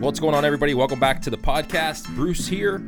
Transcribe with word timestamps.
What's 0.00 0.20
going 0.20 0.32
on, 0.32 0.44
everybody? 0.44 0.74
Welcome 0.74 1.00
back 1.00 1.20
to 1.22 1.28
the 1.28 1.36
podcast. 1.36 2.14
Bruce 2.14 2.46
here. 2.46 2.80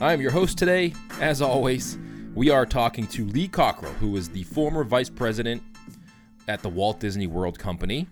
I 0.00 0.14
am 0.14 0.22
your 0.22 0.30
host 0.30 0.56
today. 0.56 0.94
As 1.20 1.42
always, 1.42 1.98
we 2.34 2.48
are 2.48 2.64
talking 2.64 3.06
to 3.08 3.26
Lee 3.26 3.48
Cockerell, 3.48 3.92
who 3.92 4.16
is 4.16 4.30
the 4.30 4.44
former 4.44 4.82
vice 4.82 5.10
president 5.10 5.62
at 6.48 6.62
the 6.62 6.70
Walt 6.70 7.00
Disney 7.00 7.26
World 7.26 7.58
Company. 7.58 8.08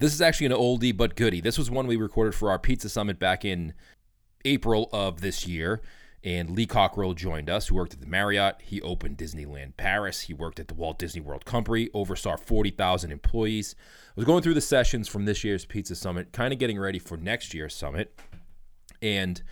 This 0.00 0.12
is 0.12 0.20
actually 0.20 0.48
an 0.48 0.52
oldie 0.52 0.94
but 0.94 1.16
goodie. 1.16 1.40
This 1.40 1.56
was 1.56 1.70
one 1.70 1.86
we 1.86 1.96
recorded 1.96 2.34
for 2.34 2.50
our 2.50 2.58
Pizza 2.58 2.90
Summit 2.90 3.18
back 3.18 3.42
in 3.42 3.72
April 4.44 4.90
of 4.92 5.22
this 5.22 5.46
year. 5.46 5.80
And 6.24 6.50
Lee 6.50 6.66
Cockerell 6.66 7.14
joined 7.14 7.50
us, 7.50 7.66
who 7.66 7.74
worked 7.74 7.94
at 7.94 8.00
the 8.00 8.06
Marriott. 8.06 8.56
He 8.62 8.80
opened 8.80 9.18
Disneyland 9.18 9.76
Paris. 9.76 10.22
He 10.22 10.34
worked 10.34 10.60
at 10.60 10.68
the 10.68 10.74
Walt 10.74 10.98
Disney 10.98 11.20
World 11.20 11.44
Company, 11.44 11.88
oversaw 11.92 12.36
40,000 12.36 13.10
employees. 13.10 13.74
I 14.10 14.12
was 14.14 14.24
going 14.24 14.42
through 14.42 14.54
the 14.54 14.60
sessions 14.60 15.08
from 15.08 15.24
this 15.24 15.42
year's 15.42 15.64
Pizza 15.64 15.96
Summit, 15.96 16.32
kind 16.32 16.52
of 16.52 16.60
getting 16.60 16.78
ready 16.78 17.00
for 17.00 17.16
next 17.16 17.54
year's 17.54 17.74
summit. 17.74 18.16
And 19.00 19.42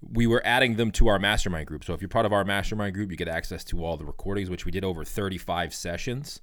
we 0.00 0.26
were 0.26 0.42
adding 0.44 0.74
them 0.76 0.90
to 0.92 1.06
our 1.06 1.20
mastermind 1.20 1.68
group. 1.68 1.84
So 1.84 1.94
if 1.94 2.00
you're 2.00 2.08
part 2.08 2.26
of 2.26 2.32
our 2.32 2.44
mastermind 2.44 2.94
group, 2.94 3.10
you 3.12 3.16
get 3.16 3.28
access 3.28 3.62
to 3.64 3.84
all 3.84 3.96
the 3.96 4.04
recordings, 4.04 4.50
which 4.50 4.64
we 4.64 4.72
did 4.72 4.84
over 4.84 5.04
35 5.04 5.72
sessions. 5.72 6.40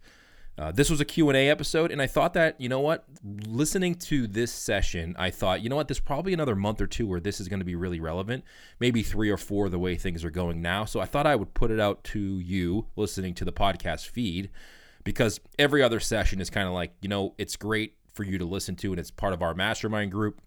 Uh, 0.58 0.72
this 0.72 0.90
was 0.90 1.02
a 1.02 1.06
q&a 1.06 1.50
episode 1.50 1.92
and 1.92 2.02
i 2.02 2.08
thought 2.08 2.34
that 2.34 2.60
you 2.62 2.70
know 2.70 2.80
what? 2.80 3.04
Listening 3.46 3.96
to 3.96 4.26
this 4.26 4.52
session 4.52 5.16
i 5.18 5.30
thought 5.30 5.62
you 5.62 5.70
know 5.70 5.76
what? 5.76 5.88
There's 5.88 6.00
probably 6.00 6.34
another 6.34 6.56
month 6.56 6.80
or 6.80 6.88
two 6.88 7.08
where 7.08 7.20
this 7.20 7.42
is 7.42 7.48
going 7.48 7.60
to 7.60 7.66
be 7.66 7.76
really 7.76 8.00
relevant 8.00 8.44
maybe 8.80 9.04
three 9.04 9.30
or 9.30 9.38
four 9.38 9.68
the 9.70 9.80
way 9.80 9.96
things 9.96 10.24
are 10.24 10.32
going 10.32 10.62
now. 10.62 10.86
So 10.86 11.00
i 11.00 11.06
thought 11.06 11.28
i 11.28 11.36
would 11.36 11.54
put 11.54 11.72
it 11.72 11.80
out 11.80 12.04
to 12.06 12.20
you 12.20 12.88
listening 12.96 13.34
to 13.36 13.46
the 13.46 13.52
podcast 13.52 14.08
feed 14.08 14.50
because 15.04 15.40
every 15.60 15.82
other 15.84 16.00
session 16.00 16.40
is 16.40 16.50
kind 16.50 16.68
of 16.68 16.74
like 16.74 16.94
you 17.02 17.10
know 17.10 17.34
it's 17.38 17.56
great 17.56 17.96
for 18.14 18.24
you 18.24 18.38
to 18.38 18.46
listen 18.46 18.76
to 18.78 18.92
and 18.92 19.00
it's 19.00 19.12
part 19.12 19.34
of 19.34 19.42
our 19.42 19.54
mastermind 19.54 20.12
group 20.12 20.42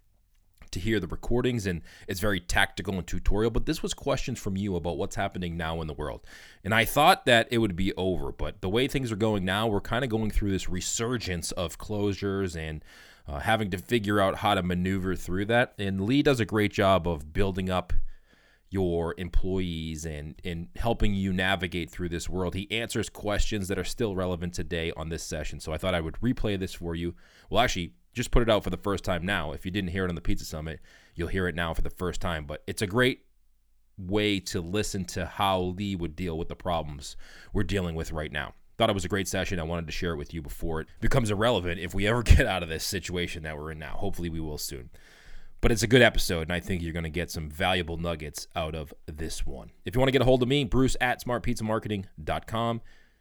to 0.69 0.81
hear 0.81 1.01
the 1.01 1.07
recordings 1.07 1.67
and 1.67 1.83
it's 2.07 2.21
very 2.21 2.41
tactical 2.41 2.95
and 2.95 3.07
tutorial 3.07 3.51
but 3.51 3.67
this 3.67 3.83
was 3.83 3.95
questions 3.95 4.39
from 4.39 4.57
you 4.57 4.77
about 4.77 4.97
what's 4.97 5.17
happening 5.17 5.57
now 5.57 5.81
in 5.81 5.87
the 5.87 5.95
world 5.95 6.21
and 6.65 6.75
i 6.75 6.85
thought 6.85 7.27
that 7.27 7.49
it 7.51 7.59
would 7.59 7.77
be 7.77 7.93
over 7.95 8.33
but 8.33 8.61
the 8.61 8.69
way 8.69 8.87
things 8.87 9.11
are 9.11 9.17
going 9.17 9.45
now 9.45 9.67
we're 9.67 9.81
kind 9.81 10.05
of 10.05 10.11
going 10.11 10.31
through 10.31 10.51
this 10.51 10.69
resurgence 10.69 11.53
of 11.53 11.79
closures 11.79 12.57
and 12.57 12.85
uh, 13.27 13.41
having 13.41 13.71
to 13.71 13.79
figure 13.79 14.21
out 14.21 14.37
how 14.37 14.55
to 14.55 14.63
maneuver 14.63 15.15
through 15.15 15.45
that 15.45 15.75
and 15.79 16.01
lee 16.01 16.23
does 16.23 16.41
a 16.41 16.45
great 16.45 16.73
job 16.73 17.07
of 17.07 17.33
building 17.33 17.69
up 17.69 17.93
your 18.71 19.15
employees 19.17 20.05
and 20.05 20.35
and 20.45 20.69
helping 20.77 21.15
you 21.15 21.33
navigate 21.33 21.91
through 21.91 22.09
this 22.09 22.29
world. 22.29 22.55
He 22.55 22.71
answers 22.71 23.09
questions 23.09 23.69
that 23.69 23.79
are 23.79 23.85
still 23.85 24.15
relevant 24.15 24.55
today 24.55 24.93
on 24.97 25.09
this 25.09 25.23
session. 25.23 25.61
So 25.61 25.73
I 25.73 25.79
thought 25.79 25.95
I 25.95 26.01
would 26.01 26.15
replay 26.21 26.59
this 26.59 26.75
for 26.75 26.95
you. 26.95 27.15
Well, 27.49 27.63
actually, 27.63 27.95
just 28.19 28.31
put 28.31 28.43
it 28.43 28.51
out 28.51 28.65
for 28.65 28.71
the 28.71 28.77
first 28.77 29.05
time 29.05 29.25
now. 29.25 29.53
If 29.53 29.65
you 29.65 29.71
didn't 29.71 29.91
hear 29.91 30.05
it 30.05 30.11
on 30.11 30.15
the 30.15 30.21
Pizza 30.21 30.45
Summit, 30.45 30.81
you'll 31.15 31.29
hear 31.29 31.49
it 31.49 31.55
now 31.55 31.73
for 31.73 31.83
the 31.83 31.91
first 31.91 32.21
time. 32.21 32.45
But 32.45 32.63
it's 32.67 32.83
a 32.83 32.87
great 32.87 33.23
way 33.97 34.41
to 34.41 34.61
listen 34.61 35.05
to 35.05 35.25
how 35.25 35.61
Lee 35.61 35.97
would 35.97 36.15
deal 36.15 36.37
with 36.37 36.49
the 36.49 36.57
problems 36.57 37.17
we're 37.53 37.63
dealing 37.63 37.95
with 37.95 38.13
right 38.13 38.31
now. 38.31 38.55
Thought 38.77 38.91
it 38.91 38.95
was 38.95 39.05
a 39.05 39.09
great 39.09 39.27
session. 39.27 39.59
I 39.59 39.65
wanted 39.65 39.87
to 39.87 39.93
share 39.93 40.13
it 40.13 40.19
with 40.19 40.35
you 40.35 40.43
before 40.43 40.83
it 40.83 40.89
becomes 41.01 41.31
irrelevant 41.31 41.81
if 41.81 41.95
we 41.95 42.07
ever 42.07 42.23
get 42.25 42.47
out 42.47 42.63
of 42.63 42.69
this 42.69 42.85
situation 42.85 43.43
that 43.45 43.57
we're 43.57 43.73
in 43.73 43.79
now. 43.79 43.97
Hopefully, 43.97 44.29
we 44.29 44.41
will 44.41 44.59
soon. 44.59 44.91
But 45.61 45.73
it's 45.73 45.83
a 45.83 45.89
good 45.89 46.03
episode, 46.03 46.43
and 46.43 46.53
I 46.53 46.61
think 46.61 46.83
you're 46.83 46.93
going 46.93 47.03
to 47.03 47.09
get 47.09 47.33
some 47.33 47.51
valuable 47.51 47.97
nuggets 47.97 48.47
out 48.55 48.77
of 48.77 48.95
this 49.07 49.45
one. 49.45 49.73
If 49.85 49.97
you 49.97 50.01
want 50.01 50.09
to 50.09 50.13
get 50.13 50.23
a 50.23 50.25
hold 50.25 50.43
of 50.43 50.49
me, 50.49 50.63
Bruce 50.63 50.97
at 51.01 51.25
smartpizzamarketing.com 51.25 52.81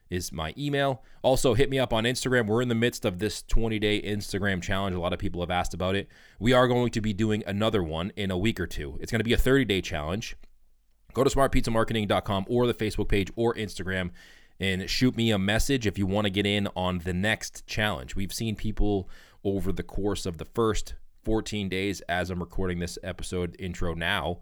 is 0.10 0.32
my 0.32 0.54
email. 0.58 1.04
Also, 1.22 1.54
hit 1.54 1.70
me 1.70 1.80
up 1.80 1.94
on 1.94 2.04
Instagram. 2.04 2.48
We're 2.48 2.62
in 2.62 2.70
the 2.70 2.76
midst 2.76 3.06
of 3.06 3.20
this 3.20 3.44
20 3.44 3.80
day 3.80 4.02
Instagram 4.02 4.62
challenge. 4.62 4.96
A 4.96 5.00
lot 5.00 5.14
of 5.14 5.20
people 5.20 5.42
have 5.42 5.52
asked 5.52 5.74
about 5.74 5.96
it. 5.96 6.08
We 6.40 6.54
are 6.54 6.68
going 6.68 6.92
to 6.92 7.02
be 7.02 7.14
doing 7.14 7.44
another 7.46 7.84
one 7.84 8.12
in 8.16 8.32
a 8.32 8.38
week 8.38 8.60
or 8.60 8.68
two. 8.68 8.98
It's 9.02 9.12
going 9.12 9.20
to 9.20 9.26
be 9.26 9.34
a 9.34 9.38
30 9.38 9.66
day 9.66 9.82
challenge. 9.82 10.36
Go 11.14 11.24
to 11.24 11.30
smartpizzamarketing.com 11.30 12.46
or 12.48 12.68
the 12.68 12.74
Facebook 12.74 13.10
page 13.10 13.32
or 13.36 13.54
Instagram 13.56 14.12
and 14.60 14.90
shoot 14.90 15.16
me 15.16 15.32
a 15.32 15.40
message 15.40 15.86
if 15.86 15.98
you 15.98 16.06
want 16.06 16.26
to 16.26 16.32
get 16.32 16.46
in 16.46 16.68
on 16.76 17.00
the 17.00 17.14
next 17.14 17.66
challenge. 17.68 18.16
We've 18.16 18.34
seen 18.34 18.56
people 18.56 19.10
over 19.44 19.72
the 19.72 19.84
course 19.84 20.26
of 20.26 20.38
the 20.38 20.46
first 20.46 20.96
14 21.24 21.70
days 21.70 22.02
as 22.02 22.30
I'm 22.30 22.40
recording 22.40 22.80
this 22.80 22.98
episode 23.04 23.56
intro 23.60 23.94
now 23.94 24.40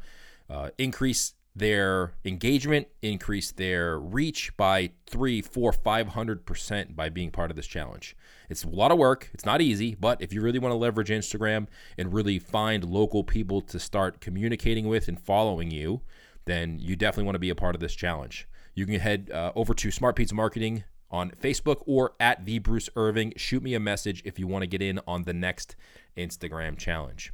uh, 0.50 0.70
increase 0.78 1.34
their 1.56 2.14
engagement, 2.26 2.88
increase 3.02 3.52
their 3.52 3.98
reach 3.98 4.56
by 4.58 4.92
three, 5.08 5.42
four, 5.42 5.72
five 5.72 6.10
hundred 6.10 6.46
percent 6.46 6.96
by 6.96 7.10
being 7.10 7.32
part 7.32 7.50
of 7.50 7.56
this 7.56 7.68
challenge. 7.68 8.16
It's 8.50 8.64
a 8.64 8.70
lot 8.70 8.92
of 8.92 8.98
work. 8.98 9.30
It's 9.34 9.46
not 9.46 9.62
easy, 9.62 9.96
but 9.96 10.22
if 10.22 10.34
you 10.34 10.42
really 10.42 10.60
want 10.60 10.74
to 10.74 10.78
leverage 10.78 11.10
Instagram 11.10 11.68
and 11.98 12.14
really 12.14 12.40
find 12.40 12.84
local 12.84 13.24
people 13.24 13.62
to 13.62 13.80
start 13.80 14.20
communicating 14.20 14.88
with 14.88 15.08
and 15.08 15.20
following 15.20 15.72
you, 15.72 16.02
then 16.44 16.78
you 16.78 16.96
definitely 16.96 17.24
want 17.26 17.36
to 17.36 17.40
be 17.40 17.50
a 17.50 17.56
part 17.56 17.74
of 17.74 17.82
this 17.82 17.96
challenge. 17.96 18.48
You 18.74 18.86
can 18.86 19.00
head 19.00 19.32
uh, 19.34 19.54
over 19.56 19.74
to 19.74 19.92
Smart 19.92 20.18
Pizza 20.18 20.36
Marketing 20.36 20.84
on 21.10 21.32
Facebook 21.32 21.82
or 21.86 22.14
at 22.20 22.46
the 22.46 22.60
Bruce 22.60 22.90
Irving. 22.98 23.34
Shoot 23.38 23.64
me 23.64 23.74
a 23.74 23.80
message 23.80 24.22
if 24.26 24.38
you 24.38 24.46
want 24.46 24.64
to 24.64 24.68
get 24.68 24.82
in 24.82 25.00
on 25.08 25.24
the 25.24 25.34
next 25.34 25.76
Instagram 26.18 26.78
challenge. 26.78 27.32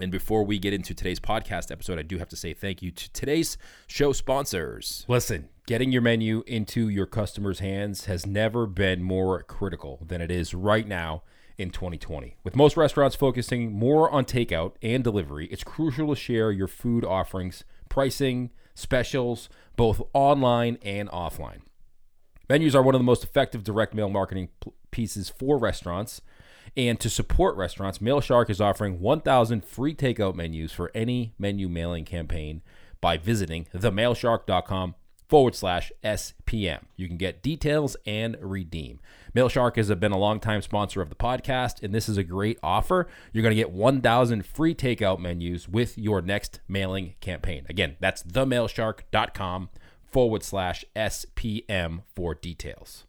And 0.00 0.12
before 0.12 0.44
we 0.44 0.58
get 0.58 0.72
into 0.72 0.94
today's 0.94 1.18
podcast 1.18 1.72
episode, 1.72 1.98
I 1.98 2.02
do 2.02 2.18
have 2.18 2.28
to 2.28 2.36
say 2.36 2.54
thank 2.54 2.82
you 2.82 2.90
to 2.92 3.12
today's 3.12 3.58
show 3.88 4.12
sponsors. 4.12 5.04
Listen, 5.08 5.48
getting 5.66 5.90
your 5.90 6.02
menu 6.02 6.44
into 6.46 6.88
your 6.88 7.06
customers' 7.06 7.58
hands 7.58 8.04
has 8.04 8.24
never 8.24 8.66
been 8.66 9.02
more 9.02 9.42
critical 9.42 9.98
than 10.06 10.20
it 10.20 10.30
is 10.30 10.54
right 10.54 10.86
now 10.86 11.22
in 11.56 11.70
2020. 11.70 12.36
With 12.44 12.54
most 12.54 12.76
restaurants 12.76 13.16
focusing 13.16 13.72
more 13.72 14.08
on 14.10 14.24
takeout 14.24 14.74
and 14.80 15.02
delivery, 15.02 15.46
it's 15.46 15.64
crucial 15.64 16.14
to 16.14 16.16
share 16.16 16.52
your 16.52 16.68
food 16.68 17.04
offerings, 17.04 17.64
pricing, 17.88 18.50
specials, 18.74 19.48
both 19.74 20.00
online 20.12 20.78
and 20.82 21.08
offline. 21.08 21.62
Menus 22.48 22.76
are 22.76 22.82
one 22.82 22.94
of 22.94 23.00
the 23.00 23.04
most 23.04 23.24
effective 23.24 23.64
direct 23.64 23.94
mail 23.94 24.08
marketing 24.08 24.48
pieces 24.90 25.28
for 25.28 25.58
restaurants 25.58 26.22
and 26.78 27.00
to 27.00 27.10
support 27.10 27.56
restaurants, 27.56 27.98
Mailshark 27.98 28.48
is 28.48 28.60
offering 28.60 29.00
1,000 29.00 29.64
free 29.64 29.94
takeout 29.94 30.36
menus 30.36 30.70
for 30.70 30.92
any 30.94 31.34
menu 31.36 31.68
mailing 31.68 32.04
campaign 32.04 32.62
by 33.00 33.16
visiting 33.16 33.66
themailshark.com 33.74 34.94
forward 35.28 35.56
slash 35.56 35.90
SPM. 36.04 36.84
You 36.96 37.08
can 37.08 37.16
get 37.16 37.42
details 37.42 37.96
and 38.06 38.36
redeem. 38.40 39.00
Mailshark 39.34 39.74
has 39.74 39.92
been 39.96 40.12
a 40.12 40.18
longtime 40.18 40.62
sponsor 40.62 41.02
of 41.02 41.08
the 41.08 41.16
podcast, 41.16 41.82
and 41.82 41.92
this 41.92 42.08
is 42.08 42.16
a 42.16 42.22
great 42.22 42.60
offer. 42.62 43.08
You're 43.32 43.42
going 43.42 43.54
to 43.54 43.60
get 43.60 43.72
1,000 43.72 44.46
free 44.46 44.74
takeout 44.74 45.18
menus 45.18 45.68
with 45.68 45.98
your 45.98 46.22
next 46.22 46.60
mailing 46.68 47.14
campaign. 47.20 47.66
Again, 47.68 47.96
that's 47.98 48.22
themailshark.com 48.22 49.70
forward 50.04 50.44
slash 50.44 50.84
SPM 50.94 52.02
for 52.14 52.36
details. 52.36 53.07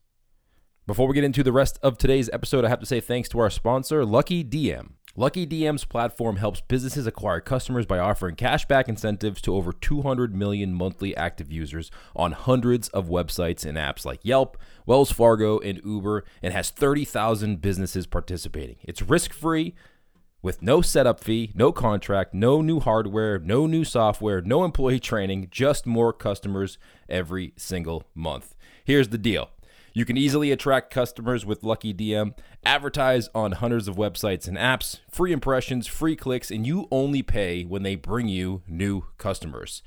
Before 0.90 1.08
we 1.08 1.14
get 1.14 1.24
into 1.24 1.44
the 1.44 1.52
rest 1.52 1.78
of 1.84 2.00
today's 2.00 2.32
episode, 2.34 2.66
I 2.66 2.70
have 2.70 2.80
to 2.80 2.86
say 2.88 3.00
thanks 3.00 3.30
to 3.30 3.38
our 3.38 3.52
sponsor, 3.52 4.04
Lucky 4.04 4.44
DM. 4.44 4.94
Lucky 5.16 5.46
DM's 5.46 5.86
platform 5.86 6.38
helps 6.38 6.62
businesses 6.62 7.06
acquire 7.06 7.40
customers 7.40 7.86
by 7.86 8.00
offering 8.00 8.36
cashback 8.36 8.90
incentives 8.90 9.40
to 9.44 9.54
over 9.54 9.72
200 9.72 10.36
million 10.36 10.74
monthly 10.74 11.16
active 11.16 11.52
users 11.52 11.92
on 12.16 12.32
hundreds 12.32 12.88
of 12.88 13.08
websites 13.08 13.68
and 13.68 13.78
apps 13.78 14.04
like 14.04 14.22
Yelp, 14.24 14.58
Wells 14.88 15.12
Fargo, 15.12 15.60
and 15.60 15.80
Uber, 15.86 16.24
and 16.42 16.56
has 16.56 16.72
30,000 16.72 17.62
businesses 17.62 18.08
participating. 18.08 18.78
It's 18.82 19.04
risk 19.04 19.32
free 19.32 19.76
with 20.42 20.64
no 20.64 20.82
setup 20.82 21.24
fee, 21.24 21.52
no 21.54 21.72
contract, 21.72 22.34
no 22.34 22.64
new 22.64 22.80
hardware, 22.80 23.38
no 23.38 23.68
new 23.68 23.84
software, 23.84 24.42
no 24.42 24.64
employee 24.64 25.00
training, 25.00 25.50
just 25.52 25.86
more 25.86 26.12
customers 26.12 26.80
every 27.08 27.54
single 27.58 28.06
month. 28.16 28.56
Here's 28.84 29.10
the 29.10 29.20
deal. 29.20 29.52
You 29.94 30.06
can 30.06 30.18
easily 30.18 30.52
attract 30.52 30.94
customers 30.94 31.46
with 31.46 31.64
Lucky 31.64 31.94
DM, 31.94 32.34
advertise 32.64 33.30
on 33.34 33.53
hundreds 33.53 33.88
of 33.88 33.96
websites 33.96 34.47
and 34.47 34.58
apps, 34.58 35.00
free 35.09 35.32
impressions, 35.32 35.88
free 35.88 36.16
clicks, 36.16 36.52
and 36.52 36.66
you 36.66 36.88
only 36.91 37.24
pay 37.24 37.64
when 37.64 37.84
they 37.84 37.96
bring 37.96 38.28
you 38.28 38.62
new 38.68 39.06
customers. 39.18 39.82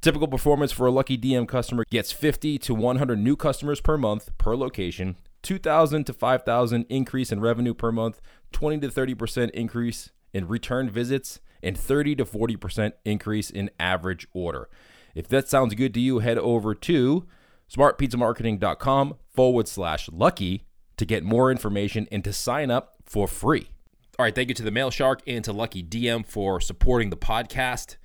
Typical 0.00 0.26
performance 0.26 0.72
for 0.72 0.86
a 0.86 0.90
Lucky 0.90 1.16
DM 1.16 1.46
customer 1.46 1.84
gets 1.90 2.10
50 2.12 2.58
to 2.58 2.74
100 2.74 3.18
new 3.18 3.36
customers 3.36 3.80
per 3.80 3.96
month 3.96 4.36
per 4.38 4.56
location, 4.56 5.16
2,000 5.42 6.04
to 6.04 6.12
5,000 6.12 6.86
increase 6.88 7.30
in 7.30 7.40
revenue 7.40 7.74
per 7.74 7.92
month, 7.92 8.20
20 8.52 8.80
to 8.80 8.88
30% 8.88 9.50
increase 9.50 10.10
in 10.32 10.48
return 10.48 10.88
visits, 10.88 11.40
and 11.62 11.78
30 11.78 12.16
to 12.16 12.24
40% 12.24 12.92
increase 13.04 13.50
in 13.50 13.70
average 13.78 14.26
order. 14.32 14.68
If 15.14 15.28
that 15.28 15.48
sounds 15.48 15.74
good 15.74 15.94
to 15.94 16.00
you, 16.00 16.20
head 16.20 16.38
over 16.38 16.74
to 16.74 17.26
smartpizzamarketing.com 17.72 19.14
forward 19.34 19.68
slash 19.68 20.08
lucky 20.12 20.66
to 20.96 21.06
get 21.06 21.24
more 21.24 21.50
information 21.50 22.06
and 22.12 22.22
to 22.24 22.32
sign 22.32 22.70
up 22.70 22.96
for 23.06 23.26
free. 23.26 23.70
All 24.18 24.24
right, 24.24 24.34
thank 24.34 24.48
you 24.48 24.54
to 24.56 24.62
the 24.62 24.70
Mail 24.70 24.90
Shark 24.90 25.22
and 25.26 25.42
to 25.44 25.52
Lucky 25.52 25.82
DM 25.82 26.26
for 26.26 26.60
supporting 26.60 27.10
the 27.10 27.16
podcast. 27.16 27.96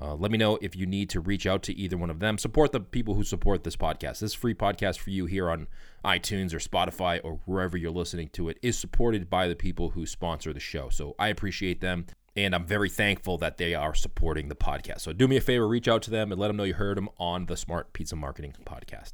Uh, 0.00 0.14
let 0.16 0.32
me 0.32 0.38
know 0.38 0.58
if 0.60 0.74
you 0.74 0.86
need 0.86 1.08
to 1.10 1.20
reach 1.20 1.46
out 1.46 1.62
to 1.62 1.74
either 1.74 1.96
one 1.96 2.10
of 2.10 2.18
them. 2.18 2.36
Support 2.36 2.72
the 2.72 2.80
people 2.80 3.14
who 3.14 3.22
support 3.22 3.62
this 3.62 3.76
podcast. 3.76 4.18
This 4.18 4.34
free 4.34 4.54
podcast 4.54 4.98
for 4.98 5.10
you 5.10 5.26
here 5.26 5.48
on 5.48 5.68
iTunes 6.04 6.52
or 6.52 6.58
Spotify 6.58 7.20
or 7.22 7.40
wherever 7.44 7.76
you're 7.76 7.92
listening 7.92 8.28
to 8.30 8.48
it 8.48 8.58
is 8.62 8.76
supported 8.76 9.30
by 9.30 9.46
the 9.46 9.54
people 9.54 9.90
who 9.90 10.04
sponsor 10.04 10.52
the 10.52 10.58
show. 10.58 10.88
So 10.88 11.14
I 11.18 11.28
appreciate 11.28 11.80
them. 11.80 12.06
And 12.36 12.54
I'm 12.54 12.66
very 12.66 12.88
thankful 12.88 13.38
that 13.38 13.58
they 13.58 13.74
are 13.74 13.94
supporting 13.94 14.48
the 14.48 14.56
podcast. 14.56 15.00
So 15.02 15.12
do 15.12 15.28
me 15.28 15.36
a 15.36 15.40
favor, 15.40 15.68
reach 15.68 15.86
out 15.86 16.02
to 16.02 16.10
them 16.10 16.32
and 16.32 16.40
let 16.40 16.48
them 16.48 16.56
know 16.56 16.64
you 16.64 16.74
heard 16.74 16.96
them 16.96 17.08
on 17.18 17.46
the 17.46 17.56
Smart 17.56 17.92
Pizza 17.92 18.16
Marketing 18.16 18.54
podcast. 18.64 19.12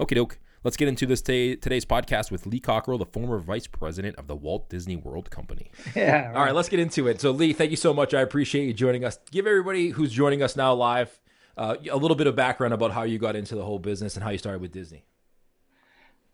Okay, 0.00 0.14
doke. 0.14 0.38
Let's 0.64 0.76
get 0.76 0.88
into 0.88 1.06
this 1.06 1.22
t- 1.22 1.56
today's 1.56 1.84
podcast 1.84 2.30
with 2.32 2.44
Lee 2.44 2.58
Cockerell, 2.60 2.98
the 2.98 3.06
former 3.06 3.38
vice 3.38 3.68
president 3.68 4.16
of 4.16 4.26
the 4.26 4.34
Walt 4.34 4.68
Disney 4.68 4.96
World 4.96 5.30
Company. 5.30 5.70
Yeah. 5.96 6.26
Right. 6.26 6.36
All 6.36 6.44
right, 6.44 6.54
let's 6.54 6.68
get 6.68 6.80
into 6.80 7.06
it. 7.08 7.20
So, 7.20 7.30
Lee, 7.30 7.52
thank 7.52 7.70
you 7.70 7.76
so 7.76 7.94
much. 7.94 8.12
I 8.12 8.20
appreciate 8.20 8.66
you 8.66 8.74
joining 8.74 9.04
us. 9.04 9.18
Give 9.30 9.46
everybody 9.46 9.90
who's 9.90 10.12
joining 10.12 10.42
us 10.42 10.56
now 10.56 10.74
live 10.74 11.18
uh, 11.56 11.76
a 11.90 11.96
little 11.96 12.16
bit 12.16 12.26
of 12.26 12.36
background 12.36 12.74
about 12.74 12.90
how 12.90 13.04
you 13.04 13.18
got 13.18 13.34
into 13.36 13.54
the 13.54 13.64
whole 13.64 13.78
business 13.78 14.14
and 14.16 14.24
how 14.24 14.30
you 14.30 14.38
started 14.38 14.60
with 14.60 14.72
Disney. 14.72 15.04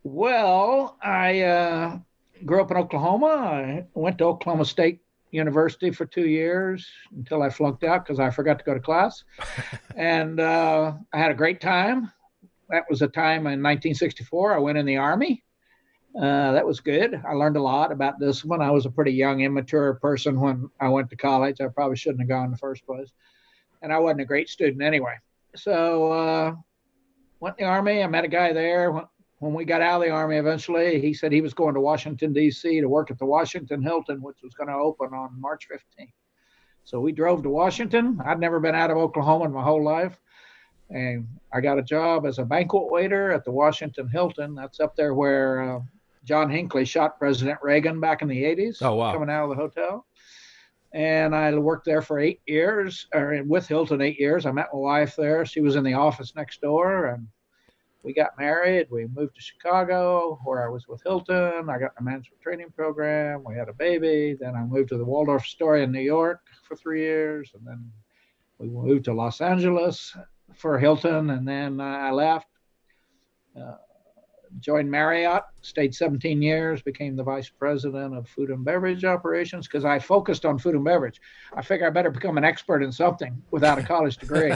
Well, 0.03 0.97
I 1.03 1.41
uh, 1.43 1.99
grew 2.45 2.61
up 2.61 2.71
in 2.71 2.77
Oklahoma. 2.77 3.27
I 3.27 3.85
went 3.95 4.19
to 4.19 4.25
Oklahoma 4.25 4.65
State 4.65 5.01
University 5.35 5.91
for 5.91 6.07
two 6.07 6.27
years 6.27 6.87
until 7.15 7.43
I 7.43 7.51
flunked 7.51 7.85
out 7.85 8.05
because 8.05 8.21
I 8.21 8.31
forgot 8.31 8.59
to 8.61 8.65
go 8.65 8.75
to 8.75 8.81
class. 8.81 9.25
and 9.97 10.41
uh, 10.41 10.93
I 11.13 11.19
had 11.19 11.31
a 11.31 11.35
great 11.35 11.61
time. 11.61 12.13
That 12.71 12.85
was 12.89 13.03
a 13.03 13.09
time 13.09 13.41
in 13.41 13.63
1964. 13.63 14.55
I 14.55 14.59
went 14.59 14.79
in 14.79 14.87
the 14.87 14.97
Army. 14.97 15.45
Uh, 16.17 16.53
that 16.53 16.65
was 16.65 16.79
good. 16.79 17.21
I 17.27 17.33
learned 17.33 17.57
a 17.57 17.63
lot 17.63 17.91
about 17.91 18.21
discipline. 18.21 18.63
I 18.63 18.71
was 18.71 18.87
a 18.87 18.91
pretty 18.91 19.13
young, 19.13 19.41
immature 19.41 19.95
person 19.95 20.41
when 20.41 20.71
I 20.81 20.89
went 20.89 21.11
to 21.11 21.17
college. 21.17 21.61
I 21.61 21.67
probably 21.67 21.97
shouldn't 21.97 22.21
have 22.21 22.29
gone 22.29 22.47
in 22.47 22.51
the 22.53 22.57
first 22.57 22.87
place. 22.87 23.11
And 23.83 23.93
I 23.93 23.99
wasn't 23.99 24.21
a 24.21 24.27
great 24.27 24.49
student 24.49 24.83
anyway. 24.83 25.17
So, 25.57 26.13
uh, 26.13 26.55
went 27.41 27.57
in 27.59 27.67
the 27.67 27.71
Army. 27.71 28.03
I 28.03 28.07
met 28.07 28.25
a 28.25 28.29
guy 28.29 28.53
there. 28.53 28.93
When 29.45 29.55
we 29.55 29.65
got 29.65 29.83
out 29.83 30.01
of 30.01 30.07
the 30.07 30.11
Army 30.11 30.37
eventually, 30.37 31.01
he 31.01 31.13
said 31.13 31.31
he 31.31 31.41
was 31.43 31.53
going 31.53 31.75
to 31.75 31.81
Washington, 31.81 32.33
D.C. 32.33 32.81
to 32.81 32.89
work 32.89 33.11
at 33.11 33.19
the 33.19 33.27
Washington 33.27 33.83
Hilton, 33.83 34.23
which 34.23 34.39
was 34.43 34.55
going 34.55 34.69
to 34.69 34.75
open 34.75 35.13
on 35.13 35.39
March 35.39 35.69
15th. 35.71 36.13
So 36.85 37.01
we 37.01 37.13
drove 37.13 37.43
to 37.43 37.51
Washington. 37.51 38.21
I'd 38.25 38.41
never 38.41 38.59
been 38.59 38.75
out 38.75 38.91
of 38.91 38.97
Oklahoma 38.97 39.45
in 39.45 39.53
my 39.53 39.63
whole 39.63 39.85
life 39.85 40.19
and 40.91 41.27
I 41.53 41.61
got 41.61 41.79
a 41.79 41.83
job 41.83 42.27
as 42.27 42.39
a 42.39 42.45
banquet 42.45 42.91
waiter 42.91 43.33
at 43.33 43.45
the 43.45 43.51
Washington 43.51 44.09
Hilton. 44.09 44.55
That's 44.55 44.81
up 44.81 44.97
there 44.97 45.15
where 45.15 45.77
uh, 45.77 45.81
John 46.25 46.51
Hinckley 46.51 46.85
shot 46.85 47.19
President 47.19 47.59
Reagan 47.63 48.01
back 48.01 48.23
in 48.23 48.29
the 48.29 48.43
80s. 48.43 48.83
Oh, 48.83 48.95
wow. 48.95 49.13
Coming 49.13 49.31
out 49.31 49.45
of 49.45 49.51
the 49.51 49.57
hotel. 49.57 50.07
And 50.93 51.35
I 51.35 51.53
worked 51.55 51.85
there 51.85 52.03
for 52.03 52.21
eight 52.21 52.41
years, 52.47 53.09
or 53.13 53.43
with 53.45 53.67
Hilton, 53.67 54.01
eight 54.01 54.21
years. 54.21 54.47
I 54.47 54.53
met 54.53 54.69
my 54.73 54.79
wife 54.79 55.17
there. 55.17 55.45
She 55.45 55.61
was 55.61 55.75
in 55.75 55.83
the 55.83 55.95
office 55.95 56.35
next 56.37 56.61
door, 56.61 57.07
and 57.07 57.27
we 58.05 58.13
got 58.13 58.39
married. 58.39 58.87
We 58.91 59.07
moved 59.07 59.35
to 59.37 59.41
Chicago, 59.41 60.39
where 60.45 60.65
I 60.65 60.69
was 60.69 60.87
with 60.87 61.03
Hilton. 61.03 61.71
I 61.71 61.79
got 61.79 61.97
the 61.97 62.05
management 62.05 62.41
training 62.43 62.71
program. 62.77 63.43
We 63.45 63.57
had 63.57 63.71
a 63.71 63.73
baby. 63.73 64.37
Then 64.39 64.55
I 64.55 64.63
moved 64.63 64.91
to 64.91 64.99
the 64.99 65.05
Waldorf 65.05 65.43
Astoria 65.43 65.85
in 65.85 65.93
New 65.93 66.01
York 66.01 66.41
for 66.69 66.77
three 66.77 67.01
years, 67.01 67.53
and 67.55 67.67
then 67.67 67.91
we 68.59 68.69
moved 68.69 69.07
to 69.07 69.15
Los 69.15 69.41
Angeles 69.41 70.15
for 70.55 70.79
Hilton, 70.79 71.31
and 71.31 71.49
then 71.49 71.81
I 71.81 72.11
left. 72.11 72.47
Uh, 73.59 73.77
joined 74.61 74.91
Marriott, 74.91 75.43
stayed 75.63 75.95
17 75.95 76.41
years, 76.41 76.83
became 76.83 77.17
the 77.17 77.25
vice 77.25 77.49
president 77.49 78.17
of 78.17 78.29
food 78.29 78.51
and 78.51 78.65
beverage 78.65 79.05
operations 79.05 79.67
because 79.67 79.85
I 79.85 79.99
focused 79.99 80.45
on 80.45 80.59
food 80.59 80.75
and 80.75 80.85
beverage. 80.85 81.21
I 81.55 81.63
figured 81.63 81.89
I 81.89 81.91
better 81.91 82.11
become 82.11 82.39
an 82.39 82.45
expert 82.45 82.83
in 82.83 82.93
something 82.93 83.43
without 83.51 83.79
a 83.79 83.83
college 83.83 84.19
degree. 84.19 84.55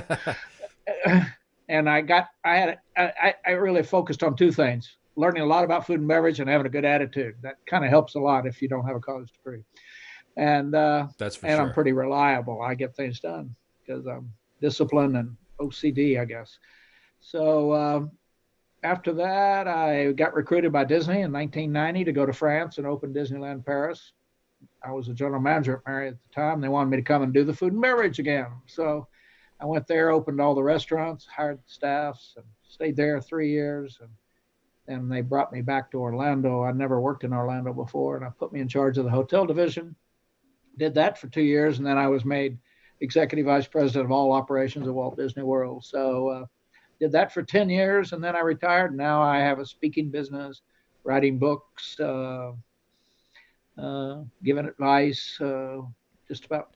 and 1.69 1.89
I 1.89 2.01
got, 2.01 2.29
I 2.45 2.57
had, 2.57 2.79
I, 2.97 3.35
I 3.47 3.51
really 3.53 3.83
focused 3.83 4.23
on 4.23 4.37
two 4.37 4.53
things 4.53 4.97
learning 5.19 5.43
a 5.43 5.47
lot 5.47 5.65
about 5.65 5.85
food 5.85 5.99
and 5.99 6.09
beverage 6.09 6.39
and 6.39 6.49
having 6.49 6.67
a 6.67 6.71
good 6.71 6.85
attitude. 6.85 7.35
That 7.43 7.57
kind 7.67 7.85
of 7.85 7.91
helps 7.91 8.15
a 8.15 8.21
lot 8.21 8.47
if 8.47 8.63
you 8.63 8.69
don't 8.69 8.87
have 8.87 8.95
a 8.95 9.01
college 9.01 9.33
degree. 9.33 9.65
And, 10.37 10.75
uh, 10.75 11.09
that's 11.19 11.43
and 11.43 11.57
sure. 11.57 11.61
I'm 11.61 11.73
pretty 11.73 11.93
reliable. 11.93 12.63
I 12.63 12.77
get 12.77 12.95
things 12.95 13.19
done 13.19 13.55
because 13.85 14.07
I'm 14.07 14.33
disciplined 14.61 15.17
and 15.17 15.37
OCD, 15.61 16.21
I 16.21 16.25
guess. 16.25 16.59
So, 17.19 17.75
um, 17.75 18.13
after 18.85 19.13
that, 19.15 19.67
I 19.67 20.13
got 20.13 20.35
recruited 20.35 20.73
by 20.73 20.85
Disney 20.85 21.23
in 21.23 21.33
1990 21.33 22.05
to 22.05 22.13
go 22.13 22.25
to 22.25 22.33
France 22.33 22.79
and 22.79 22.87
open 22.87 23.13
Disneyland 23.13 23.67
Paris. 23.67 24.13
I 24.85 24.93
was 24.93 25.09
a 25.09 25.15
general 25.15 25.41
manager 25.41 25.75
at 25.75 25.91
Marriott 25.91 26.15
at 26.15 26.21
the 26.29 26.41
time. 26.41 26.61
They 26.61 26.69
wanted 26.69 26.91
me 26.91 26.97
to 26.99 27.03
come 27.03 27.23
and 27.23 27.35
do 27.35 27.43
the 27.43 27.53
food 27.53 27.73
and 27.73 27.83
beverage 27.83 28.21
again. 28.21 28.47
So 28.67 29.09
I 29.61 29.67
went 29.67 29.87
there, 29.87 30.11
opened 30.11 30.41
all 30.41 30.55
the 30.55 30.63
restaurants, 30.63 31.27
hired 31.27 31.61
staffs, 31.67 32.35
and 32.37 32.45
stayed 32.69 32.97
there 32.97 33.21
three 33.21 33.51
years. 33.51 33.99
And 34.01 34.11
then 34.87 35.09
they 35.09 35.21
brought 35.21 35.53
me 35.53 35.63
back 35.63 35.91
to 35.91 35.99
Orlando. 35.99 36.63
I'd 36.63 36.77
never 36.77 37.01
worked 37.01 37.25
in 37.25 37.33
Orlando 37.33 37.73
before, 37.73 38.17
and 38.17 38.25
I 38.25 38.31
put 38.31 38.53
me 38.53 38.61
in 38.61 38.69
charge 38.69 38.99
of 38.99 39.05
the 39.05 39.11
hotel 39.11 39.47
division. 39.47 39.95
Did 40.77 40.95
that 40.95 41.19
for 41.19 41.29
two 41.29 41.43
years, 41.43 41.79
and 41.79 41.87
then 41.87 41.99
I 41.99 42.07
was 42.07 42.25
made 42.25 42.59
executive 43.01 43.47
vice 43.47 43.67
president 43.67 44.05
of 44.05 44.13
all 44.13 44.33
operations 44.33 44.87
at 44.87 44.95
Walt 44.95 45.17
Disney 45.17 45.43
World. 45.43 45.85
So 45.85 46.29
uh, 46.29 46.45
did 47.01 47.13
that 47.13 47.33
for 47.33 47.43
10 47.43 47.71
years 47.71 48.13
and 48.13 48.23
then 48.23 48.35
I 48.35 48.41
retired. 48.41 48.97
Now 48.97 49.23
I 49.23 49.39
have 49.39 49.59
a 49.59 49.67
speaking 49.67 50.11
business, 50.11 50.63
writing 51.05 51.39
books, 51.39 51.99
uh, 52.01 52.53
uh, 53.79 54.23
giving 54.43 54.67
advice, 54.67 55.41
uh, 55.41 55.83
just 56.27 56.47
about. 56.47 56.71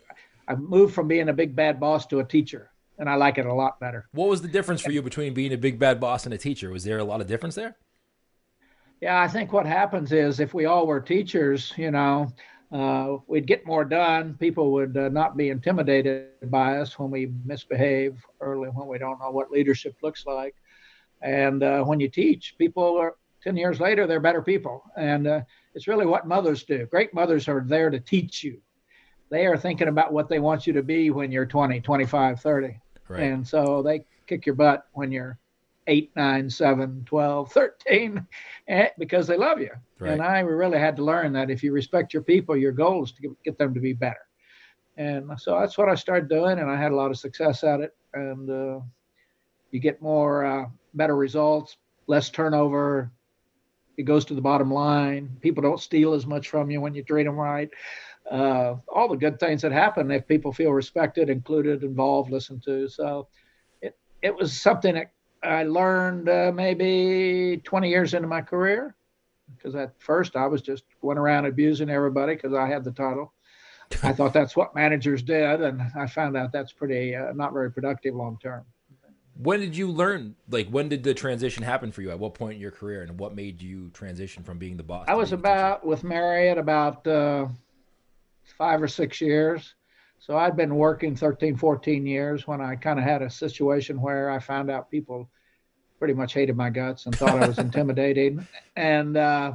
I've 0.49 0.61
moved 0.61 0.95
from 0.95 1.09
being 1.09 1.29
a 1.29 1.33
big 1.33 1.55
bad 1.55 1.79
boss 1.81 2.07
to 2.07 2.21
a 2.21 2.25
teacher, 2.25 2.71
and 2.99 3.09
I 3.09 3.15
like 3.15 3.39
it 3.39 3.47
a 3.47 3.55
lot 3.55 3.81
better. 3.81 4.07
What 4.13 4.29
was 4.29 4.43
the 4.43 4.49
difference 4.49 4.81
for 4.81 4.91
you 4.91 5.03
between 5.03 5.35
being 5.35 5.53
a 5.53 5.59
big 5.59 5.79
bad 5.79 6.01
boss 6.01 6.25
and 6.25 6.35
a 6.35 6.39
teacher? 6.39 6.71
Was 6.71 6.85
there 6.85 6.99
a 6.99 7.05
lot 7.05 7.21
of 7.21 7.27
difference 7.27 7.55
there? 7.55 7.77
Yeah, 9.01 9.21
I 9.21 9.27
think 9.27 9.53
what 9.53 9.67
happens 9.67 10.13
is 10.13 10.39
if 10.39 10.55
we 10.55 10.67
all 10.67 10.87
were 10.87 11.01
teachers, 11.01 11.73
you 11.77 11.91
know, 11.91 12.29
uh, 12.73 13.17
we'd 13.27 13.47
get 13.47 13.67
more 13.67 13.85
done. 13.85 14.35
People 14.35 14.73
would 14.73 14.97
uh, 14.97 15.09
not 15.09 15.37
be 15.37 15.51
intimidated 15.51 16.29
by 16.45 16.79
us 16.79 16.99
when 16.99 17.11
we 17.11 17.33
misbehave 17.45 18.25
early, 18.41 18.69
when 18.69 18.87
we 18.87 18.99
don't 18.99 19.19
know 19.19 19.31
what 19.31 19.51
leadership 19.51 19.97
looks 20.03 20.25
like. 20.25 20.55
And 21.21 21.63
uh, 21.63 21.83
when 21.85 22.01
you 22.01 22.09
teach, 22.09 22.57
people 22.59 22.97
are 22.97 23.17
10 23.43 23.57
years 23.57 23.81
later, 23.81 24.07
they're 24.07 24.21
better 24.21 24.41
people. 24.41 24.85
And 24.97 25.27
uh, 25.27 25.41
it's 25.75 25.89
really 25.89 26.07
what 26.07 26.27
mothers 26.27 26.65
do. 26.65 26.87
Great 26.87 27.13
mothers 27.13 27.49
are 27.49 27.63
there 27.67 27.91
to 27.91 28.01
teach 28.01 28.43
you. 28.43 28.61
They 29.33 29.47
are 29.47 29.57
thinking 29.57 29.89
about 29.89 30.13
what 30.13 30.29
they 30.29 30.41
want 30.41 30.67
you 30.67 30.75
to 30.75 30.83
be 30.83 31.09
when 31.09 31.33
you're 31.33 31.47
20, 31.47 31.81
25, 31.81 32.39
30. 32.39 32.79
Right. 33.09 33.23
And 33.23 33.49
so 33.49 33.83
they 33.83 34.05
kick 34.27 34.45
your 34.45 34.55
butt 34.55 34.87
when 34.93 35.11
you're 35.11 35.39
8, 35.87 36.13
9, 36.15 36.51
7, 36.51 37.03
12, 37.07 37.51
13 37.51 38.27
eh, 38.69 38.89
because 38.99 39.27
they 39.27 39.39
love 39.39 39.59
you. 39.59 39.71
Right. 39.99 40.13
And 40.13 40.21
I 40.21 40.41
really 40.41 40.79
had 40.79 40.97
to 40.97 41.03
learn 41.03 41.33
that 41.33 41.49
if 41.49 41.63
you 41.63 41.73
respect 41.73 42.13
your 42.13 42.23
people, 42.23 42.59
your 42.59 42.73
goal 42.73 43.05
is 43.05 43.13
to 43.13 43.35
get 43.43 43.57
them 43.57 43.73
to 43.73 43.81
be 43.81 43.95
better. 43.95 44.21
And 44.99 45.31
so 45.41 45.59
that's 45.59 45.79
what 45.79 45.89
I 45.89 45.95
started 45.95 46.29
doing, 46.29 46.59
and 46.59 46.71
I 46.71 46.77
had 46.77 46.93
a 46.93 46.97
lot 46.97 47.11
of 47.11 47.17
success 47.17 47.65
at 47.65 47.81
it. 47.81 47.97
And 48.13 48.51
uh, 48.51 48.81
you 49.71 49.81
get 49.81 50.03
more, 50.03 50.45
uh, 50.45 50.67
better 50.93 51.17
results, 51.17 51.79
less 52.07 52.29
turnover. 52.29 53.11
It 53.97 54.03
goes 54.03 54.27
to 54.27 54.35
the 54.35 54.43
bottom 54.43 54.71
line. 54.71 55.39
People 55.41 55.63
don't 55.63 55.81
steal 55.81 56.13
as 56.13 56.27
much 56.27 56.51
from 56.51 56.71
you 56.71 56.83
when 56.83 56.95
you 56.95 57.03
treat 57.03 57.25
them 57.25 57.37
right. 57.37 57.71
Uh, 58.31 58.77
all 58.89 59.09
the 59.09 59.17
good 59.17 59.39
things 59.39 59.63
that 59.63 59.73
happen 59.73 60.11
if 60.11 60.27
people 60.27 60.53
feel 60.53 60.73
respected, 60.73 61.29
included, 61.29 61.83
involved, 61.83 62.31
listened 62.31 62.63
to. 62.65 62.89
So 62.89 63.29
it 63.81 63.97
it 64.23 64.35
was 64.35 64.59
something 64.59 64.95
that 64.95 65.13
I 65.43 65.65
learned 65.65 66.29
uh, 66.29 66.53
maybe 66.55 67.61
20 67.65 67.89
years 67.89 68.15
into 68.15 68.29
my 68.29 68.41
career 68.41 68.95
because 69.57 69.75
at 69.75 70.01
first 70.01 70.37
I 70.37 70.47
was 70.47 70.63
just 70.63 70.85
going 71.01 71.19
around 71.19 71.47
abusing 71.47 71.91
everybody 71.91 72.35
because 72.35 72.55
I 72.55 72.67
had 72.67 72.85
the 72.85 72.93
title. 72.93 73.33
I 74.03 74.13
thought 74.15 74.33
that's 74.33 74.57
what 74.57 74.75
managers 74.75 75.23
did, 75.23 75.61
and 75.61 75.83
I 75.95 76.07
found 76.07 76.37
out 76.37 76.53
that's 76.53 76.73
pretty 76.73 77.15
uh, 77.15 77.33
not 77.33 77.53
very 77.53 77.71
productive 77.71 78.15
long 78.15 78.39
term. 78.43 78.65
When 79.35 79.61
did 79.61 79.77
you 79.77 79.89
learn? 79.89 80.37
Like, 80.51 80.69
when 80.69 80.89
did 80.89 81.03
the 81.03 81.15
transition 81.15 81.63
happen 81.63 81.91
for 81.91 82.03
you? 82.03 82.11
At 82.11 82.19
what 82.19 82.35
point 82.35 82.55
in 82.55 82.61
your 82.61 82.71
career, 82.71 83.03
and 83.03 83.19
what 83.19 83.35
made 83.35 83.63
you 83.63 83.89
transition 83.91 84.43
from 84.43 84.59
being 84.59 84.77
the 84.77 84.83
boss? 84.83 85.07
I 85.09 85.15
was 85.15 85.33
about 85.33 85.87
with 85.87 86.05
Marriott 86.05 86.59
about 86.59 87.07
uh, 87.07 87.49
five 88.59 88.83
or 88.83 88.89
six 88.89 89.21
years. 89.21 89.75
So 90.19 90.37
I'd 90.37 90.57
been 90.57 90.77
working 90.77 91.17
13, 91.17 91.57
14 91.57 92.07
years 92.07 92.47
when 92.47 92.61
I 92.61 92.77
kind 92.77 92.99
of 92.99 93.05
had 93.05 93.23
a 93.23 93.31
situation 93.31 94.01
where 94.01 94.31
I 94.31 94.39
found 94.39 94.71
out 94.71 94.91
people 94.91 95.29
pretty 95.99 96.15
much 96.15 96.33
hated 96.33 96.57
my 96.57 96.71
guts 96.71 97.07
and 97.07 97.17
thought 97.17 97.43
I 97.43 97.49
was 97.49 97.59
intimidating. 97.61 98.47
And 98.77 99.17
uh, 99.17 99.55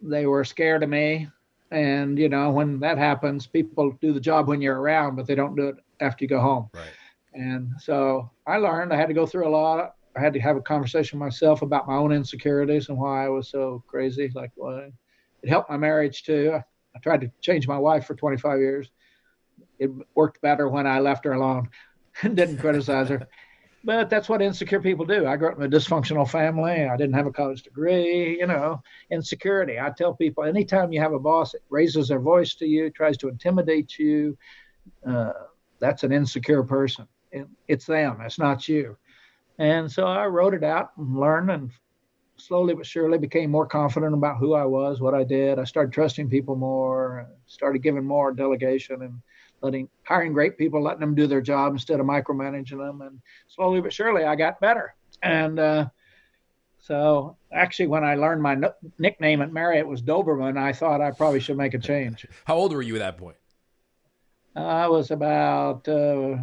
they 0.00 0.26
were 0.26 0.44
scared 0.44 0.82
of 0.82 0.88
me. 0.88 1.28
And, 1.70 2.18
you 2.18 2.28
know, 2.28 2.50
when 2.50 2.80
that 2.80 2.98
happens, 2.98 3.46
people 3.46 3.96
do 4.00 4.12
the 4.12 4.20
job 4.20 4.48
when 4.48 4.60
you're 4.60 4.80
around, 4.80 5.16
but 5.16 5.26
they 5.26 5.34
don't 5.34 5.54
do 5.54 5.68
it 5.68 5.76
after 6.00 6.24
you 6.24 6.28
go 6.28 6.40
home. 6.40 6.68
Right. 6.74 6.90
And 7.34 7.72
so 7.78 8.30
I 8.46 8.56
learned 8.56 8.92
I 8.92 8.96
had 8.96 9.08
to 9.08 9.14
go 9.14 9.26
through 9.26 9.46
a 9.46 9.50
lot. 9.50 9.94
I 10.16 10.20
had 10.20 10.32
to 10.32 10.40
have 10.40 10.56
a 10.56 10.62
conversation 10.62 11.18
myself 11.18 11.62
about 11.62 11.86
my 11.86 11.94
own 11.94 12.12
insecurities 12.12 12.88
and 12.88 12.98
why 12.98 13.24
I 13.24 13.28
was 13.28 13.48
so 13.48 13.84
crazy. 13.86 14.32
Like, 14.34 14.50
well, 14.56 14.90
it 15.42 15.48
helped 15.48 15.70
my 15.70 15.76
marriage 15.76 16.24
too. 16.24 16.60
I, 16.94 16.98
tried 16.98 17.20
to 17.22 17.30
change 17.40 17.66
my 17.66 17.78
wife 17.78 18.06
for 18.06 18.14
25 18.14 18.58
years. 18.58 18.90
It 19.78 19.90
worked 20.14 20.40
better 20.40 20.68
when 20.68 20.86
I 20.86 21.00
left 21.00 21.24
her 21.24 21.32
alone 21.32 21.68
and 22.22 22.36
didn't 22.36 22.58
criticize 22.58 23.08
her. 23.08 23.26
but 23.84 24.10
that's 24.10 24.28
what 24.28 24.42
insecure 24.42 24.80
people 24.80 25.06
do. 25.06 25.26
I 25.26 25.36
grew 25.36 25.50
up 25.50 25.58
in 25.58 25.64
a 25.64 25.68
dysfunctional 25.68 26.28
family. 26.28 26.84
I 26.84 26.96
didn't 26.96 27.14
have 27.14 27.26
a 27.26 27.32
college 27.32 27.62
degree. 27.62 28.38
You 28.38 28.46
know, 28.46 28.82
insecurity. 29.10 29.78
I 29.78 29.90
tell 29.90 30.14
people 30.14 30.44
anytime 30.44 30.92
you 30.92 31.00
have 31.00 31.12
a 31.12 31.18
boss 31.18 31.52
that 31.52 31.62
raises 31.70 32.08
their 32.08 32.20
voice 32.20 32.54
to 32.56 32.66
you, 32.66 32.90
tries 32.90 33.16
to 33.18 33.28
intimidate 33.28 33.98
you, 33.98 34.36
uh, 35.06 35.32
that's 35.78 36.04
an 36.04 36.12
insecure 36.12 36.62
person. 36.62 37.06
It, 37.32 37.46
it's 37.68 37.86
them. 37.86 38.18
It's 38.20 38.38
not 38.38 38.68
you. 38.68 38.96
And 39.58 39.90
so 39.90 40.06
I 40.06 40.26
wrote 40.26 40.54
it 40.54 40.64
out 40.64 40.90
and 40.96 41.18
learned 41.18 41.50
and 41.50 41.70
slowly 42.40 42.74
but 42.74 42.86
surely 42.86 43.18
became 43.18 43.50
more 43.50 43.66
confident 43.66 44.14
about 44.14 44.38
who 44.38 44.54
I 44.54 44.64
was, 44.64 45.00
what 45.00 45.14
I 45.14 45.24
did. 45.24 45.58
I 45.58 45.64
started 45.64 45.92
trusting 45.92 46.28
people 46.28 46.56
more, 46.56 47.28
started 47.46 47.82
giving 47.82 48.04
more 48.04 48.32
delegation 48.32 49.02
and 49.02 49.20
letting 49.62 49.88
hiring 50.04 50.32
great 50.32 50.56
people, 50.56 50.82
letting 50.82 51.00
them 51.00 51.14
do 51.14 51.26
their 51.26 51.40
job 51.40 51.72
instead 51.72 52.00
of 52.00 52.06
micromanaging 52.06 52.78
them. 52.78 53.02
And 53.02 53.20
slowly 53.48 53.80
but 53.80 53.92
surely, 53.92 54.24
I 54.24 54.36
got 54.36 54.60
better. 54.60 54.94
And 55.22 55.58
uh, 55.58 55.88
so, 56.78 57.36
actually, 57.52 57.88
when 57.88 58.04
I 58.04 58.14
learned 58.14 58.42
my 58.42 58.54
no- 58.54 58.74
nickname 58.98 59.42
at 59.42 59.52
Marriott 59.52 59.86
was 59.86 60.02
Doberman, 60.02 60.58
I 60.58 60.72
thought 60.72 61.00
I 61.00 61.10
probably 61.10 61.40
should 61.40 61.58
make 61.58 61.74
a 61.74 61.78
change. 61.78 62.26
How 62.46 62.56
old 62.56 62.72
were 62.72 62.82
you 62.82 62.96
at 62.96 63.00
that 63.00 63.18
point? 63.18 63.36
I 64.56 64.88
was 64.88 65.10
about 65.10 65.86
uh, 65.88 66.38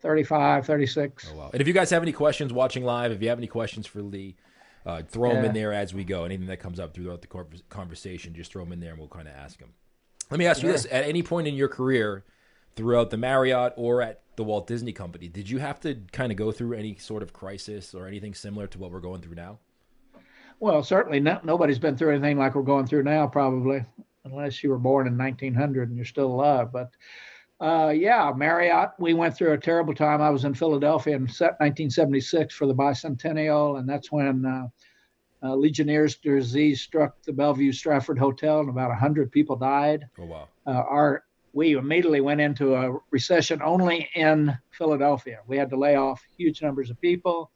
35, 0.00 0.66
36. 0.66 1.30
Oh, 1.30 1.36
wow. 1.36 1.50
And 1.52 1.60
if 1.60 1.68
you 1.68 1.74
guys 1.74 1.90
have 1.90 2.02
any 2.02 2.12
questions 2.12 2.52
watching 2.52 2.84
live, 2.84 3.12
if 3.12 3.22
you 3.22 3.28
have 3.28 3.38
any 3.38 3.46
questions 3.46 3.86
for 3.86 4.02
Lee, 4.02 4.36
uh, 4.86 5.02
throw 5.02 5.30
yeah. 5.30 5.36
them 5.36 5.44
in 5.46 5.52
there 5.52 5.72
as 5.72 5.92
we 5.92 6.04
go. 6.04 6.24
Anything 6.24 6.46
that 6.46 6.58
comes 6.58 6.80
up 6.80 6.94
throughout 6.94 7.22
the 7.22 7.28
conversation, 7.68 8.34
just 8.34 8.52
throw 8.52 8.64
them 8.64 8.72
in 8.72 8.80
there 8.80 8.90
and 8.90 8.98
we'll 8.98 9.08
kind 9.08 9.28
of 9.28 9.34
ask 9.34 9.58
them. 9.58 9.74
Let 10.30 10.38
me 10.38 10.46
ask 10.46 10.62
you 10.62 10.70
this: 10.70 10.86
At 10.90 11.04
any 11.04 11.22
point 11.22 11.48
in 11.48 11.54
your 11.54 11.68
career, 11.68 12.24
throughout 12.76 13.10
the 13.10 13.16
Marriott 13.16 13.74
or 13.76 14.00
at 14.00 14.22
the 14.36 14.44
Walt 14.44 14.66
Disney 14.66 14.92
Company, 14.92 15.28
did 15.28 15.50
you 15.50 15.58
have 15.58 15.80
to 15.80 15.98
kind 16.12 16.32
of 16.32 16.38
go 16.38 16.50
through 16.50 16.74
any 16.74 16.96
sort 16.96 17.22
of 17.22 17.32
crisis 17.32 17.94
or 17.94 18.06
anything 18.06 18.32
similar 18.32 18.66
to 18.68 18.78
what 18.78 18.90
we're 18.90 19.00
going 19.00 19.20
through 19.20 19.34
now? 19.34 19.58
Well, 20.60 20.82
certainly 20.82 21.20
not, 21.20 21.44
nobody's 21.44 21.78
been 21.78 21.96
through 21.96 22.12
anything 22.12 22.38
like 22.38 22.54
we're 22.54 22.62
going 22.62 22.86
through 22.86 23.02
now, 23.02 23.26
probably, 23.26 23.84
unless 24.24 24.62
you 24.62 24.70
were 24.70 24.78
born 24.78 25.06
in 25.06 25.16
1900 25.16 25.88
and 25.88 25.96
you're 25.96 26.04
still 26.04 26.26
alive. 26.26 26.70
But 26.70 26.90
uh, 27.60 27.92
yeah, 27.94 28.32
Marriott, 28.34 28.90
we 28.98 29.12
went 29.12 29.36
through 29.36 29.52
a 29.52 29.58
terrible 29.58 29.94
time. 29.94 30.22
I 30.22 30.30
was 30.30 30.44
in 30.44 30.54
Philadelphia 30.54 31.16
in 31.16 31.22
1976 31.22 32.54
for 32.54 32.66
the 32.66 32.74
bicentennial, 32.74 33.78
and 33.78 33.88
that's 33.88 34.10
when 34.10 34.46
uh, 34.46 34.66
uh, 35.42 35.54
Legionnaire's 35.54 36.16
disease 36.16 36.80
struck 36.80 37.22
the 37.22 37.32
Bellevue 37.32 37.72
Stratford 37.72 38.18
Hotel, 38.18 38.60
and 38.60 38.70
about 38.70 38.88
100 38.88 39.30
people 39.30 39.56
died. 39.56 40.06
Oh, 40.18 40.24
wow. 40.24 40.48
Uh, 40.66 40.70
our 40.70 41.24
we 41.52 41.72
immediately 41.72 42.20
went 42.20 42.40
into 42.40 42.76
a 42.76 42.96
recession 43.10 43.60
only 43.60 44.08
in 44.14 44.56
Philadelphia. 44.70 45.40
We 45.48 45.56
had 45.56 45.68
to 45.70 45.76
lay 45.76 45.96
off 45.96 46.22
huge 46.38 46.62
numbers 46.62 46.90
of 46.90 47.00
people, 47.00 47.50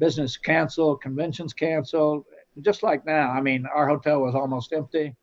business 0.00 0.36
canceled, 0.36 1.00
conventions 1.00 1.52
canceled, 1.52 2.24
just 2.60 2.82
like 2.82 3.06
now. 3.06 3.30
I 3.30 3.40
mean, 3.40 3.64
our 3.72 3.86
hotel 3.86 4.20
was 4.20 4.34
almost 4.34 4.72
empty, 4.72 5.14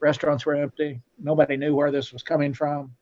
restaurants 0.00 0.44
were 0.44 0.56
empty, 0.56 1.00
nobody 1.20 1.56
knew 1.56 1.74
where 1.74 1.92
this 1.92 2.12
was 2.12 2.24
coming 2.24 2.52
from. 2.52 2.92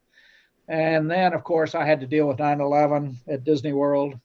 And 0.69 1.11
then, 1.11 1.33
of 1.33 1.45
course, 1.45 1.75
I 1.75 1.85
had 1.85 2.01
to 2.01 2.07
deal 2.07 2.27
with 2.27 2.39
9 2.39 2.61
11 2.61 3.17
at 3.29 3.45
Disney 3.45 3.73
World. 3.73 4.19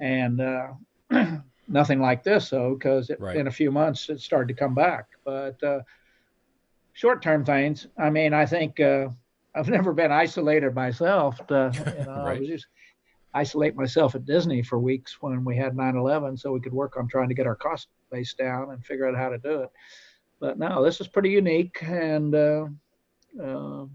And 0.00 0.40
uh, 0.40 0.68
nothing 1.68 2.00
like 2.00 2.22
this 2.22 2.50
though, 2.50 2.74
because 2.74 3.10
right. 3.18 3.36
in 3.36 3.46
a 3.46 3.50
few 3.52 3.70
months 3.70 4.08
it 4.08 4.20
started 4.20 4.48
to 4.48 4.54
come 4.54 4.74
back. 4.74 5.06
But 5.24 5.62
uh, 5.62 5.80
short-term 6.92 7.44
things, 7.44 7.86
I 7.98 8.10
mean, 8.10 8.34
I 8.34 8.46
think 8.46 8.80
uh, 8.80 9.08
I've 9.54 9.68
never 9.78 9.92
been 9.92 10.12
isolated 10.12 10.74
myself. 10.74 11.44
To, 11.48 11.72
you 11.74 12.04
know, 12.04 12.24
right. 12.24 12.36
I 12.36 12.40
was 12.40 12.48
just 12.48 12.66
isolate 13.34 13.74
myself 13.74 14.14
at 14.14 14.26
Disney 14.26 14.62
for 14.62 14.78
weeks 14.78 15.18
when 15.20 15.44
we 15.44 15.56
had 15.56 15.74
9/11, 15.74 16.38
so 16.38 16.52
we 16.52 16.60
could 16.60 16.72
work 16.72 16.96
on 16.96 17.08
trying 17.08 17.28
to 17.28 17.34
get 17.34 17.46
our 17.46 17.56
cost 17.56 17.88
base 18.10 18.34
down 18.34 18.70
and 18.70 18.84
figure 18.84 19.08
out 19.08 19.16
how 19.16 19.30
to 19.30 19.38
do 19.38 19.62
it. 19.62 19.70
But 20.38 20.58
no, 20.58 20.84
this 20.84 21.00
is 21.00 21.08
pretty 21.08 21.30
unique, 21.30 21.82
and 21.82 22.34
uh, 22.34 22.66
uh 23.42 23.86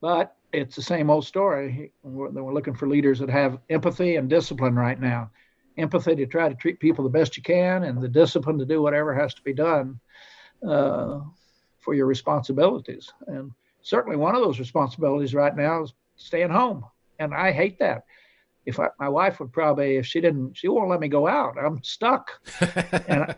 but 0.00 0.36
it's 0.52 0.76
the 0.76 0.82
same 0.82 1.10
old 1.10 1.24
story. 1.24 1.92
We're, 2.02 2.30
we're 2.30 2.54
looking 2.54 2.74
for 2.74 2.88
leaders 2.88 3.18
that 3.20 3.30
have 3.30 3.58
empathy 3.70 4.16
and 4.16 4.28
discipline 4.28 4.74
right 4.74 5.00
now 5.00 5.30
empathy 5.78 6.16
to 6.16 6.26
try 6.26 6.48
to 6.48 6.54
treat 6.54 6.80
people 6.80 7.04
the 7.04 7.10
best 7.10 7.36
you 7.36 7.42
can 7.42 7.84
and 7.84 8.00
the 8.00 8.08
discipline 8.08 8.58
to 8.58 8.66
do 8.66 8.82
whatever 8.82 9.14
has 9.14 9.34
to 9.34 9.42
be 9.42 9.52
done 9.52 9.98
uh, 10.66 11.20
for 11.80 11.94
your 11.94 12.06
responsibilities. 12.06 13.10
And 13.26 13.52
certainly 13.82 14.16
one 14.16 14.34
of 14.34 14.42
those 14.42 14.58
responsibilities 14.58 15.34
right 15.34 15.56
now 15.56 15.84
is 15.84 15.94
staying 16.16 16.50
home. 16.50 16.84
And 17.18 17.34
I 17.34 17.52
hate 17.52 17.78
that. 17.78 18.04
If 18.64 18.78
I, 18.78 18.88
my 18.98 19.08
wife 19.08 19.40
would 19.40 19.52
probably, 19.52 19.96
if 19.96 20.06
she 20.06 20.20
didn't, 20.20 20.56
she 20.56 20.68
won't 20.68 20.88
let 20.88 21.00
me 21.00 21.08
go 21.08 21.26
out. 21.26 21.56
I'm 21.58 21.82
stuck. 21.82 22.30
and 23.08 23.34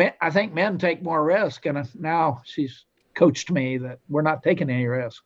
I, 0.00 0.14
I 0.20 0.30
think 0.30 0.54
men 0.54 0.78
take 0.78 1.02
more 1.02 1.24
risk. 1.24 1.66
And 1.66 1.88
now 1.98 2.42
she's 2.44 2.84
coached 3.14 3.50
me 3.50 3.78
that 3.78 3.98
we're 4.08 4.22
not 4.22 4.44
taking 4.44 4.70
any 4.70 4.86
risk. 4.86 5.22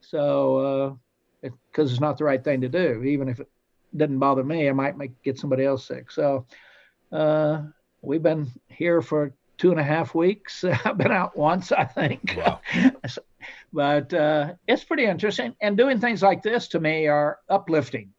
So, 0.00 0.98
because 1.42 1.52
uh, 1.52 1.82
it, 1.82 1.90
it's 1.92 2.00
not 2.00 2.18
the 2.18 2.24
right 2.24 2.42
thing 2.42 2.60
to 2.62 2.68
do, 2.68 3.02
even 3.04 3.28
if 3.28 3.40
it 3.40 3.48
doesn't 3.96 4.18
bother 4.18 4.44
me. 4.44 4.68
I 4.68 4.72
might 4.72 4.96
make 4.96 5.22
get 5.22 5.38
somebody 5.38 5.64
else 5.64 5.86
sick. 5.86 6.10
So 6.10 6.46
uh, 7.12 7.62
we've 8.02 8.22
been 8.22 8.50
here 8.68 9.02
for 9.02 9.32
two 9.58 9.70
and 9.70 9.80
a 9.80 9.84
half 9.84 10.14
weeks. 10.14 10.64
I've 10.84 10.98
been 10.98 11.12
out 11.12 11.36
once, 11.36 11.72
I 11.72 11.84
think. 11.84 12.36
Wow. 12.36 12.60
but 13.72 14.12
uh, 14.14 14.54
it's 14.66 14.84
pretty 14.84 15.04
interesting. 15.04 15.54
And 15.60 15.76
doing 15.76 16.00
things 16.00 16.22
like 16.22 16.42
this 16.42 16.68
to 16.68 16.80
me 16.80 17.06
are 17.08 17.38
uplifting 17.48 18.12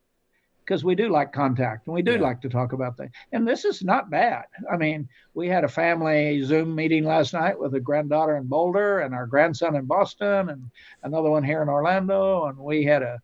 because 0.72 0.86
we 0.86 0.96
do 0.96 1.10
like 1.10 1.34
contact 1.34 1.86
and 1.86 1.94
we 1.94 2.02
do 2.02 2.14
yeah. 2.14 2.22
like 2.22 2.40
to 2.40 2.48
talk 2.48 2.72
about 2.72 2.96
things. 2.96 3.12
And 3.34 3.46
this 3.46 3.66
is 3.66 3.84
not 3.84 4.10
bad. 4.10 4.46
I 4.72 4.78
mean, 4.78 5.10
we 5.34 5.50
had 5.50 5.66
a 5.66 5.68
family 5.68 6.42
Zoom 6.44 6.74
meeting 6.74 7.04
last 7.04 7.34
night 7.34 7.60
with 7.60 7.76
a 7.76 7.80
granddaughter 7.82 8.38
in 8.38 8.48
Boulder 8.48 9.02
and 9.02 9.14
our 9.14 9.28
grandson 9.28 9.76
in 9.76 9.84
Boston 9.84 10.48
and 10.48 10.72
another 11.04 11.30
one 11.30 11.44
here 11.44 11.62
in 11.62 11.68
Orlando. 11.68 12.46
And 12.46 12.58
we 12.58 12.86
had 12.86 13.02
a 13.04 13.20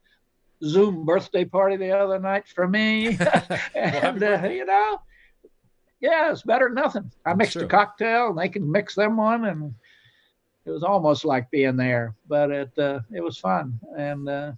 Zoom 0.61 1.05
birthday 1.05 1.45
party 1.45 1.77
the 1.77 1.97
other 1.97 2.19
night 2.19 2.49
for 2.49 2.67
me, 2.67 3.17
and 3.75 4.21
uh, 4.21 4.49
you 4.49 4.65
know, 4.65 4.99
yeah, 6.01 6.29
it's 6.33 6.43
better 6.43 6.65
than 6.65 6.75
nothing. 6.75 7.09
I 7.25 7.33
mixed 7.33 7.55
a 7.55 7.65
cocktail, 7.65 8.27
and 8.27 8.37
they 8.37 8.49
can 8.49 8.69
mix 8.69 8.93
them 8.93 9.15
one, 9.15 9.45
and 9.45 9.73
it 10.65 10.71
was 10.71 10.83
almost 10.83 11.23
like 11.23 11.49
being 11.49 11.77
there. 11.77 12.13
But 12.27 12.51
it 12.51 12.77
uh, 12.77 12.99
it 13.13 13.23
was 13.23 13.37
fun, 13.37 13.79
and 13.95 14.27
uh, 14.27 14.51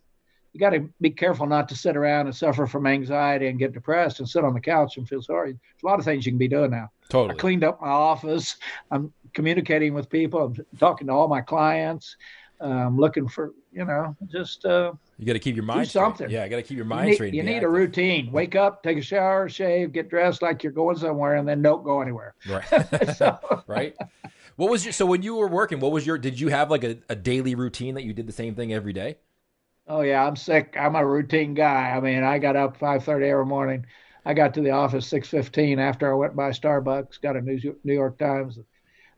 you 0.53 0.59
got 0.59 0.71
to 0.71 0.89
be 0.99 1.09
careful 1.09 1.45
not 1.45 1.69
to 1.69 1.75
sit 1.75 1.95
around 1.95 2.27
and 2.27 2.35
suffer 2.35 2.65
from 2.65 2.87
anxiety 2.87 3.47
and 3.47 3.59
get 3.59 3.73
depressed 3.73 4.19
and 4.19 4.27
sit 4.27 4.43
on 4.43 4.53
the 4.53 4.59
couch 4.59 4.97
and 4.97 5.07
feel 5.07 5.21
sorry. 5.21 5.51
There's 5.51 5.83
a 5.83 5.85
lot 5.85 5.99
of 5.99 6.05
things 6.05 6.25
you 6.25 6.31
can 6.31 6.39
be 6.39 6.47
doing 6.47 6.71
now. 6.71 6.89
Totally. 7.09 7.35
I 7.35 7.39
cleaned 7.39 7.63
up 7.63 7.81
my 7.81 7.87
office. 7.87 8.57
I'm 8.91 9.13
communicating 9.33 9.93
with 9.93 10.09
people. 10.09 10.43
I'm 10.43 10.55
talking 10.79 11.07
to 11.07 11.13
all 11.13 11.27
my 11.27 11.41
clients. 11.41 12.15
I'm 12.61 12.97
looking 12.97 13.27
for 13.27 13.53
you 13.71 13.85
know 13.85 14.15
just. 14.27 14.65
Uh, 14.65 14.93
you 15.17 15.25
got 15.25 15.33
to 15.33 15.39
keep 15.39 15.55
your 15.55 15.63
mind 15.63 15.85
Do 15.85 15.91
something. 15.91 16.27
Straight. 16.27 16.31
Yeah, 16.31 16.43
I 16.43 16.47
got 16.47 16.57
to 16.57 16.63
keep 16.63 16.77
your 16.77 16.85
mind 16.85 17.05
you 17.05 17.09
need, 17.09 17.15
straight. 17.15 17.33
You 17.33 17.43
need 17.43 17.63
a 17.63 17.69
routine. 17.69 18.31
Wake 18.31 18.55
up, 18.55 18.83
take 18.83 18.97
a 18.97 19.01
shower, 19.01 19.49
shave, 19.49 19.91
get 19.91 20.09
dressed 20.09 20.41
like 20.41 20.63
you're 20.63 20.71
going 20.71 20.97
somewhere, 20.97 21.35
and 21.35 21.47
then 21.47 21.61
don't 21.61 21.83
go 21.83 22.01
anywhere. 22.01 22.35
Right. 22.47 22.65
so. 23.15 23.37
right. 23.67 23.95
What 24.55 24.69
was 24.69 24.83
your 24.83 24.91
so 24.91 25.05
when 25.05 25.21
you 25.21 25.35
were 25.35 25.47
working? 25.47 25.79
What 25.79 25.91
was 25.91 26.05
your? 26.05 26.17
Did 26.17 26.39
you 26.39 26.49
have 26.49 26.69
like 26.69 26.83
a, 26.83 26.97
a 27.07 27.15
daily 27.15 27.55
routine 27.55 27.95
that 27.95 28.03
you 28.03 28.13
did 28.13 28.27
the 28.27 28.33
same 28.33 28.55
thing 28.55 28.73
every 28.73 28.93
day? 28.93 29.17
Oh 29.89 30.01
yeah, 30.01 30.25
I'm 30.25 30.35
sick. 30.35 30.75
I'm 30.79 30.95
a 30.95 31.05
routine 31.05 31.53
guy. 31.53 31.89
I 31.89 31.99
mean, 31.99 32.23
I 32.23 32.37
got 32.37 32.55
up 32.55 32.77
5:30 32.77 33.27
every 33.27 33.45
morning. 33.45 33.85
I 34.25 34.33
got 34.33 34.53
to 34.53 34.61
the 34.61 34.71
office 34.71 35.07
6:15 35.07 35.79
after 35.79 36.09
I 36.09 36.15
went 36.15 36.35
by 36.35 36.51
Starbucks. 36.51 37.21
Got 37.21 37.35
a 37.35 37.41
New 37.41 37.75
York 37.83 38.17
Times. 38.17 38.59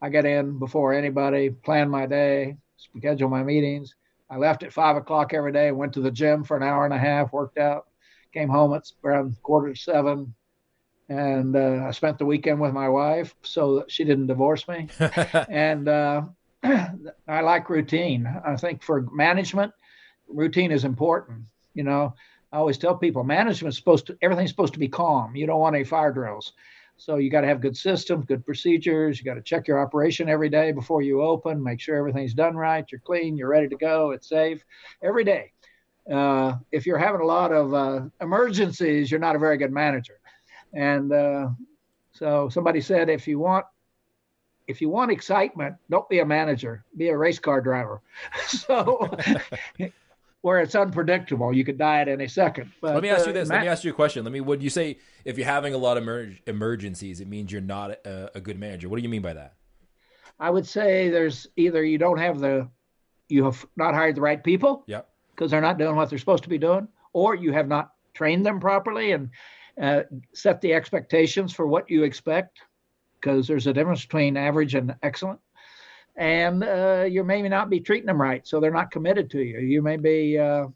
I 0.02 0.10
got 0.10 0.26
in 0.26 0.58
before 0.58 0.94
anybody. 0.94 1.50
Planned 1.50 1.92
my 1.92 2.06
day. 2.06 2.58
Schedule 2.78 3.30
my 3.30 3.44
meetings 3.44 3.94
I 4.32 4.38
left 4.38 4.64
at 4.64 4.72
five 4.72 4.96
o'clock 4.96 5.34
every 5.34 5.52
day, 5.52 5.74
went 5.74 5.94
to 5.94 6.02
the 6.02 6.10
gym 6.10 6.46
for 6.46 6.56
an 6.56 6.64
hour 6.64 6.86
and 6.86 6.94
a 6.94 6.98
half, 6.98 7.34
worked 7.34 7.58
out, 7.58 7.88
came 8.34 8.48
home 8.48 8.74
at 8.74 8.90
around 9.04 9.36
quarter 9.44 9.74
to 9.74 9.80
seven, 9.80 10.34
and 11.10 11.54
uh, 11.54 11.84
I 11.86 11.92
spent 11.92 12.18
the 12.18 12.26
weekend 12.26 12.62
with 12.62 12.72
my 12.72 12.88
wife 12.88 13.36
so 13.42 13.80
that 13.80 13.92
she 13.92 14.06
didn't 14.06 14.28
divorce 14.28 14.66
me. 14.70 14.88
and 15.50 15.90
uh, 15.90 16.22
I 16.64 17.42
like 17.42 17.70
routine. 17.70 18.26
I 18.26 18.56
think 18.56 18.84
for 18.84 19.02
management, 19.12 19.74
routine 20.34 20.72
is 20.72 20.86
important. 20.86 21.44
You 21.74 21.84
know, 21.84 22.14
I 22.52 22.58
always 22.58 22.78
tell 22.78 22.96
people 22.96 23.24
management's 23.24 23.78
supposed 23.78 24.08
to 24.08 24.18
everything's 24.22 24.50
supposed 24.50 24.74
to 24.74 24.80
be 24.80 24.88
calm. 24.88 25.36
You 25.36 25.48
don't 25.48 25.60
want 25.60 25.76
any 25.76 25.86
fire 25.86 26.12
drills. 26.12 26.54
So 26.98 27.18
you 27.18 27.32
got 27.32 27.42
to 27.42 27.48
have 27.48 27.62
good 27.62 27.76
systems, 27.76 28.26
good 28.26 28.46
procedures. 28.46 29.18
You 29.18 29.26
got 29.26 29.34
to 29.34 29.42
check 29.42 29.68
your 29.68 29.80
operation 29.80 30.30
every 30.30 30.50
day 30.50 30.72
before 30.72 31.02
you 31.02 31.24
open, 31.24 31.64
make 31.64 31.80
sure 31.80 31.96
everything's 31.96 32.36
done 32.36 32.56
right, 32.56 32.86
you're 32.92 33.02
clean, 33.02 33.38
you're 33.38 33.50
ready 33.50 33.68
to 33.70 33.76
go, 33.76 34.12
it's 34.12 34.30
safe 34.30 34.64
every 35.02 35.24
day. 35.24 35.52
Uh, 36.12 36.58
if 36.72 36.86
you're 36.86 37.00
having 37.00 37.22
a 37.22 37.26
lot 37.26 37.52
of 37.52 37.74
uh, 37.74 38.02
emergencies, 38.22 39.10
you're 39.10 39.20
not 39.20 39.36
a 39.36 39.40
very 39.40 39.58
good 39.58 39.72
manager. 39.72 40.20
And 40.74 41.12
uh, 41.12 41.50
so 42.12 42.50
somebody 42.50 42.82
said, 42.82 43.10
if 43.10 43.28
you 43.28 43.40
want 43.40 43.66
if 44.68 44.80
you 44.80 44.90
want 44.90 45.12
excitement, 45.12 45.76
don't 45.90 46.08
be 46.08 46.20
a 46.20 46.26
manager, 46.26 46.86
be 46.96 47.10
a 47.10 47.18
race 47.18 47.40
car 47.40 47.62
driver. 47.62 48.02
so 48.48 49.10
where 50.42 50.60
it's 50.60 50.76
unpredictable. 50.76 51.54
You 51.54 51.64
could 51.64 51.78
die 51.78 52.02
at 52.02 52.08
any 52.08 52.28
second. 52.28 52.72
But, 52.82 52.96
Let 52.96 53.04
me 53.04 53.10
ask 53.10 53.26
you 53.26 53.32
uh, 53.32 53.34
this. 53.34 53.50
Let 53.50 53.62
me 53.62 53.68
ask 53.68 53.84
you 53.84 53.92
a 53.92 53.94
question. 53.94 54.24
Let 54.24 54.34
me. 54.34 54.42
Would 54.42 54.64
you 54.64 54.70
say 54.70 54.98
if 55.24 55.38
you're 55.38 55.48
having 55.48 55.74
a 55.74 55.78
lot 55.78 55.98
of 55.98 56.04
emer- 56.04 56.36
emergencies, 56.48 57.22
it 57.22 57.28
means 57.28 57.52
you're 57.52 57.62
not 57.62 57.92
a, 57.92 58.32
a 58.36 58.42
good 58.42 58.60
manager? 58.60 58.90
What 58.90 58.98
do 58.98 59.04
you 59.04 59.10
mean 59.10 59.22
by 59.22 59.34
that? 59.34 59.54
I 60.40 60.50
would 60.50 60.66
say 60.66 61.10
there's 61.10 61.48
either 61.56 61.84
you 61.84 61.98
don't 61.98 62.18
have 62.18 62.40
the, 62.40 62.68
you 63.30 63.44
have 63.46 63.66
not 63.76 63.94
hired 63.94 64.16
the 64.16 64.22
right 64.22 64.44
people. 64.44 64.84
Yeah. 64.88 65.02
Because 65.36 65.52
they're 65.52 65.62
not 65.62 65.78
doing 65.78 65.96
what 65.96 66.10
they're 66.10 66.20
supposed 66.20 66.44
to 66.44 66.50
be 66.50 66.58
doing, 66.58 66.88
or 67.14 67.36
you 67.36 67.52
have 67.54 67.68
not 67.68 67.92
trained 68.14 68.46
them 68.46 68.60
properly 68.60 69.12
and 69.12 69.30
uh, 69.82 70.02
set 70.34 70.60
the 70.62 70.74
expectations 70.74 71.54
for 71.54 71.68
what 71.68 71.90
you 71.90 72.04
expect. 72.04 72.62
Because 73.20 73.48
there's 73.48 73.68
a 73.68 73.74
difference 73.74 74.04
between 74.04 74.36
average 74.36 74.74
and 74.74 74.96
excellent 75.04 75.40
and 76.22 76.64
uh, 76.64 77.08
you 77.10 77.24
may 77.24 77.42
not 77.42 77.68
be 77.68 77.80
treating 77.80 78.06
them 78.06 78.22
right, 78.22 78.46
so 78.48 78.60
they're 78.60 78.70
not 78.70 78.92
committed 78.92 79.32
to 79.32 79.42
you. 79.42 79.60
You 79.60 79.82
may 79.82 79.98
be 79.98 80.38
uh, 80.38 80.68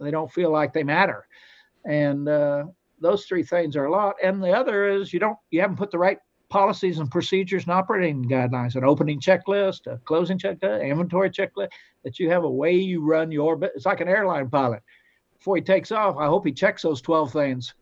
they 0.00 0.10
don't 0.10 0.30
feel 0.32 0.50
like 0.50 0.72
they 0.72 0.82
matter, 0.82 1.28
and 1.84 2.28
uh, 2.28 2.64
those 3.00 3.24
three 3.24 3.44
things 3.44 3.76
are 3.76 3.84
a 3.84 3.92
lot. 3.92 4.16
And 4.20 4.42
the 4.42 4.50
other 4.50 4.88
is 4.88 5.12
you 5.12 5.20
don't 5.20 5.38
you 5.52 5.60
haven't 5.60 5.76
put 5.76 5.92
the 5.92 6.00
right 6.00 6.18
policies 6.48 6.98
and 6.98 7.08
procedures 7.12 7.62
and 7.62 7.72
operating 7.72 8.24
guidelines, 8.24 8.74
an 8.74 8.82
opening 8.82 9.20
checklist, 9.20 9.86
a 9.86 9.98
closing 9.98 10.36
checklist, 10.36 10.84
inventory 10.84 11.30
checklist. 11.30 11.68
That 12.02 12.18
you 12.18 12.28
have 12.30 12.42
a 12.42 12.50
way 12.50 12.72
you 12.72 13.00
run 13.04 13.30
your. 13.30 13.56
It's 13.76 13.86
like 13.86 14.00
an 14.00 14.08
airline 14.08 14.50
pilot. 14.50 14.82
Before 15.36 15.54
he 15.54 15.62
takes 15.62 15.92
off, 15.92 16.16
I 16.16 16.26
hope 16.26 16.44
he 16.44 16.52
checks 16.52 16.82
those 16.82 17.00
12 17.00 17.32
things, 17.32 17.72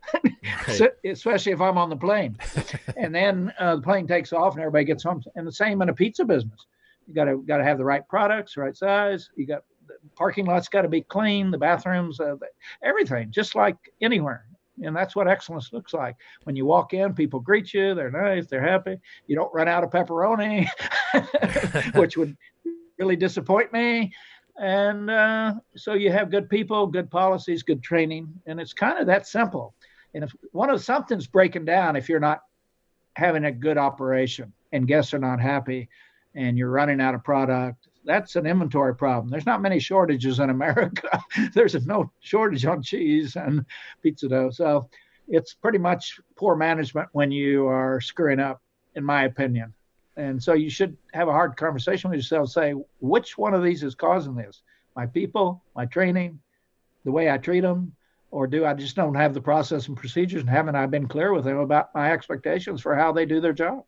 especially 1.07 1.53
if 1.53 1.61
I'm 1.63 1.79
on 1.79 1.89
the 1.89 1.97
plane. 1.97 2.37
and 2.99 3.15
then 3.15 3.51
uh, 3.59 3.77
the 3.77 3.83
plane 3.83 4.07
takes 4.07 4.35
off 4.35 4.53
and 4.53 4.61
everybody 4.61 4.85
gets 4.85 5.03
home. 5.03 5.23
And 5.37 5.47
the 5.47 5.53
same 5.53 5.81
in 5.81 5.89
a 5.89 5.95
pizza 5.95 6.23
business 6.27 6.67
you 7.07 7.15
got 7.15 7.25
to 7.25 7.43
got 7.43 7.59
to 7.59 7.65
have 7.65 7.79
the 7.79 7.85
right 7.85 8.07
products, 8.09 8.57
right 8.57 8.77
size. 8.77 9.31
You 9.37 9.47
got 9.47 9.63
parking 10.17 10.47
lots 10.47 10.69
got 10.69 10.83
to 10.83 10.89
be 10.89 11.03
clean, 11.03 11.51
the 11.51 11.59
bathrooms, 11.59 12.21
uh, 12.21 12.37
everything, 12.83 13.31
just 13.31 13.55
like 13.55 13.77
anywhere. 14.01 14.47
And 14.83 14.95
that's 14.95 15.17
what 15.17 15.29
excellence 15.29 15.73
looks 15.73 15.95
like. 15.95 16.17
When 16.45 16.55
you 16.55 16.67
walk 16.67 16.93
in, 16.93 17.15
people 17.15 17.41
greet 17.41 17.73
you. 17.73 17.95
They're 17.95 18.11
nice. 18.11 18.47
They're 18.47 18.63
happy. 18.63 18.99
You 19.27 19.37
don't 19.37 19.55
run 19.55 19.69
out 19.69 19.85
of 19.85 19.91
pepperoni, 19.91 20.69
which 21.95 22.17
would 22.17 22.37
really 22.99 23.17
disappoint 23.17 23.73
me. 23.73 24.13
And 24.59 25.11
uh, 25.11 25.55
so 25.77 25.95
you 25.95 26.11
have 26.13 26.31
good 26.31 26.49
people, 26.49 26.87
good 26.87 27.11
policies, 27.11 27.63
good 27.63 27.83
training, 27.83 28.29
and 28.47 28.61
it's 28.61 28.73
kind 28.73 28.99
of 28.99 29.07
that 29.07 29.27
simple. 29.27 29.75
And 30.15 30.25
if 30.25 30.33
one 30.53 30.71
of 30.71 30.83
something's 30.83 31.27
breaking 31.27 31.67
down, 31.67 31.97
if 31.97 32.09
you're 32.09 32.21
not 32.21 32.41
having 33.15 33.45
a 33.45 33.53
good 33.53 33.77
operation 33.77 34.53
and 34.73 34.87
guests 34.87 35.13
are 35.13 35.19
not 35.19 35.41
happy, 35.41 35.89
and 36.37 36.57
you're 36.57 36.71
running 36.71 37.01
out 37.01 37.15
of 37.15 37.25
product, 37.25 37.89
that's 38.05 38.37
an 38.37 38.47
inventory 38.47 38.95
problem. 38.95 39.31
There's 39.31 39.47
not 39.47 39.63
many 39.63 39.81
shortages 39.81 40.39
in 40.39 40.51
America. 40.51 41.21
There's 41.55 41.75
no 41.87 42.13
shortage 42.21 42.65
on 42.65 42.83
cheese 42.83 43.35
and 43.35 43.65
pizza 44.03 44.29
dough. 44.29 44.51
So 44.51 44.89
it's 45.27 45.55
pretty 45.55 45.79
much 45.79 46.21
poor 46.37 46.55
management 46.55 47.09
when 47.13 47.33
you 47.33 47.67
are 47.67 48.01
screwing 48.01 48.39
up, 48.39 48.63
in 48.95 49.03
my 49.03 49.25
opinion. 49.25 49.75
And 50.17 50.41
so 50.41 50.53
you 50.53 50.71
should 50.71 50.97
have 51.15 51.29
a 51.29 51.33
hard 51.33 51.57
conversation 51.57 52.11
with 52.11 52.19
yourself. 52.19 52.51
Say, 52.51 52.75
which 53.01 53.37
one 53.37 53.55
of 53.55 53.65
these 53.65 53.83
is 53.83 53.95
causing 53.95 54.37
this? 54.37 54.63
My 54.95 55.07
people, 55.07 55.63
my 55.75 55.85
training, 55.87 56.39
the 57.05 57.13
way 57.13 57.31
I 57.31 57.39
treat 57.39 57.61
them, 57.61 57.93
or 58.31 58.47
do 58.47 58.65
I 58.65 58.75
just 58.75 58.97
don't 58.97 59.15
have 59.15 59.35
the 59.35 59.41
process 59.41 59.89
and 59.89 59.97
procedures? 59.97 60.41
And 60.41 60.51
haven't 60.51 60.77
I 60.77 60.87
been 60.87 61.09
clear 61.09 61.33
with 61.33 61.45
them 61.45 61.59
about 61.59 61.95
my 61.95 62.13
expectations 62.13 62.81
for 62.81 62.95
how 62.95 63.13
they 63.13 63.27
do 63.27 63.41
their 63.41 63.53
job? 63.53 63.85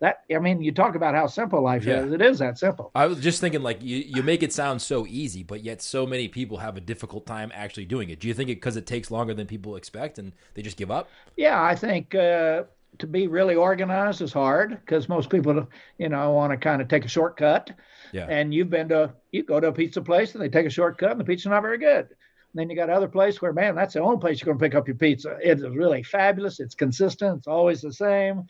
That 0.00 0.24
i 0.34 0.38
mean 0.38 0.60
you 0.60 0.72
talk 0.72 0.94
about 0.94 1.14
how 1.14 1.26
simple 1.26 1.62
life 1.62 1.84
yeah. 1.84 2.00
is 2.00 2.12
it 2.12 2.20
is 2.20 2.38
that 2.38 2.58
simple 2.58 2.90
i 2.94 3.06
was 3.06 3.20
just 3.20 3.40
thinking 3.40 3.62
like 3.62 3.82
you, 3.82 3.98
you 3.98 4.22
make 4.22 4.42
it 4.42 4.52
sound 4.52 4.80
so 4.80 5.06
easy 5.06 5.42
but 5.42 5.62
yet 5.62 5.80
so 5.80 6.06
many 6.06 6.28
people 6.28 6.58
have 6.58 6.76
a 6.76 6.80
difficult 6.80 7.26
time 7.26 7.52
actually 7.54 7.84
doing 7.84 8.10
it 8.10 8.20
do 8.20 8.28
you 8.28 8.34
think 8.34 8.50
it 8.50 8.56
because 8.56 8.76
it 8.76 8.86
takes 8.86 9.10
longer 9.10 9.34
than 9.34 9.46
people 9.46 9.76
expect 9.76 10.18
and 10.18 10.32
they 10.54 10.62
just 10.62 10.76
give 10.76 10.90
up 10.90 11.08
yeah 11.36 11.62
i 11.62 11.74
think 11.74 12.14
uh, 12.14 12.62
to 12.98 13.06
be 13.06 13.28
really 13.28 13.54
organized 13.54 14.20
is 14.20 14.32
hard 14.32 14.70
because 14.70 15.08
most 15.08 15.30
people 15.30 15.66
you 15.98 16.08
know 16.08 16.32
want 16.32 16.50
to 16.50 16.56
kind 16.56 16.82
of 16.82 16.88
take 16.88 17.04
a 17.04 17.08
shortcut 17.08 17.70
yeah. 18.12 18.26
and 18.28 18.52
you've 18.52 18.70
been 18.70 18.88
to 18.88 19.12
you 19.32 19.42
go 19.42 19.60
to 19.60 19.68
a 19.68 19.72
pizza 19.72 20.02
place 20.02 20.34
and 20.34 20.42
they 20.42 20.48
take 20.48 20.66
a 20.66 20.70
shortcut 20.70 21.12
and 21.12 21.20
the 21.20 21.24
pizza's 21.24 21.46
not 21.46 21.62
very 21.62 21.78
good 21.78 22.08
and 22.52 22.60
then 22.60 22.68
you 22.68 22.74
got 22.74 22.90
other 22.90 23.08
place 23.08 23.40
where, 23.40 23.52
man, 23.52 23.76
that's 23.76 23.94
the 23.94 24.00
only 24.00 24.18
place 24.18 24.40
you're 24.40 24.52
going 24.52 24.58
to 24.58 24.64
pick 24.64 24.74
up 24.74 24.88
your 24.88 24.96
pizza. 24.96 25.38
It 25.40 25.60
is 25.60 25.68
really 25.68 26.02
fabulous. 26.02 26.58
It's 26.58 26.74
consistent. 26.74 27.38
It's 27.38 27.46
always 27.46 27.80
the 27.80 27.92
same 27.92 28.46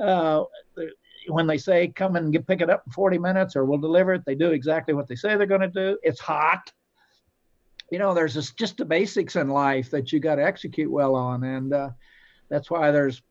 uh, 0.00 0.44
when 1.28 1.46
they 1.46 1.58
say 1.58 1.88
come 1.88 2.16
and 2.16 2.32
get, 2.32 2.46
pick 2.46 2.60
it 2.60 2.70
up 2.70 2.82
in 2.86 2.92
40 2.92 3.18
minutes 3.18 3.56
or 3.56 3.64
we'll 3.64 3.78
deliver 3.78 4.14
it, 4.14 4.24
they 4.24 4.34
do 4.34 4.50
exactly 4.50 4.94
what 4.94 5.08
they 5.08 5.16
say 5.16 5.36
they're 5.36 5.46
going 5.46 5.60
to 5.60 5.68
do. 5.68 5.98
It's 6.02 6.20
hot. 6.20 6.72
You 7.90 7.98
know, 7.98 8.14
there's 8.14 8.34
this, 8.34 8.52
just 8.52 8.76
the 8.76 8.84
basics 8.84 9.36
in 9.36 9.48
life 9.48 9.90
that 9.90 10.12
you 10.12 10.20
got 10.20 10.36
to 10.36 10.44
execute 10.44 10.90
well 10.90 11.14
on, 11.14 11.44
and 11.44 11.72
uh, 11.72 11.90
that's 12.48 12.70
why 12.70 12.90
there's 12.90 13.22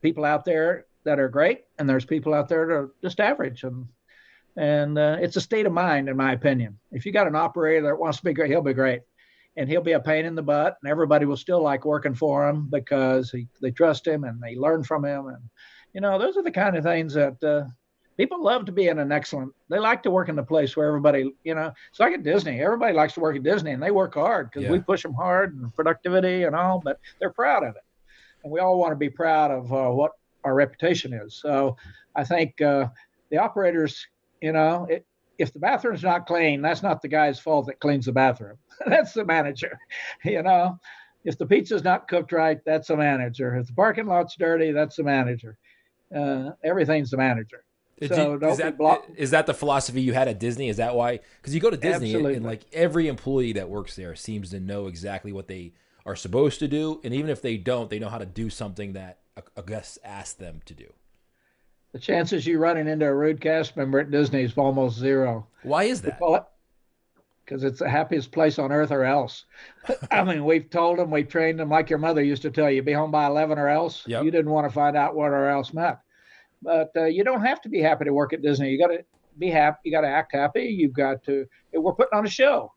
people 0.00 0.24
out 0.24 0.44
there 0.44 0.86
that 1.04 1.18
are 1.18 1.28
great, 1.28 1.64
and 1.78 1.88
there's 1.88 2.06
people 2.06 2.32
out 2.32 2.48
there 2.48 2.66
that 2.66 2.72
are 2.72 2.90
just 3.02 3.20
average, 3.20 3.64
and 3.64 3.86
and 4.56 4.98
uh, 4.98 5.18
it's 5.20 5.36
a 5.36 5.42
state 5.42 5.66
of 5.66 5.72
mind, 5.72 6.08
in 6.08 6.16
my 6.16 6.32
opinion. 6.32 6.78
If 6.90 7.04
you 7.04 7.12
got 7.12 7.26
an 7.26 7.36
operator 7.36 7.86
that 7.86 7.98
wants 7.98 8.18
to 8.18 8.24
be 8.24 8.32
great, 8.32 8.50
he'll 8.50 8.62
be 8.62 8.72
great, 8.72 9.02
and 9.56 9.68
he'll 9.68 9.82
be 9.82 9.92
a 9.92 10.00
pain 10.00 10.24
in 10.24 10.34
the 10.34 10.42
butt, 10.42 10.78
and 10.82 10.90
everybody 10.90 11.26
will 11.26 11.36
still 11.36 11.62
like 11.62 11.84
working 11.84 12.14
for 12.14 12.48
him 12.48 12.68
because 12.70 13.30
he, 13.30 13.46
they 13.60 13.70
trust 13.70 14.06
him 14.06 14.24
and 14.24 14.40
they 14.40 14.56
learn 14.56 14.82
from 14.82 15.04
him, 15.04 15.26
and 15.26 15.42
you 15.92 16.00
know, 16.00 16.18
those 16.18 16.36
are 16.36 16.42
the 16.42 16.50
kind 16.50 16.76
of 16.76 16.84
things 16.84 17.14
that 17.14 17.42
uh, 17.42 17.64
people 18.16 18.42
love 18.42 18.66
to 18.66 18.72
be 18.72 18.88
in 18.88 18.98
an 18.98 19.12
excellent. 19.12 19.54
They 19.70 19.78
like 19.78 20.02
to 20.02 20.10
work 20.10 20.28
in 20.28 20.38
a 20.38 20.44
place 20.44 20.76
where 20.76 20.88
everybody, 20.88 21.32
you 21.44 21.54
know, 21.54 21.72
it's 21.90 22.00
like 22.00 22.12
at 22.12 22.22
Disney. 22.22 22.60
Everybody 22.60 22.92
likes 22.92 23.14
to 23.14 23.20
work 23.20 23.36
at 23.36 23.42
Disney, 23.42 23.72
and 23.72 23.82
they 23.82 23.90
work 23.90 24.14
hard 24.14 24.50
because 24.50 24.64
yeah. 24.64 24.72
we 24.72 24.80
push 24.80 25.02
them 25.02 25.14
hard 25.14 25.54
and 25.54 25.74
productivity 25.74 26.44
and 26.44 26.54
all. 26.54 26.80
But 26.84 27.00
they're 27.18 27.32
proud 27.32 27.62
of 27.62 27.76
it, 27.76 27.82
and 28.42 28.52
we 28.52 28.60
all 28.60 28.78
want 28.78 28.92
to 28.92 28.96
be 28.96 29.08
proud 29.08 29.50
of 29.50 29.72
uh, 29.72 29.90
what 29.90 30.12
our 30.44 30.54
reputation 30.54 31.12
is. 31.14 31.34
So 31.40 31.76
I 32.14 32.24
think 32.24 32.60
uh, 32.60 32.88
the 33.30 33.38
operators, 33.38 34.06
you 34.42 34.52
know, 34.52 34.86
it, 34.90 35.06
if 35.38 35.52
the 35.52 35.60
bathroom's 35.60 36.02
not 36.02 36.26
clean, 36.26 36.60
that's 36.60 36.82
not 36.82 37.00
the 37.00 37.08
guy's 37.08 37.38
fault 37.38 37.66
that 37.66 37.78
cleans 37.78 38.06
the 38.06 38.12
bathroom. 38.12 38.58
that's 38.86 39.14
the 39.14 39.24
manager, 39.24 39.78
you 40.24 40.42
know. 40.42 40.78
If 41.24 41.36
the 41.36 41.46
pizza's 41.46 41.84
not 41.84 42.08
cooked 42.08 42.32
right, 42.32 42.58
that's 42.64 42.88
the 42.88 42.96
manager. 42.96 43.56
If 43.56 43.66
the 43.66 43.72
parking 43.72 44.06
lot's 44.06 44.36
dirty, 44.36 44.70
that's 44.72 44.96
the 44.96 45.02
manager 45.02 45.58
uh, 46.14 46.50
everything's 46.62 47.10
the 47.10 47.16
manager. 47.16 47.64
So 48.06 48.38
you, 48.40 48.48
is, 48.48 48.58
that, 48.58 48.78
block- 48.78 49.08
is 49.16 49.30
that 49.32 49.46
the 49.46 49.54
philosophy 49.54 50.00
you 50.00 50.12
had 50.12 50.28
at 50.28 50.38
Disney? 50.38 50.68
Is 50.68 50.76
that 50.76 50.94
why? 50.94 51.18
Because 51.40 51.52
you 51.52 51.60
go 51.60 51.70
to 51.70 51.76
Disney 51.76 52.14
and, 52.14 52.26
and, 52.26 52.44
like 52.44 52.64
every 52.72 53.08
employee 53.08 53.54
that 53.54 53.68
works 53.68 53.96
there 53.96 54.14
seems 54.14 54.50
to 54.50 54.60
know 54.60 54.86
exactly 54.86 55.32
what 55.32 55.48
they 55.48 55.72
are 56.06 56.14
supposed 56.14 56.60
to 56.60 56.68
do, 56.68 57.00
and 57.02 57.12
even 57.12 57.28
if 57.28 57.42
they 57.42 57.56
don't, 57.56 57.90
they 57.90 57.98
know 57.98 58.08
how 58.08 58.18
to 58.18 58.26
do 58.26 58.50
something 58.50 58.92
that 58.92 59.18
a, 59.36 59.42
a 59.56 59.62
guest 59.62 59.98
asked 60.04 60.38
them 60.38 60.60
to 60.66 60.74
do. 60.74 60.92
The 61.92 61.98
chances 61.98 62.46
you 62.46 62.58
running 62.58 62.86
into 62.86 63.06
a 63.06 63.14
rude 63.14 63.40
cast 63.40 63.76
member 63.76 63.98
at 63.98 64.10
Disney 64.10 64.42
is 64.42 64.56
almost 64.56 64.98
zero. 64.98 65.46
Why 65.62 65.84
is 65.84 66.02
that? 66.02 66.20
Because 67.48 67.64
it's 67.64 67.78
the 67.78 67.88
happiest 67.88 68.30
place 68.30 68.58
on 68.58 68.72
earth, 68.72 68.90
or 68.90 69.04
else. 69.04 69.46
I 70.10 70.22
mean, 70.22 70.44
we've 70.44 70.68
told 70.68 70.98
them, 70.98 71.10
we've 71.10 71.28
trained 71.28 71.58
them, 71.58 71.70
like 71.70 71.88
your 71.88 71.98
mother 71.98 72.22
used 72.22 72.42
to 72.42 72.50
tell 72.50 72.70
you, 72.70 72.82
be 72.82 72.92
home 72.92 73.10
by 73.10 73.26
eleven 73.26 73.58
or 73.58 73.68
else. 73.68 74.04
Yep. 74.06 74.24
You 74.24 74.30
didn't 74.30 74.50
want 74.50 74.68
to 74.68 74.74
find 74.74 74.96
out 74.96 75.14
what 75.14 75.30
or 75.30 75.48
else 75.48 75.72
meant. 75.72 75.96
But 76.60 76.90
uh, 76.96 77.04
you 77.04 77.24
don't 77.24 77.44
have 77.44 77.60
to 77.62 77.68
be 77.68 77.80
happy 77.80 78.04
to 78.04 78.12
work 78.12 78.32
at 78.32 78.42
Disney. 78.42 78.70
You 78.70 78.78
got 78.78 78.88
to 78.88 79.04
be 79.38 79.48
happy. 79.48 79.78
You 79.84 79.92
got 79.92 80.02
to 80.02 80.08
act 80.08 80.34
happy. 80.34 80.64
You've 80.64 80.92
got 80.92 81.22
to. 81.24 81.46
We're 81.72 81.94
putting 81.94 82.18
on 82.18 82.26
a 82.26 82.30
show, 82.30 82.72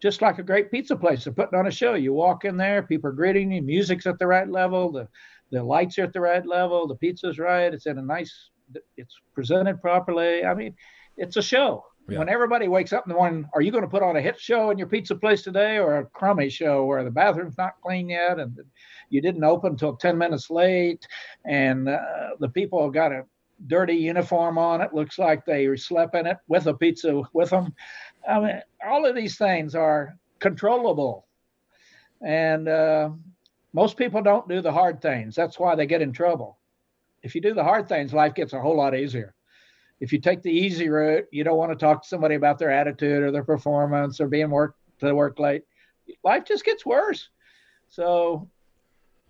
just 0.00 0.22
like 0.22 0.38
a 0.38 0.44
great 0.44 0.70
pizza 0.70 0.96
place. 0.96 1.24
They're 1.24 1.32
putting 1.32 1.58
on 1.58 1.66
a 1.66 1.72
show. 1.72 1.94
You 1.94 2.12
walk 2.12 2.44
in 2.44 2.56
there, 2.56 2.82
people 2.82 3.10
are 3.10 3.14
greeting 3.14 3.52
you. 3.52 3.62
Music's 3.62 4.06
at 4.06 4.18
the 4.18 4.26
right 4.26 4.48
level. 4.48 4.92
The 4.92 5.08
the 5.50 5.62
lights 5.62 5.98
are 5.98 6.04
at 6.04 6.12
the 6.12 6.20
right 6.20 6.46
level. 6.46 6.86
The 6.86 6.94
pizza's 6.94 7.38
right. 7.38 7.74
It's 7.74 7.86
in 7.86 7.98
a 7.98 8.02
nice. 8.02 8.50
It's 8.96 9.16
presented 9.34 9.82
properly. 9.82 10.44
I 10.44 10.54
mean, 10.54 10.74
it's 11.16 11.36
a 11.36 11.42
show. 11.42 11.84
Yeah. 12.10 12.18
When 12.18 12.28
everybody 12.28 12.66
wakes 12.66 12.92
up 12.92 13.06
in 13.06 13.10
the 13.10 13.14
morning, 13.14 13.48
are 13.54 13.62
you 13.62 13.70
going 13.70 13.84
to 13.84 13.90
put 13.90 14.02
on 14.02 14.16
a 14.16 14.20
hit 14.20 14.40
show 14.40 14.70
in 14.70 14.78
your 14.78 14.88
pizza 14.88 15.14
place 15.14 15.42
today, 15.42 15.78
or 15.78 15.98
a 15.98 16.06
crummy 16.06 16.48
show 16.48 16.84
where 16.84 17.04
the 17.04 17.10
bathroom's 17.10 17.56
not 17.56 17.80
clean 17.82 18.08
yet 18.08 18.40
and 18.40 18.58
you 19.10 19.20
didn't 19.20 19.44
open 19.44 19.72
until 19.72 19.96
10 19.96 20.18
minutes 20.18 20.50
late, 20.50 21.06
and 21.44 21.88
uh, 21.88 22.30
the 22.40 22.48
people 22.48 22.82
have 22.82 22.92
got 22.92 23.12
a 23.12 23.24
dirty 23.66 23.94
uniform 23.94 24.58
on 24.58 24.80
it, 24.80 24.94
looks 24.94 25.18
like 25.18 25.44
they 25.44 25.74
slept 25.76 26.16
in 26.16 26.26
it 26.26 26.38
with 26.48 26.66
a 26.66 26.74
pizza 26.74 27.22
with 27.32 27.50
them. 27.50 27.74
I 28.28 28.40
mean, 28.40 28.62
all 28.86 29.06
of 29.06 29.14
these 29.14 29.36
things 29.36 29.74
are 29.74 30.16
controllable, 30.40 31.26
and 32.24 32.68
uh, 32.68 33.10
most 33.72 33.96
people 33.96 34.22
don't 34.22 34.48
do 34.48 34.60
the 34.60 34.72
hard 34.72 35.00
things. 35.00 35.36
That's 35.36 35.58
why 35.58 35.74
they 35.74 35.86
get 35.86 36.02
in 36.02 36.12
trouble. 36.12 36.58
If 37.22 37.34
you 37.34 37.40
do 37.40 37.54
the 37.54 37.64
hard 37.64 37.88
things, 37.88 38.14
life 38.14 38.34
gets 38.34 38.52
a 38.52 38.60
whole 38.60 38.76
lot 38.76 38.96
easier 38.96 39.34
if 40.00 40.12
you 40.12 40.18
take 40.18 40.42
the 40.42 40.50
easy 40.50 40.88
route, 40.88 41.26
you 41.30 41.44
don't 41.44 41.58
want 41.58 41.70
to 41.72 41.76
talk 41.76 42.02
to 42.02 42.08
somebody 42.08 42.34
about 42.34 42.58
their 42.58 42.70
attitude 42.70 43.22
or 43.22 43.30
their 43.30 43.44
performance 43.44 44.20
or 44.20 44.28
being 44.28 44.50
work 44.50 44.76
to 45.00 45.14
work 45.14 45.38
late. 45.38 45.62
Life 46.24 46.44
just 46.44 46.64
gets 46.64 46.84
worse. 46.84 47.28
So 47.88 48.48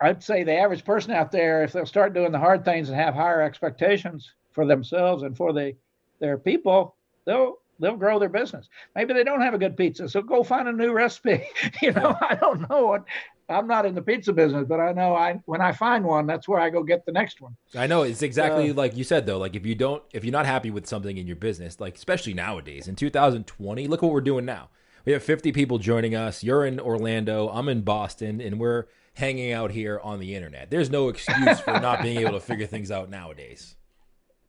I'd 0.00 0.22
say 0.22 0.44
the 0.44 0.56
average 0.56 0.84
person 0.84 1.12
out 1.12 1.30
there, 1.30 1.64
if 1.64 1.72
they'll 1.72 1.86
start 1.86 2.14
doing 2.14 2.32
the 2.32 2.38
hard 2.38 2.64
things 2.64 2.88
and 2.88 2.98
have 2.98 3.14
higher 3.14 3.42
expectations 3.42 4.32
for 4.52 4.64
themselves 4.64 5.22
and 5.22 5.36
for 5.36 5.52
the 5.52 5.74
their 6.20 6.38
people, 6.38 6.94
they'll 7.24 7.58
they'll 7.80 7.96
grow 7.96 8.18
their 8.18 8.28
business. 8.28 8.68
Maybe 8.94 9.14
they 9.14 9.24
don't 9.24 9.40
have 9.40 9.54
a 9.54 9.58
good 9.58 9.76
pizza, 9.76 10.08
so 10.08 10.22
go 10.22 10.42
find 10.42 10.68
a 10.68 10.72
new 10.72 10.92
recipe. 10.92 11.44
you 11.82 11.92
know, 11.92 12.16
I 12.20 12.34
don't 12.34 12.68
know 12.68 12.86
what. 12.86 13.04
I'm 13.50 13.66
not 13.66 13.84
in 13.84 13.94
the 13.94 14.02
pizza 14.02 14.32
business, 14.32 14.64
but 14.68 14.80
I 14.80 14.92
know 14.92 15.14
I 15.14 15.40
when 15.44 15.60
I 15.60 15.72
find 15.72 16.04
one, 16.04 16.26
that's 16.26 16.48
where 16.48 16.60
I 16.60 16.70
go 16.70 16.82
get 16.82 17.04
the 17.04 17.12
next 17.12 17.40
one. 17.40 17.56
I 17.74 17.86
know 17.86 18.02
it's 18.02 18.22
exactly 18.22 18.70
uh, 18.70 18.74
like 18.74 18.96
you 18.96 19.04
said 19.04 19.26
though. 19.26 19.38
Like 19.38 19.56
if 19.56 19.66
you 19.66 19.74
don't, 19.74 20.02
if 20.12 20.24
you're 20.24 20.32
not 20.32 20.46
happy 20.46 20.70
with 20.70 20.86
something 20.86 21.16
in 21.16 21.26
your 21.26 21.36
business, 21.36 21.80
like 21.80 21.96
especially 21.96 22.34
nowadays 22.34 22.88
in 22.88 22.96
2020, 22.96 23.88
look 23.88 24.02
what 24.02 24.12
we're 24.12 24.20
doing 24.20 24.44
now. 24.44 24.70
We 25.04 25.12
have 25.12 25.22
50 25.22 25.52
people 25.52 25.78
joining 25.78 26.14
us. 26.14 26.44
You're 26.44 26.66
in 26.66 26.78
Orlando. 26.78 27.48
I'm 27.48 27.68
in 27.68 27.80
Boston, 27.82 28.40
and 28.40 28.60
we're 28.60 28.84
hanging 29.14 29.52
out 29.52 29.70
here 29.70 29.98
on 30.02 30.20
the 30.20 30.34
internet. 30.34 30.70
There's 30.70 30.90
no 30.90 31.08
excuse 31.08 31.60
for 31.60 31.80
not 31.80 32.02
being 32.02 32.18
able 32.18 32.32
to 32.32 32.40
figure 32.40 32.66
things 32.66 32.90
out 32.90 33.08
nowadays. 33.08 33.76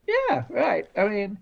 Yeah, 0.08 0.44
right. 0.50 0.88
I 0.98 1.08
mean, 1.08 1.40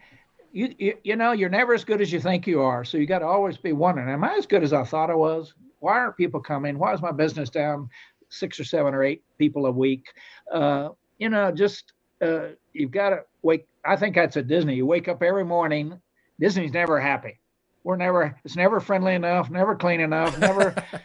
you, 0.51 0.73
you, 0.77 0.97
you 1.03 1.15
know 1.15 1.31
you're 1.31 1.49
never 1.49 1.73
as 1.73 1.83
good 1.83 2.01
as 2.01 2.11
you 2.11 2.19
think 2.19 2.47
you 2.47 2.61
are 2.61 2.83
so 2.83 2.97
you 2.97 3.05
got 3.05 3.19
to 3.19 3.25
always 3.25 3.57
be 3.57 3.71
wondering 3.71 4.09
am 4.09 4.23
i 4.23 4.33
as 4.35 4.45
good 4.45 4.63
as 4.63 4.73
i 4.73 4.83
thought 4.83 5.11
i 5.11 5.15
was 5.15 5.53
why 5.79 5.93
aren't 5.93 6.17
people 6.17 6.39
coming? 6.39 6.77
Why 6.77 6.93
is 6.93 7.01
my 7.01 7.11
business 7.11 7.49
down 7.49 7.89
six 8.29 8.59
or 8.59 8.63
seven 8.63 8.93
or 8.93 9.03
eight 9.03 9.23
people 9.37 9.65
a 9.65 9.71
week? 9.71 10.05
Uh, 10.51 10.89
you 11.19 11.29
know 11.29 11.51
just 11.51 11.93
uh, 12.21 12.47
you've 12.73 12.91
got 12.91 13.11
to 13.11 13.19
wake 13.43 13.67
i 13.85 13.95
think 13.95 14.15
that's 14.15 14.37
at 14.37 14.47
disney. 14.47 14.75
You 14.75 14.85
wake 14.85 15.07
up 15.07 15.21
every 15.21 15.45
morning 15.45 16.01
disney's 16.39 16.73
never 16.73 16.99
happy. 16.99 17.39
We're 17.83 17.97
never 17.97 18.35
it's 18.43 18.55
never 18.55 18.79
friendly 18.79 19.13
enough 19.13 19.51
never 19.51 19.75
clean 19.75 19.99
enough 19.99 20.39
never 20.39 20.73
uh, 20.93 20.97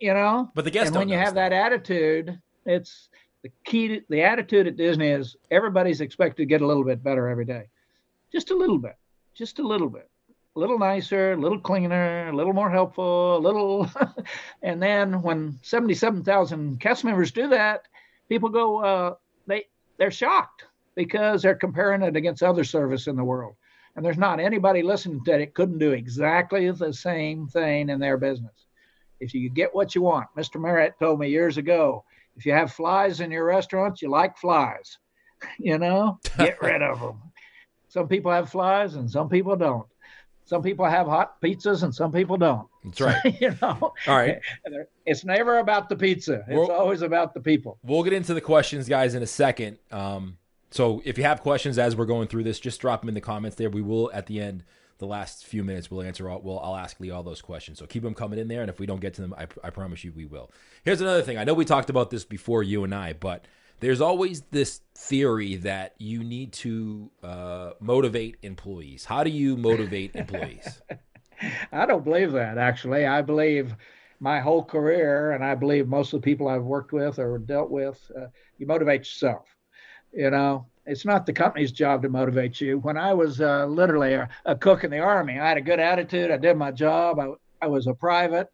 you 0.00 0.12
know? 0.12 0.50
But 0.54 0.64
the 0.64 0.70
guests 0.70 0.88
and 0.88 0.96
when 0.96 1.08
you 1.08 1.16
have 1.16 1.34
that. 1.34 1.50
that. 1.50 1.66
attitude 1.66 2.40
it's 2.64 3.08
the 3.42 3.52
key 3.64 3.88
to 3.88 4.00
the 4.08 4.22
attitude 4.22 4.66
at 4.66 4.76
disney 4.76 5.08
is 5.08 5.36
everybody's 5.50 6.00
expected 6.00 6.42
to 6.42 6.46
get 6.46 6.62
a 6.62 6.66
little 6.66 6.84
bit 6.84 7.02
better 7.02 7.28
every 7.28 7.44
day. 7.44 7.68
Just 8.32 8.50
a 8.50 8.56
little 8.56 8.78
bit, 8.78 8.96
just 9.34 9.60
a 9.60 9.62
little 9.66 9.88
bit, 9.88 10.10
a 10.56 10.58
little 10.58 10.78
nicer, 10.78 11.32
a 11.32 11.36
little 11.36 11.60
cleaner, 11.60 12.28
a 12.28 12.32
little 12.32 12.54
more 12.54 12.70
helpful, 12.70 13.36
a 13.36 13.38
little. 13.38 13.90
and 14.62 14.82
then 14.82 15.20
when 15.22 15.58
77,000 15.62 16.80
cast 16.80 17.04
members 17.04 17.30
do 17.30 17.48
that, 17.48 17.82
people 18.28 18.48
go, 18.48 18.78
uh, 18.82 19.14
they 19.46 19.66
they're 19.98 20.10
shocked 20.10 20.64
because 20.94 21.42
they're 21.42 21.54
comparing 21.54 22.02
it 22.02 22.16
against 22.16 22.42
other 22.42 22.64
service 22.64 23.06
in 23.06 23.16
the 23.16 23.24
world. 23.24 23.54
And 23.94 24.04
there's 24.04 24.18
not 24.18 24.40
anybody 24.40 24.82
listening 24.82 25.22
that 25.26 25.40
it 25.40 25.54
couldn't 25.54 25.78
do 25.78 25.92
exactly 25.92 26.70
the 26.70 26.92
same 26.92 27.46
thing 27.46 27.88
in 27.88 28.00
their 28.00 28.16
business. 28.16 28.66
If 29.20 29.32
you 29.32 29.48
get 29.48 29.74
what 29.74 29.94
you 29.94 30.02
want, 30.02 30.28
Mr. 30.36 30.60
Marriott 30.60 30.98
told 30.98 31.20
me 31.20 31.28
years 31.28 31.56
ago, 31.56 32.04
if 32.36 32.44
you 32.44 32.52
have 32.52 32.72
flies 32.72 33.20
in 33.20 33.30
your 33.30 33.44
restaurant, 33.44 34.02
you 34.02 34.10
like 34.10 34.36
flies. 34.38 34.98
You 35.58 35.76
know, 35.76 36.18
get 36.38 36.60
rid 36.62 36.80
of 36.80 36.98
them. 36.98 37.20
Some 37.88 38.08
people 38.08 38.32
have 38.32 38.50
flies 38.50 38.94
and 38.94 39.08
some 39.08 39.28
people 39.28 39.54
don't. 39.54 39.86
Some 40.46 40.62
people 40.62 40.84
have 40.84 41.08
hot 41.08 41.40
pizzas 41.42 41.82
and 41.82 41.92
some 41.92 42.12
people 42.12 42.36
don't. 42.36 42.68
That's 42.84 43.00
right. 43.00 43.36
you 43.40 43.54
know. 43.60 43.78
All 43.80 44.16
right. 44.16 44.40
It's 45.08 45.24
never 45.24 45.58
about 45.58 45.88
the 45.88 45.94
pizza. 45.94 46.44
It's 46.48 46.48
we'll, 46.48 46.72
always 46.72 47.00
about 47.02 47.32
the 47.32 47.38
people. 47.38 47.78
We'll 47.84 48.02
get 48.02 48.12
into 48.12 48.34
the 48.34 48.40
questions, 48.40 48.88
guys, 48.88 49.14
in 49.14 49.22
a 49.22 49.26
second. 49.26 49.78
Um, 49.92 50.36
so 50.72 51.00
if 51.04 51.16
you 51.16 51.22
have 51.22 51.42
questions 51.42 51.78
as 51.78 51.94
we're 51.94 52.06
going 52.06 52.26
through 52.26 52.42
this, 52.42 52.58
just 52.58 52.80
drop 52.80 53.02
them 53.02 53.08
in 53.08 53.14
the 53.14 53.20
comments 53.20 53.56
there. 53.56 53.70
We 53.70 53.82
will 53.82 54.10
at 54.12 54.26
the 54.26 54.40
end, 54.40 54.64
the 54.98 55.06
last 55.06 55.46
few 55.46 55.62
minutes, 55.62 55.92
we'll 55.92 56.02
answer 56.02 56.28
all. 56.28 56.40
We'll 56.40 56.58
I'll 56.58 56.74
ask 56.74 56.98
Lee 56.98 57.10
all 57.10 57.22
those 57.22 57.40
questions. 57.40 57.78
So 57.78 57.86
keep 57.86 58.02
them 58.02 58.14
coming 58.14 58.40
in 58.40 58.48
there, 58.48 58.62
and 58.62 58.68
if 58.68 58.80
we 58.80 58.86
don't 58.86 59.00
get 59.00 59.14
to 59.14 59.22
them, 59.22 59.32
I, 59.38 59.46
I 59.62 59.70
promise 59.70 60.02
you 60.02 60.12
we 60.12 60.24
will. 60.24 60.50
Here's 60.82 61.00
another 61.00 61.22
thing. 61.22 61.38
I 61.38 61.44
know 61.44 61.54
we 61.54 61.64
talked 61.64 61.88
about 61.88 62.10
this 62.10 62.24
before, 62.24 62.64
you 62.64 62.82
and 62.82 62.92
I, 62.92 63.12
but 63.12 63.44
there's 63.80 64.00
always 64.00 64.42
this 64.50 64.80
theory 64.94 65.56
that 65.56 65.94
you 65.98 66.24
need 66.24 66.52
to 66.52 67.10
uh, 67.22 67.70
motivate 67.80 68.36
employees. 68.42 69.04
How 69.04 69.22
do 69.24 69.30
you 69.30 69.56
motivate 69.56 70.14
employees? 70.14 70.82
I 71.72 71.86
don't 71.86 72.04
believe 72.04 72.32
that, 72.32 72.58
actually. 72.58 73.06
I 73.06 73.22
believe 73.22 73.76
my 74.20 74.40
whole 74.40 74.64
career, 74.64 75.32
and 75.32 75.44
I 75.44 75.54
believe 75.54 75.88
most 75.88 76.12
of 76.12 76.22
the 76.22 76.24
people 76.24 76.48
I've 76.48 76.62
worked 76.62 76.92
with 76.92 77.18
or 77.18 77.38
dealt 77.38 77.70
with, 77.70 78.10
uh, 78.16 78.26
you 78.58 78.66
motivate 78.66 79.00
yourself. 79.00 79.46
You 80.12 80.30
know, 80.30 80.66
it's 80.86 81.04
not 81.04 81.26
the 81.26 81.32
company's 81.32 81.72
job 81.72 82.02
to 82.02 82.08
motivate 82.08 82.60
you. 82.60 82.78
When 82.78 82.96
I 82.96 83.12
was 83.12 83.40
uh, 83.40 83.66
literally 83.66 84.14
a, 84.14 84.28
a, 84.46 84.56
cook 84.56 84.84
in 84.84 84.90
the 84.90 85.00
army, 85.00 85.38
I 85.38 85.48
had 85.48 85.58
a 85.58 85.62
good 85.62 85.80
attitude. 85.80 86.30
I 86.30 86.38
did 86.38 86.56
my 86.56 86.70
job. 86.70 87.18
I, 87.18 87.32
I 87.60 87.66
was 87.66 87.86
a 87.86 87.92
private. 87.92 88.48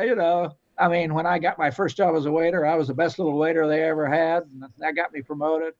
You 0.00 0.14
know, 0.14 0.56
I 0.78 0.88
mean, 0.88 1.14
when 1.14 1.26
I 1.26 1.38
got 1.38 1.58
my 1.58 1.70
first 1.70 1.96
job 1.96 2.14
as 2.14 2.26
a 2.26 2.32
waiter, 2.32 2.64
I 2.64 2.74
was 2.76 2.88
the 2.88 2.94
best 2.94 3.18
little 3.18 3.36
waiter 3.36 3.66
they 3.66 3.82
ever 3.82 4.06
had, 4.06 4.44
and 4.44 4.64
that 4.78 4.94
got 4.94 5.12
me 5.12 5.22
promoted. 5.22 5.74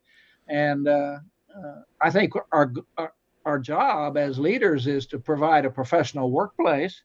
And 0.49 0.89
uh, 0.89 1.19
uh, 1.57 1.83
I 2.01 2.11
think 2.11 2.33
our, 2.53 2.73
our, 2.97 3.13
our 3.45 3.59
job 3.59 4.17
as 4.17 4.39
leaders 4.39 4.87
is 4.87 5.07
to 5.07 5.19
provide 5.19 5.65
a 5.65 5.71
professional 5.71 6.31
workplace, 6.31 7.03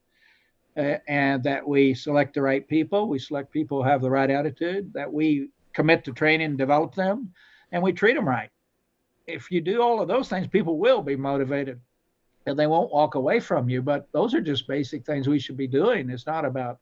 uh, 0.76 0.96
and 1.08 1.44
that 1.44 1.68
we 1.68 1.94
select 1.94 2.34
the 2.34 2.42
right 2.42 2.68
people, 2.68 3.08
we 3.08 3.20
select 3.20 3.52
people 3.52 3.84
who 3.84 3.90
have 3.90 4.02
the 4.02 4.10
right 4.10 4.30
attitude, 4.30 4.92
that 4.94 5.12
we 5.12 5.50
commit 5.74 6.04
to 6.06 6.14
training 6.14 6.58
develop 6.58 6.96
them, 6.96 7.32
and 7.72 7.84
we 7.84 7.94
treat 7.94 8.16
them 8.16 8.28
right. 8.28 8.50
If 9.28 9.52
you 9.52 9.62
do 9.62 9.82
all 9.82 10.02
of 10.02 10.08
those 10.08 10.30
things, 10.30 10.48
people 10.48 10.78
will 10.78 11.02
be 11.02 11.16
motivated 11.16 11.80
and 12.46 12.60
they 12.60 12.68
won't 12.68 12.92
walk 12.92 13.16
away 13.16 13.40
from 13.40 13.70
you. 13.70 13.82
But 13.82 14.08
those 14.12 14.34
are 14.34 14.42
just 14.42 14.68
basic 14.68 15.06
things 15.06 15.28
we 15.28 15.40
should 15.40 15.58
be 15.58 15.68
doing. 15.68 16.10
It's 16.10 16.26
not 16.26 16.46
about 16.46 16.80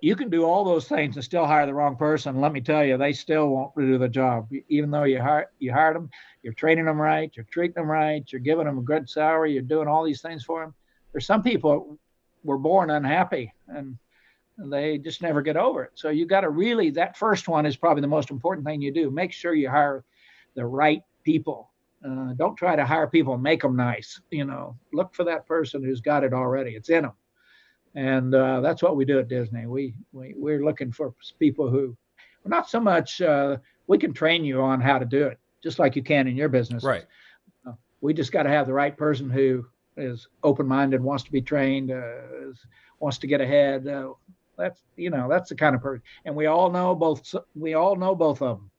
you 0.00 0.16
can 0.16 0.28
do 0.28 0.44
all 0.44 0.64
those 0.64 0.88
things 0.88 1.16
and 1.16 1.24
still 1.24 1.46
hire 1.46 1.66
the 1.66 1.74
wrong 1.74 1.96
person. 1.96 2.40
Let 2.40 2.52
me 2.52 2.60
tell 2.60 2.84
you, 2.84 2.96
they 2.96 3.12
still 3.12 3.48
won't 3.48 3.76
do 3.76 3.98
the 3.98 4.08
job, 4.08 4.48
even 4.68 4.90
though 4.90 5.04
you 5.04 5.20
hire 5.20 5.50
you 5.58 5.72
hired 5.72 5.96
them, 5.96 6.10
you're 6.42 6.52
training 6.52 6.86
them 6.86 7.00
right, 7.00 7.30
you're 7.34 7.46
treating 7.50 7.74
them 7.74 7.90
right, 7.90 8.24
you're 8.30 8.40
giving 8.40 8.66
them 8.66 8.78
a 8.78 8.82
good 8.82 9.08
salary, 9.08 9.52
you're 9.52 9.62
doing 9.62 9.88
all 9.88 10.04
these 10.04 10.20
things 10.20 10.44
for 10.44 10.62
them. 10.62 10.74
There's 11.12 11.26
some 11.26 11.42
people 11.42 11.98
were 12.44 12.58
born 12.58 12.90
unhappy 12.90 13.52
and 13.68 13.96
they 14.58 14.98
just 14.98 15.22
never 15.22 15.42
get 15.42 15.56
over 15.56 15.84
it. 15.84 15.92
So 15.94 16.08
you 16.08 16.26
got 16.26 16.40
to 16.40 16.50
really 16.50 16.90
that 16.90 17.16
first 17.16 17.46
one 17.46 17.64
is 17.64 17.76
probably 17.76 18.00
the 18.00 18.08
most 18.08 18.30
important 18.30 18.66
thing 18.66 18.82
you 18.82 18.92
do. 18.92 19.10
Make 19.10 19.32
sure 19.32 19.54
you 19.54 19.70
hire 19.70 20.04
the 20.54 20.66
right 20.66 21.02
people. 21.22 21.70
Uh, 22.04 22.32
don't 22.34 22.56
try 22.56 22.74
to 22.74 22.84
hire 22.84 23.06
people 23.06 23.36
make 23.38 23.62
them 23.62 23.76
nice. 23.76 24.20
You 24.30 24.44
know, 24.44 24.76
look 24.92 25.14
for 25.14 25.24
that 25.24 25.46
person 25.46 25.84
who's 25.84 26.00
got 26.00 26.24
it 26.24 26.32
already. 26.32 26.72
It's 26.72 26.90
in 26.90 27.02
them 27.02 27.12
and 27.94 28.34
uh, 28.34 28.60
that's 28.60 28.82
what 28.82 28.96
we 28.96 29.04
do 29.04 29.18
at 29.18 29.28
Disney. 29.28 29.66
We, 29.66 29.94
we 30.12 30.34
we're 30.36 30.64
looking 30.64 30.92
for 30.92 31.14
people 31.38 31.70
who, 31.70 31.96
not 32.44 32.68
so 32.68 32.80
much. 32.80 33.20
Uh, 33.20 33.56
we 33.86 33.98
can 33.98 34.12
train 34.12 34.44
you 34.44 34.60
on 34.60 34.80
how 34.80 34.98
to 34.98 35.04
do 35.04 35.26
it, 35.26 35.38
just 35.62 35.78
like 35.78 35.96
you 35.96 36.02
can 36.02 36.28
in 36.28 36.36
your 36.36 36.48
business. 36.48 36.84
Right. 36.84 37.04
Uh, 37.66 37.72
we 38.00 38.14
just 38.14 38.32
got 38.32 38.44
to 38.44 38.50
have 38.50 38.66
the 38.66 38.72
right 38.72 38.96
person 38.96 39.30
who 39.30 39.66
is 39.96 40.28
open-minded, 40.42 41.02
wants 41.02 41.24
to 41.24 41.32
be 41.32 41.42
trained, 41.42 41.90
uh, 41.90 42.48
is, 42.48 42.64
wants 43.00 43.18
to 43.18 43.26
get 43.26 43.40
ahead. 43.40 43.86
Uh, 43.86 44.12
that's 44.56 44.82
you 44.96 45.10
know 45.10 45.28
that's 45.28 45.48
the 45.48 45.54
kind 45.54 45.74
of 45.74 45.82
person, 45.82 46.02
and 46.24 46.34
we 46.34 46.46
all 46.46 46.70
know 46.70 46.94
both. 46.94 47.34
We 47.54 47.74
all 47.74 47.96
know 47.96 48.14
both 48.14 48.42
of 48.42 48.58
them. 48.58 48.70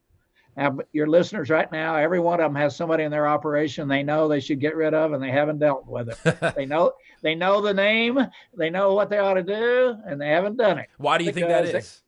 Now, 0.60 0.76
your 0.92 1.06
listeners 1.06 1.48
right 1.48 1.72
now, 1.72 1.96
every 1.96 2.20
one 2.20 2.38
of 2.38 2.44
them 2.44 2.54
has 2.60 2.76
somebody 2.76 3.04
in 3.04 3.10
their 3.10 3.26
operation 3.26 3.88
they 3.88 4.02
know 4.02 4.28
they 4.28 4.40
should 4.40 4.60
get 4.60 4.76
rid 4.76 4.92
of, 4.92 5.14
and 5.14 5.22
they 5.22 5.30
haven't 5.30 5.58
dealt 5.58 5.86
with 5.86 6.10
it. 6.10 6.54
they 6.54 6.66
know 6.66 6.92
they 7.22 7.34
know 7.34 7.62
the 7.62 7.72
name, 7.72 8.18
they 8.54 8.68
know 8.68 8.92
what 8.92 9.08
they 9.08 9.16
ought 9.16 9.34
to 9.34 9.42
do, 9.42 9.96
and 10.04 10.20
they 10.20 10.28
haven't 10.28 10.58
done 10.58 10.78
it. 10.78 10.90
Why 10.98 11.16
do 11.16 11.24
you 11.24 11.32
think 11.32 11.48
that 11.48 11.64
is? 11.64 12.02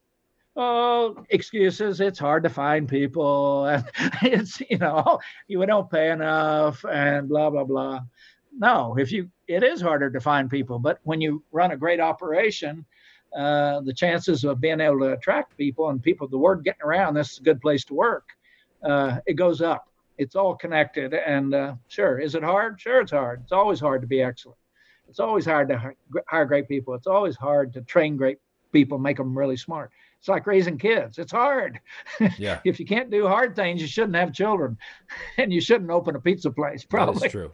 They, 0.54 0.60
oh, 0.60 1.24
excuses. 1.30 2.02
It's 2.02 2.18
hard 2.18 2.42
to 2.42 2.50
find 2.50 2.86
people, 2.86 3.64
and 3.66 3.84
it's 4.20 4.60
you 4.68 4.76
know 4.76 5.18
you 5.48 5.64
don't 5.64 5.90
pay 5.90 6.10
enough, 6.10 6.84
and 6.84 7.30
blah 7.30 7.48
blah 7.48 7.64
blah. 7.64 8.00
No, 8.54 8.98
if 8.98 9.12
you 9.12 9.30
it 9.48 9.62
is 9.62 9.80
harder 9.80 10.10
to 10.10 10.20
find 10.20 10.50
people, 10.50 10.78
but 10.78 11.00
when 11.04 11.22
you 11.22 11.42
run 11.52 11.70
a 11.70 11.76
great 11.78 12.00
operation, 12.00 12.84
uh, 13.34 13.80
the 13.80 13.94
chances 13.94 14.44
of 14.44 14.60
being 14.60 14.78
able 14.78 14.98
to 14.98 15.12
attract 15.14 15.56
people 15.56 15.88
and 15.88 16.02
people, 16.02 16.28
the 16.28 16.36
word 16.36 16.64
getting 16.64 16.82
around, 16.82 17.14
this 17.14 17.32
is 17.32 17.38
a 17.38 17.42
good 17.42 17.62
place 17.62 17.82
to 17.86 17.94
work, 17.94 18.28
uh, 18.84 19.18
it 19.26 19.34
goes 19.34 19.60
up. 19.60 19.88
It's 20.18 20.36
all 20.36 20.54
connected. 20.54 21.14
And 21.14 21.54
uh, 21.54 21.74
sure, 21.88 22.18
is 22.18 22.34
it 22.34 22.42
hard? 22.42 22.80
Sure, 22.80 23.00
it's 23.00 23.12
hard. 23.12 23.40
It's 23.42 23.52
always 23.52 23.80
hard 23.80 24.00
to 24.02 24.06
be 24.06 24.22
excellent. 24.22 24.58
It's 25.08 25.20
always 25.20 25.44
hard 25.44 25.68
to 25.68 25.92
hire 26.28 26.44
great 26.46 26.68
people. 26.68 26.94
It's 26.94 27.06
always 27.06 27.36
hard 27.36 27.72
to 27.74 27.82
train 27.82 28.16
great 28.16 28.38
people, 28.72 28.98
make 28.98 29.16
them 29.18 29.36
really 29.36 29.56
smart. 29.56 29.90
It's 30.18 30.28
like 30.28 30.46
raising 30.46 30.78
kids. 30.78 31.18
It's 31.18 31.32
hard. 31.32 31.80
Yeah. 32.38 32.60
if 32.64 32.78
you 32.78 32.86
can't 32.86 33.10
do 33.10 33.26
hard 33.26 33.56
things, 33.56 33.80
you 33.82 33.88
shouldn't 33.88 34.14
have 34.14 34.32
children, 34.32 34.78
and 35.38 35.52
you 35.52 35.60
shouldn't 35.60 35.90
open 35.90 36.14
a 36.14 36.20
pizza 36.20 36.50
place. 36.50 36.84
Probably. 36.84 37.20
That 37.20 37.26
is 37.26 37.32
true. 37.32 37.52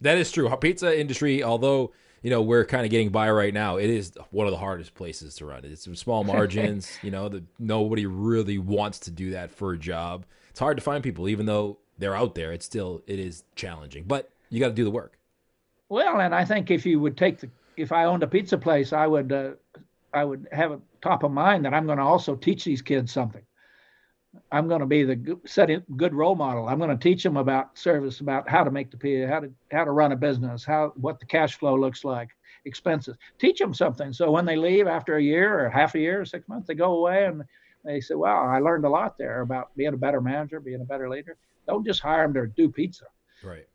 that 0.00 0.18
is 0.18 0.30
true. 0.30 0.56
Pizza 0.56 1.00
industry, 1.00 1.42
although 1.42 1.92
you 2.22 2.30
know 2.30 2.42
we're 2.42 2.64
kind 2.64 2.84
of 2.84 2.90
getting 2.90 3.10
by 3.10 3.30
right 3.30 3.54
now. 3.54 3.76
It 3.76 3.90
is 3.90 4.12
one 4.30 4.46
of 4.46 4.52
the 4.52 4.58
hardest 4.58 4.94
places 4.94 5.34
to 5.36 5.46
run. 5.46 5.64
It's 5.64 5.88
small 5.98 6.24
margins 6.36 6.98
you 7.02 7.10
know 7.10 7.28
that 7.28 7.44
nobody 7.58 8.06
really 8.06 8.58
wants 8.58 8.98
to 9.00 9.10
do 9.10 9.30
that 9.30 9.50
for 9.50 9.72
a 9.72 9.78
job. 9.78 10.26
It's 10.50 10.60
hard 10.60 10.76
to 10.76 10.82
find 10.82 11.02
people 11.02 11.28
even 11.28 11.46
though 11.46 11.78
they're 11.98 12.16
out 12.16 12.34
there 12.34 12.52
it's 12.52 12.66
still 12.66 13.02
it 13.06 13.18
is 13.18 13.44
challenging. 13.56 14.04
But 14.04 14.30
you 14.48 14.60
got 14.60 14.68
to 14.68 14.74
do 14.74 14.84
the 14.84 14.90
work. 14.90 15.18
Well 15.88 16.20
and 16.20 16.34
i 16.34 16.44
think 16.44 16.70
if 16.70 16.86
you 16.86 17.00
would 17.00 17.16
take 17.16 17.40
the 17.40 17.50
if 17.76 17.92
i 17.92 18.04
owned 18.04 18.22
a 18.22 18.26
pizza 18.26 18.56
place 18.56 18.92
i 18.92 19.06
would 19.06 19.32
uh, 19.32 19.50
i 20.14 20.22
would 20.22 20.46
have 20.52 20.70
a 20.72 20.80
top 21.02 21.24
of 21.24 21.32
mind 21.32 21.64
that 21.64 21.74
i'm 21.74 21.86
going 21.86 21.98
to 21.98 22.04
also 22.04 22.36
teach 22.36 22.64
these 22.64 22.82
kids 22.82 23.12
something 23.12 23.42
I'm 24.52 24.68
going 24.68 24.80
to 24.80 24.86
be 24.86 25.02
the 25.02 25.38
setting 25.44 25.82
good 25.96 26.14
role 26.14 26.36
model. 26.36 26.68
I'm 26.68 26.78
going 26.78 26.96
to 26.96 27.02
teach 27.02 27.22
them 27.22 27.36
about 27.36 27.76
service, 27.76 28.20
about 28.20 28.48
how 28.48 28.62
to 28.62 28.70
make 28.70 28.90
the 28.90 28.96
P, 28.96 29.20
how 29.22 29.40
to 29.40 29.50
how 29.72 29.84
to 29.84 29.90
run 29.90 30.12
a 30.12 30.16
business, 30.16 30.64
how 30.64 30.92
what 30.96 31.18
the 31.18 31.26
cash 31.26 31.58
flow 31.58 31.76
looks 31.76 32.04
like, 32.04 32.28
expenses. 32.64 33.16
Teach 33.38 33.58
them 33.58 33.74
something. 33.74 34.12
So 34.12 34.30
when 34.30 34.44
they 34.44 34.56
leave 34.56 34.86
after 34.86 35.16
a 35.16 35.22
year 35.22 35.64
or 35.64 35.68
half 35.68 35.94
a 35.94 35.98
year 35.98 36.20
or 36.20 36.24
six 36.24 36.48
months, 36.48 36.68
they 36.68 36.74
go 36.74 36.96
away 36.96 37.26
and 37.26 37.42
they 37.84 38.00
say, 38.00 38.14
"Wow, 38.14 38.46
I 38.46 38.60
learned 38.60 38.84
a 38.84 38.88
lot 38.88 39.18
there 39.18 39.40
about 39.40 39.76
being 39.76 39.94
a 39.94 39.98
better 39.98 40.20
manager, 40.20 40.60
being 40.60 40.80
a 40.80 40.84
better 40.84 41.08
leader." 41.08 41.36
Don't 41.66 41.84
just 41.84 42.00
hire 42.00 42.22
them 42.22 42.34
to 42.34 42.46
do 42.46 42.70
pizza. 42.70 43.06
Right. 43.42 43.66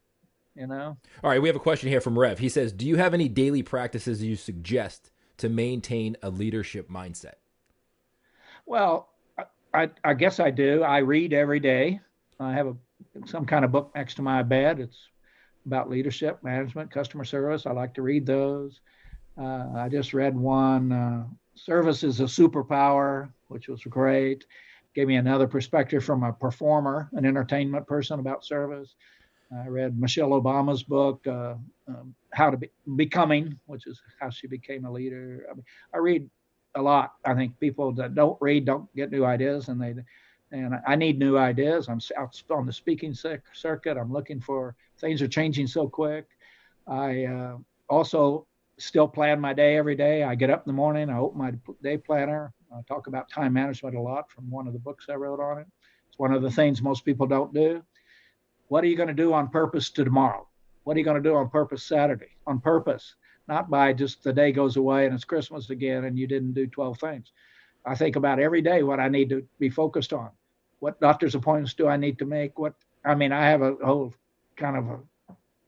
You 0.56 0.68
know. 0.68 0.98
All 1.24 1.30
right, 1.30 1.42
we 1.42 1.50
have 1.50 1.56
a 1.56 1.60
question 1.60 1.90
here 1.90 2.02
from 2.02 2.18
Rev. 2.18 2.40
He 2.40 2.50
says, 2.50 2.72
"Do 2.72 2.88
you 2.88 2.96
have 2.96 3.14
any 3.14 3.28
daily 3.28 3.64
practices 3.64 4.24
you 4.24 4.36
suggest 4.36 5.12
to 5.38 5.50
maintain 5.50 6.16
a 6.22 6.30
leadership 6.30 6.90
mindset?" 6.90 7.36
Well, 8.66 9.10
I, 9.76 9.90
I 10.04 10.14
guess 10.14 10.40
I 10.40 10.52
do. 10.52 10.84
I 10.84 11.00
read 11.00 11.34
every 11.34 11.60
day. 11.60 12.00
I 12.40 12.54
have 12.54 12.68
a 12.68 12.76
some 13.26 13.46
kind 13.46 13.64
of 13.66 13.72
book 13.72 13.92
next 13.96 14.16
to 14.16 14.22
my 14.22 14.44
bed. 14.44 14.80
It's 14.80 14.98
about 15.66 15.90
leadership, 15.90 16.44
management, 16.44 16.92
customer 16.92 17.24
service. 17.24 17.66
I 17.66 17.72
like 17.72 17.94
to 17.96 18.02
read 18.02 18.26
those. 18.26 18.82
Uh, 19.38 19.68
I 19.76 19.90
just 19.90 20.14
read 20.14 20.36
one, 20.36 20.92
uh, 20.92 21.26
Service 21.56 22.04
is 22.04 22.20
a 22.20 22.26
Superpower, 22.26 23.30
which 23.48 23.68
was 23.68 23.82
great. 23.84 24.46
Gave 24.94 25.08
me 25.08 25.16
another 25.16 25.48
perspective 25.48 26.04
from 26.04 26.24
a 26.24 26.34
performer, 26.34 27.10
an 27.14 27.26
entertainment 27.26 27.88
person 27.88 28.20
about 28.20 28.46
service. 28.46 28.96
I 29.56 29.68
read 29.68 29.98
Michelle 29.98 30.32
Obama's 30.32 30.84
book, 30.84 31.26
uh, 31.28 31.56
um, 31.88 32.16
How 32.34 32.50
to 32.50 32.58
Be 32.58 32.72
Becoming, 32.96 33.58
which 33.68 33.88
is 33.88 34.02
how 34.20 34.30
she 34.30 34.48
became 34.48 34.86
a 34.86 34.92
leader. 34.92 35.46
I, 35.50 35.54
mean, 35.54 35.64
I 35.94 35.98
read 36.00 36.30
a 36.76 36.82
lot. 36.82 37.14
I 37.26 37.34
think 37.34 37.60
people 37.60 37.92
that 37.94 38.16
don't 38.16 38.38
read 38.42 38.66
don't 38.66 38.94
get 38.96 39.12
new 39.12 39.26
ideas, 39.26 39.70
and 39.70 39.82
they 39.82 39.96
and 40.52 40.76
I 40.88 40.96
need 40.96 41.20
new 41.20 41.38
ideas. 41.38 41.90
I'm 41.90 42.00
out 42.18 42.42
on 42.50 42.66
the 42.66 42.74
speaking 42.74 43.14
circuit. 43.14 43.98
I'm 43.98 44.12
looking 44.12 44.40
for 44.40 44.76
things 45.00 45.22
are 45.22 45.28
changing 45.28 45.68
so 45.68 45.88
quick. 45.88 46.28
I 46.88 47.26
uh, 47.26 47.58
also 47.90 48.46
still 48.78 49.08
plan 49.08 49.40
my 49.40 49.54
day 49.54 49.78
every 49.78 49.96
day. 49.96 50.24
I 50.24 50.36
get 50.36 50.50
up 50.50 50.66
in 50.66 50.70
the 50.70 50.76
morning. 50.76 51.10
I 51.10 51.18
open 51.18 51.38
my 51.38 51.54
day 51.82 51.98
planner. 51.98 52.54
I 52.72 52.82
talk 52.88 53.08
about 53.08 53.30
time 53.30 53.54
management 53.54 53.96
a 53.96 54.02
lot 54.02 54.30
from 54.30 54.50
one 54.50 54.68
of 54.68 54.74
the 54.74 54.80
books 54.80 55.06
I 55.10 55.16
wrote 55.16 55.40
on 55.40 55.60
it. 55.60 55.68
It's 56.10 56.20
one 56.20 56.34
of 56.34 56.42
the 56.42 56.52
things 56.52 56.82
most 56.82 57.06
people 57.06 57.26
don't 57.26 57.54
do. 57.54 57.82
What 58.68 58.84
are 58.84 58.88
you 58.88 58.98
going 58.98 59.08
to 59.08 59.14
do 59.14 59.34
on 59.34 59.50
purpose 59.50 59.90
to 59.92 60.04
tomorrow? 60.04 60.48
What 60.84 60.96
are 60.96 61.00
you 61.00 61.06
going 61.06 61.22
to 61.22 61.30
do 61.30 61.36
on 61.36 61.50
purpose 61.50 61.84
Saturday? 61.84 62.38
On 62.48 62.60
purpose, 62.60 63.16
not 63.48 63.70
by 63.70 63.94
just 63.94 64.24
the 64.24 64.34
day 64.34 64.52
goes 64.52 64.78
away 64.78 65.06
and 65.06 65.14
it's 65.14 65.24
Christmas 65.24 65.70
again 65.70 66.06
and 66.06 66.18
you 66.18 66.28
didn't 66.28 66.54
do 66.54 66.68
12 66.68 67.00
things. 67.00 67.32
I 67.86 67.96
think 67.96 68.16
about 68.16 68.40
every 68.40 68.62
day 68.62 68.84
what 68.84 69.00
I 69.00 69.08
need 69.08 69.30
to 69.30 69.46
be 69.60 69.70
focused 69.70 70.14
on. 70.14 70.30
What 70.80 71.00
doctor's 71.00 71.36
appointments 71.36 71.74
do 71.74 71.88
I 71.88 71.98
need 71.98 72.20
to 72.20 72.26
make? 72.26 72.58
What 72.58 72.74
I 73.04 73.16
mean, 73.16 73.32
I 73.32 73.48
have 73.50 73.62
a 73.62 73.76
whole 73.84 74.14
kind 74.56 74.78
of 74.78 74.88
a 74.88 75.00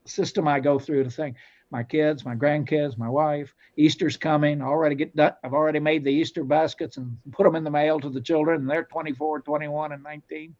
system 0.06 0.48
I 0.48 0.60
go 0.60 0.80
through 0.80 1.04
to 1.04 1.12
think 1.12 1.38
my 1.70 1.84
kids, 1.84 2.26
my 2.26 2.36
grandkids, 2.36 2.98
my 2.98 3.10
wife. 3.10 3.54
Easter's 3.76 4.18
coming. 4.18 4.62
I 4.62 4.66
already 4.66 4.96
get 4.96 5.16
done. 5.16 5.34
I've 5.44 5.54
already 5.54 5.80
made 5.80 6.04
the 6.04 6.12
Easter 6.12 6.44
baskets 6.44 6.98
and 6.98 7.18
put 7.32 7.44
them 7.44 7.56
in 7.56 7.63
the 7.63 7.72
mail 7.72 8.00
to 8.00 8.10
the 8.10 8.22
children. 8.22 8.62
And 8.62 8.70
they're 8.70 8.86
24, 8.86 9.42
21, 9.42 9.92
and 9.92 10.04
19. 10.04 10.56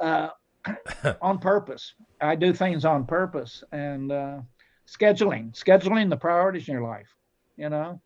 Uh, 0.00 0.28
on 1.22 1.38
purpose. 1.38 1.94
I 2.20 2.36
do 2.36 2.52
things 2.52 2.84
on 2.84 3.06
purpose 3.06 3.64
and 3.72 4.10
uh, 4.10 4.38
scheduling, 4.86 5.52
scheduling 5.52 6.10
the 6.10 6.16
priorities 6.16 6.68
in 6.68 6.74
your 6.74 6.84
life. 6.84 7.08
You 7.56 7.68
know, 7.68 8.00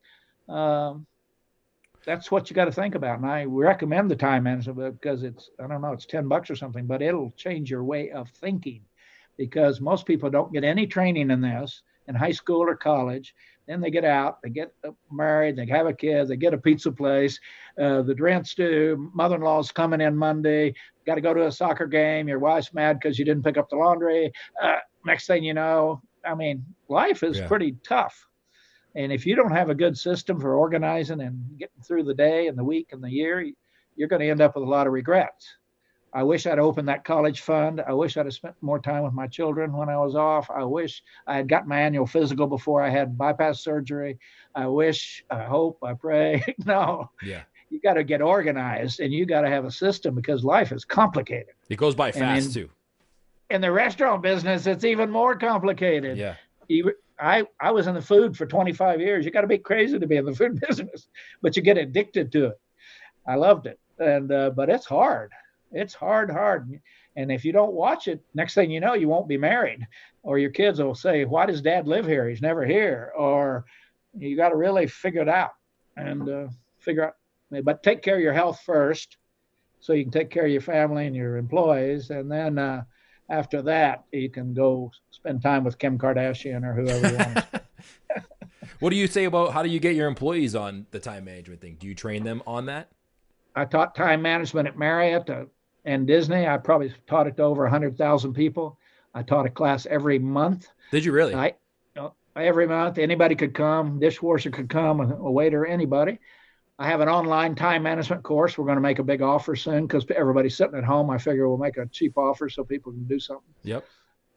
um, 0.49 1.07
that's 2.05 2.31
what 2.31 2.49
you 2.49 2.55
got 2.57 2.67
to 2.67 2.73
think 2.73 2.95
about. 2.95 3.19
And 3.19 3.27
I 3.27 3.45
recommend 3.45 4.11
the 4.11 4.17
time 4.17 4.45
management 4.45 5.01
because 5.01 5.23
it's 5.23 5.51
I 5.63 5.67
don't 5.67 5.83
know, 5.83 5.93
it's 5.93 6.07
ten 6.07 6.29
bucks 6.29 6.51
or 6.51 6.57
something, 6.57 6.87
but 6.87 7.03
it'll 7.03 7.33
change 7.37 7.71
your 7.71 7.85
way 7.85 8.11
of 8.11 8.29
thinking 8.31 8.83
because 9.37 9.81
most 9.81 10.07
people 10.07 10.31
don't 10.31 10.53
get 10.53 10.65
any 10.65 10.87
training 10.87 11.31
in 11.31 11.41
this 11.41 11.83
in 12.09 12.15
high 12.15 12.33
school 12.33 12.63
or 12.63 12.75
college. 12.75 13.35
Then 13.67 13.83
they 13.83 13.91
get 13.91 14.05
out, 14.05 14.41
they 14.43 14.49
get 14.49 14.73
married, 15.13 15.57
they 15.57 15.67
have 15.67 15.87
a 15.87 15.93
kid, 15.93 16.29
they 16.29 16.37
get 16.37 16.55
a 16.55 16.59
pizza 16.59 16.91
place, 16.91 17.39
uh, 17.79 18.01
the 18.01 18.15
rent's 18.15 18.55
due, 18.55 19.11
mother-in-law's 19.15 19.73
coming 19.73 20.01
in 20.01 20.17
Monday, 20.17 20.75
got 21.05 21.17
to 21.17 21.21
go 21.21 21.35
to 21.35 21.47
a 21.47 21.53
soccer 21.53 21.87
game, 21.87 22.29
your 22.29 22.39
wife's 22.39 22.73
mad 22.73 22.99
because 22.99 23.19
you 23.19 23.27
didn't 23.27 23.45
pick 23.45 23.59
up 23.59 23.69
the 23.69 23.77
laundry. 23.77 24.33
Uh, 24.61 24.79
next 25.05 25.27
thing 25.27 25.45
you 25.45 25.53
know, 25.53 26.01
I 26.25 26.35
mean, 26.35 26.65
life 26.89 27.23
is 27.23 27.39
yeah. 27.39 27.47
pretty 27.47 27.77
tough. 27.83 28.27
And 28.95 29.13
if 29.13 29.27
you 29.27 29.37
don't 29.37 29.53
have 29.53 29.71
a 29.71 29.75
good 29.75 29.97
system 29.97 30.41
for 30.41 30.57
organizing 30.57 31.21
and 31.21 31.45
getting 31.59 31.83
through 31.83 32.05
the 32.05 32.15
day 32.15 32.49
and 32.49 32.57
the 32.57 32.65
week 32.65 32.89
and 32.93 33.03
the 33.03 33.11
year, 33.11 33.47
you're 33.97 34.09
going 34.09 34.21
to 34.21 34.29
end 34.29 34.41
up 34.41 34.55
with 34.55 34.65
a 34.65 34.71
lot 34.71 34.87
of 34.87 34.93
regrets. 34.93 35.57
I 36.13 36.23
wish 36.23 36.47
I'd 36.47 36.59
opened 36.59 36.89
that 36.89 37.05
college 37.05 37.43
fund. 37.43 37.83
I 37.87 37.93
wish 37.93 38.17
I'd 38.17 38.27
have 38.27 38.35
spent 38.35 38.55
more 38.63 38.79
time 38.79 39.03
with 39.03 39.13
my 39.13 39.27
children 39.27 39.77
when 39.77 39.89
I 39.89 39.99
was 39.99 40.15
off. 40.15 40.51
I 40.51 40.65
wish 40.65 41.03
I 41.27 41.37
had 41.37 41.49
got 41.49 41.69
my 41.69 41.79
annual 41.79 42.07
physical 42.07 42.47
before 42.47 42.83
I 42.83 42.89
had 42.89 43.19
bypass 43.19 43.63
surgery. 43.63 44.19
I 44.55 44.67
wish, 44.67 45.25
I 45.31 45.43
hope, 45.43 45.79
I 45.83 45.93
pray. 45.93 46.43
no. 46.65 47.11
Yeah. 47.23 47.43
You 47.71 47.81
got 47.81 47.95
to 47.95 48.05
get 48.05 48.23
organized 48.23 49.01
and 49.01 49.13
you 49.13 49.27
got 49.27 49.43
to 49.43 49.51
have 49.51 49.67
a 49.67 49.71
system 49.71 50.15
because 50.15 50.43
life 50.43 50.73
is 50.73 50.87
complicated. 50.87 51.55
It 51.69 51.77
goes 51.77 51.95
by 51.95 52.13
fast 52.13 52.47
in, 52.47 52.53
too. 52.53 52.71
In 53.51 53.61
the 53.61 53.73
restaurant 53.73 54.23
business, 54.23 54.67
it's 54.67 54.85
even 54.85 55.11
more 55.11 55.37
complicated. 55.37 56.19
Yeah. 56.19 56.35
You, 56.69 56.93
I, 57.19 57.45
I 57.61 57.71
was 57.71 57.87
in 57.87 57.95
the 57.95 58.03
food 58.03 58.37
for 58.37 58.47
25 58.47 59.01
years. 59.01 59.25
You 59.25 59.31
got 59.31 59.41
to 59.41 59.47
be 59.47 59.59
crazy 59.59 59.99
to 59.99 60.07
be 60.07 60.17
in 60.17 60.25
the 60.25 60.35
food 60.35 60.61
business, 60.69 61.09
but 61.41 61.57
you 61.57 61.63
get 61.63 61.79
addicted 61.79 62.31
to 62.33 62.47
it. 62.47 62.61
I 63.27 63.37
loved 63.37 63.67
it. 63.67 63.79
And, 63.99 64.31
uh, 64.31 64.51
but 64.51 64.69
it's 64.69 64.87
hard 64.87 65.33
it's 65.73 65.95
hard, 65.95 66.31
hard. 66.31 66.81
And 67.17 67.33
if 67.33 67.45
you 67.45 67.53
don't 67.53 67.73
watch 67.73 68.09
it, 68.09 68.21
next 68.35 68.55
thing 68.55 68.71
you 68.71 68.81
know, 68.81 68.95
you 68.95 69.09
won't 69.09 69.29
be 69.29 69.37
married, 69.37 69.87
or 70.23 70.39
your 70.39 70.51
kids 70.51 70.81
will 70.81 70.95
say, 70.95 71.25
"Why 71.25 71.47
does 71.47 71.61
Dad 71.61 71.87
live 71.87 72.07
here? 72.07 72.29
He's 72.29 72.43
never 72.43 72.65
here." 72.65 73.13
Or 73.17 73.65
you 74.17 74.37
got 74.37 74.51
to 74.51 74.57
really 74.57 74.87
figure 74.87 75.23
it 75.23 75.29
out 75.29 75.53
and 75.97 76.29
uh, 76.29 76.49
figure 76.79 77.07
out. 77.07 77.15
But 77.65 77.83
take 77.83 78.03
care 78.03 78.17
of 78.17 78.23
your 78.23 78.33
health 78.33 78.61
first, 78.65 79.17
so 79.81 79.93
you 79.93 80.05
can 80.05 80.13
take 80.13 80.31
care 80.31 80.45
of 80.45 80.53
your 80.53 80.61
family 80.61 81.07
and 81.07 81.17
your 81.17 81.37
employees, 81.37 82.11
and 82.11 82.31
then 82.31 82.59
uh, 82.59 82.85
after 83.29 83.63
that, 83.63 84.05
you 84.13 84.31
can 84.31 84.55
go 84.55 84.91
spend 85.11 85.43
time 85.43 85.65
with 85.65 85.79
Kim 85.79 85.99
Kardashian 85.99 86.65
or 86.65 86.75
whoever 86.75 87.09
you 87.09 87.17
want. 87.17 87.47
what 88.81 88.91
do 88.91 88.97
you 88.97 89.07
say 89.07 89.25
about 89.25 89.53
how 89.53 89.63
do 89.63 89.69
you 89.69 89.81
get 89.81 89.95
your 89.95 90.09
employees 90.09 90.55
on 90.55 90.87
the 90.91 90.99
time 90.99 91.25
management 91.25 91.61
thing? 91.61 91.77
Do 91.79 91.87
you 91.87 91.95
train 91.95 92.25
them 92.25 92.43
on 92.47 92.67
that? 92.67 92.89
I 93.55 93.65
taught 93.65 93.95
time 93.95 94.23
management 94.23 94.69
at 94.69 94.79
Marriott. 94.79 95.29
Uh, 95.29 95.45
and 95.89 96.07
Disney. 96.07 96.47
I 96.47 96.59
probably 96.59 96.95
taught 97.07 97.27
it 97.27 97.37
to 97.39 97.43
over 97.43 97.63
100,000 97.63 98.35
people. 98.35 98.79
I 99.15 99.23
taught 99.23 99.47
a 99.47 99.51
class 99.51 99.87
every 99.87 100.19
month. 100.19 100.69
Did 100.91 101.05
you 101.05 101.13
really? 101.13 101.35
I, 101.35 101.47
you 101.47 101.55
know, 101.97 102.15
every 102.37 102.67
month, 102.69 102.99
anybody 102.99 103.35
could 103.35 103.55
come, 103.55 103.99
dishwasher 103.99 104.51
could 104.51 104.69
come, 104.69 105.01
a 105.01 105.31
waiter, 105.31 105.67
anybody. 105.67 106.19
I 106.81 106.87
have 106.87 107.01
an 107.01 107.09
online 107.09 107.57
time 107.57 107.83
management 107.83 108.23
course. 108.23 108.57
We're 108.57 108.65
going 108.65 108.77
to 108.77 108.83
make 108.83 109.01
a 109.01 109.05
big 109.05 109.21
offer 109.21 109.57
soon 109.57 109.87
because 109.87 110.07
everybody's 110.15 110.57
sitting 110.57 110.79
at 110.79 110.85
home. 110.85 111.11
I 111.11 111.19
figure 111.19 111.49
we'll 111.49 111.59
make 111.59 111.77
a 111.77 111.87
cheap 111.87 112.17
offer 112.17 112.49
so 112.49 112.63
people 112.63 112.93
can 112.93 113.05
do 113.05 113.19
something. 113.19 113.53
Yep. 113.65 113.85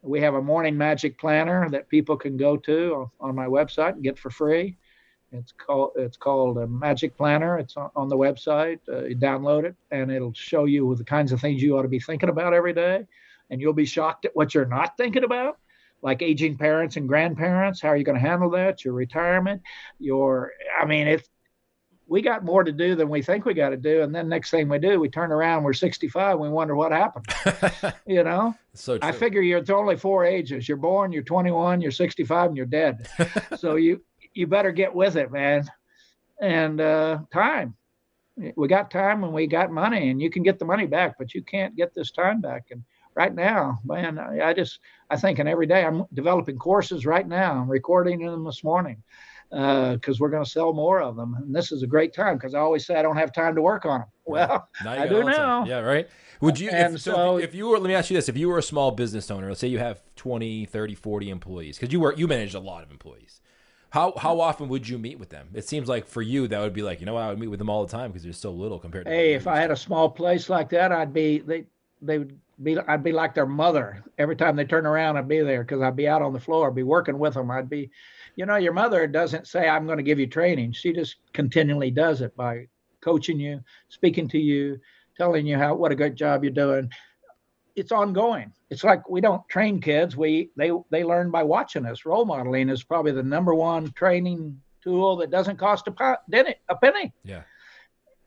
We 0.01 0.19
have 0.21 0.33
a 0.33 0.41
morning 0.41 0.75
magic 0.75 1.19
planner 1.19 1.69
that 1.69 1.87
people 1.87 2.17
can 2.17 2.37
go 2.37 2.57
to 2.57 3.11
on 3.19 3.35
my 3.35 3.45
website 3.45 3.93
and 3.93 4.03
get 4.03 4.17
for 4.17 4.31
free. 4.31 4.75
It's 5.31 5.53
called 5.53 5.91
it's 5.95 6.17
called 6.17 6.57
a 6.57 6.67
Magic 6.67 7.15
Planner. 7.15 7.57
It's 7.59 7.77
on, 7.77 7.89
on 7.95 8.09
the 8.09 8.17
website. 8.17 8.79
Uh, 8.89 9.05
you 9.05 9.15
download 9.15 9.63
it, 9.63 9.75
and 9.91 10.11
it'll 10.11 10.33
show 10.33 10.65
you 10.65 10.93
the 10.95 11.05
kinds 11.05 11.31
of 11.31 11.39
things 11.39 11.61
you 11.61 11.77
ought 11.77 11.83
to 11.83 11.87
be 11.87 11.99
thinking 11.99 12.27
about 12.27 12.53
every 12.53 12.73
day, 12.73 13.05
and 13.49 13.61
you'll 13.61 13.71
be 13.71 13.85
shocked 13.85 14.25
at 14.25 14.35
what 14.35 14.53
you're 14.53 14.65
not 14.65 14.97
thinking 14.97 15.23
about, 15.23 15.59
like 16.01 16.21
aging 16.21 16.57
parents 16.57 16.97
and 16.97 17.07
grandparents. 17.07 17.79
How 17.81 17.89
are 17.89 17.95
you 17.97 18.03
going 18.03 18.21
to 18.21 18.27
handle 18.27 18.49
that? 18.49 18.83
Your 18.83 18.93
retirement, 18.93 19.61
your 19.99 20.51
I 20.81 20.85
mean, 20.85 21.07
it's 21.07 21.29
we 22.11 22.21
got 22.21 22.43
more 22.43 22.61
to 22.61 22.73
do 22.73 22.93
than 22.93 23.07
we 23.07 23.21
think 23.21 23.45
we 23.45 23.53
got 23.53 23.69
to 23.69 23.77
do, 23.77 24.01
and 24.01 24.13
then 24.13 24.27
next 24.27 24.51
thing 24.51 24.67
we 24.67 24.77
do, 24.77 24.99
we 24.99 25.07
turn 25.07 25.31
around, 25.31 25.63
we're 25.63 25.71
65, 25.71 26.39
we 26.39 26.49
wonder 26.49 26.75
what 26.75 26.91
happened. 26.91 27.25
you 28.05 28.21
know, 28.21 28.53
so 28.73 28.97
true. 28.97 29.07
I 29.07 29.13
figure 29.13 29.41
you're 29.41 29.59
it's 29.59 29.69
only 29.69 29.95
four 29.95 30.25
ages. 30.25 30.67
You're 30.67 30.75
born, 30.75 31.13
you're 31.13 31.23
21, 31.23 31.79
you're 31.79 31.89
65, 31.89 32.49
and 32.49 32.57
you're 32.57 32.65
dead. 32.65 33.07
so 33.57 33.77
you 33.77 34.03
you 34.33 34.45
better 34.45 34.73
get 34.73 34.93
with 34.93 35.15
it, 35.15 35.31
man. 35.31 35.65
And 36.41 36.81
uh, 36.81 37.19
time. 37.31 37.75
We 38.57 38.67
got 38.67 38.91
time 38.91 39.23
and 39.23 39.31
we 39.31 39.47
got 39.47 39.71
money, 39.71 40.09
and 40.09 40.21
you 40.21 40.29
can 40.29 40.43
get 40.43 40.59
the 40.59 40.65
money 40.65 40.87
back, 40.87 41.15
but 41.17 41.33
you 41.33 41.41
can't 41.41 41.77
get 41.77 41.93
this 41.93 42.11
time 42.11 42.41
back. 42.41 42.65
And 42.71 42.83
right 43.15 43.33
now, 43.33 43.79
man, 43.85 44.19
I 44.19 44.53
just 44.53 44.79
I 45.09 45.15
think, 45.15 45.39
and 45.39 45.47
every 45.47 45.65
day 45.65 45.85
I'm 45.85 46.03
developing 46.13 46.57
courses 46.57 47.05
right 47.05 47.27
now. 47.27 47.53
I'm 47.53 47.71
recording 47.71 48.25
them 48.25 48.43
this 48.43 48.65
morning 48.65 49.01
because 49.51 50.15
uh, 50.15 50.17
we're 50.19 50.29
going 50.29 50.43
to 50.43 50.49
sell 50.49 50.71
more 50.71 51.01
of 51.01 51.17
them. 51.17 51.35
And 51.35 51.53
this 51.53 51.71
is 51.71 51.83
a 51.83 51.87
great 51.87 52.13
time 52.13 52.37
because 52.37 52.55
I 52.55 52.59
always 52.59 52.85
say 52.85 52.95
I 52.95 53.01
don't 53.01 53.17
have 53.17 53.33
time 53.33 53.53
to 53.55 53.61
work 53.61 53.85
on 53.85 53.99
them. 53.99 54.07
Well, 54.25 54.69
I 54.85 55.07
do 55.07 55.23
now. 55.25 55.65
Yeah, 55.65 55.79
right. 55.79 56.07
Would 56.39 56.59
you, 56.59 56.69
if, 56.71 56.91
so, 57.01 57.11
so 57.11 57.37
if, 57.37 57.49
if, 57.49 57.55
you 57.55 57.67
were, 57.67 57.77
let 57.77 57.87
me 57.87 57.93
ask 57.93 58.09
you 58.09 58.15
this, 58.15 58.29
if 58.29 58.37
you 58.37 58.47
were 58.47 58.57
a 58.57 58.63
small 58.63 58.91
business 58.91 59.29
owner, 59.29 59.49
let's 59.49 59.59
say 59.59 59.67
you 59.67 59.77
have 59.77 60.01
20, 60.15 60.65
30, 60.65 60.95
40 60.95 61.29
employees, 61.29 61.77
because 61.77 61.91
you 61.91 61.99
were, 61.99 62.15
you 62.15 62.27
managed 62.27 62.55
a 62.55 62.59
lot 62.59 62.83
of 62.83 62.91
employees 62.91 63.41
How 63.89 64.13
how 64.17 64.39
often 64.39 64.69
would 64.69 64.87
you 64.87 64.97
meet 64.97 65.19
with 65.19 65.29
them? 65.29 65.49
It 65.53 65.67
seems 65.67 65.89
like 65.89 66.07
for 66.07 66.21
you 66.21 66.47
that 66.47 66.59
would 66.61 66.73
be 66.73 66.81
like 66.81 66.99
you 67.01 67.05
know 67.05 67.15
what 67.15 67.23
I 67.23 67.29
would 67.29 67.39
meet 67.39 67.49
with 67.49 67.59
them 67.59 67.69
all 67.69 67.85
the 67.85 67.91
time 67.91 68.11
because 68.11 68.23
there's 68.23 68.37
so 68.37 68.51
little 68.51 68.79
compared 68.79 69.05
to. 69.05 69.11
Hey, 69.11 69.33
if 69.33 69.47
I 69.47 69.59
had 69.59 69.69
a 69.69 69.75
small 69.75 70.09
place 70.09 70.49
like 70.49 70.69
that, 70.69 70.91
I'd 70.91 71.13
be 71.13 71.39
they 71.39 71.65
they 72.01 72.19
would 72.19 72.39
be 72.63 72.77
I'd 72.79 73.03
be 73.03 73.11
like 73.11 73.33
their 73.33 73.45
mother. 73.45 74.03
Every 74.17 74.35
time 74.35 74.55
they 74.55 74.65
turn 74.65 74.85
around, 74.85 75.17
I'd 75.17 75.27
be 75.27 75.41
there 75.41 75.63
because 75.63 75.81
I'd 75.81 75.95
be 75.95 76.07
out 76.07 76.21
on 76.21 76.33
the 76.33 76.39
floor, 76.39 76.69
I'd 76.69 76.75
be 76.75 76.83
working 76.83 77.19
with 77.19 77.33
them. 77.33 77.51
I'd 77.51 77.69
be, 77.69 77.89
you 78.35 78.45
know, 78.45 78.55
your 78.55 78.73
mother 78.73 79.07
doesn't 79.07 79.47
say 79.47 79.67
I'm 79.67 79.85
going 79.85 79.97
to 79.97 80.03
give 80.03 80.19
you 80.19 80.27
training. 80.27 80.73
She 80.73 80.93
just 80.93 81.17
continually 81.33 81.91
does 81.91 82.21
it 82.21 82.35
by 82.35 82.67
coaching 83.01 83.39
you, 83.39 83.61
speaking 83.89 84.27
to 84.29 84.39
you, 84.39 84.79
telling 85.17 85.45
you 85.45 85.57
how 85.57 85.75
what 85.75 85.91
a 85.91 85.95
great 85.95 86.15
job 86.15 86.43
you're 86.43 86.53
doing. 86.53 86.89
It's 87.75 87.91
ongoing. 87.91 88.51
It's 88.69 88.83
like 88.83 89.09
we 89.09 89.21
don't 89.21 89.47
train 89.49 89.79
kids. 89.81 90.17
We 90.17 90.51
they 90.55 90.71
they 90.89 91.03
learn 91.03 91.31
by 91.31 91.43
watching 91.43 91.85
us. 91.85 92.05
Role 92.05 92.25
modeling 92.25 92.69
is 92.69 92.83
probably 92.83 93.11
the 93.11 93.23
number 93.23 93.53
one 93.53 93.91
training 93.93 94.59
tool 94.83 95.15
that 95.17 95.31
doesn't 95.31 95.57
cost 95.57 95.87
a, 95.87 96.17
penny. 96.31 96.55
A 96.69 96.75
penny. 96.75 97.13
Yeah. 97.23 97.43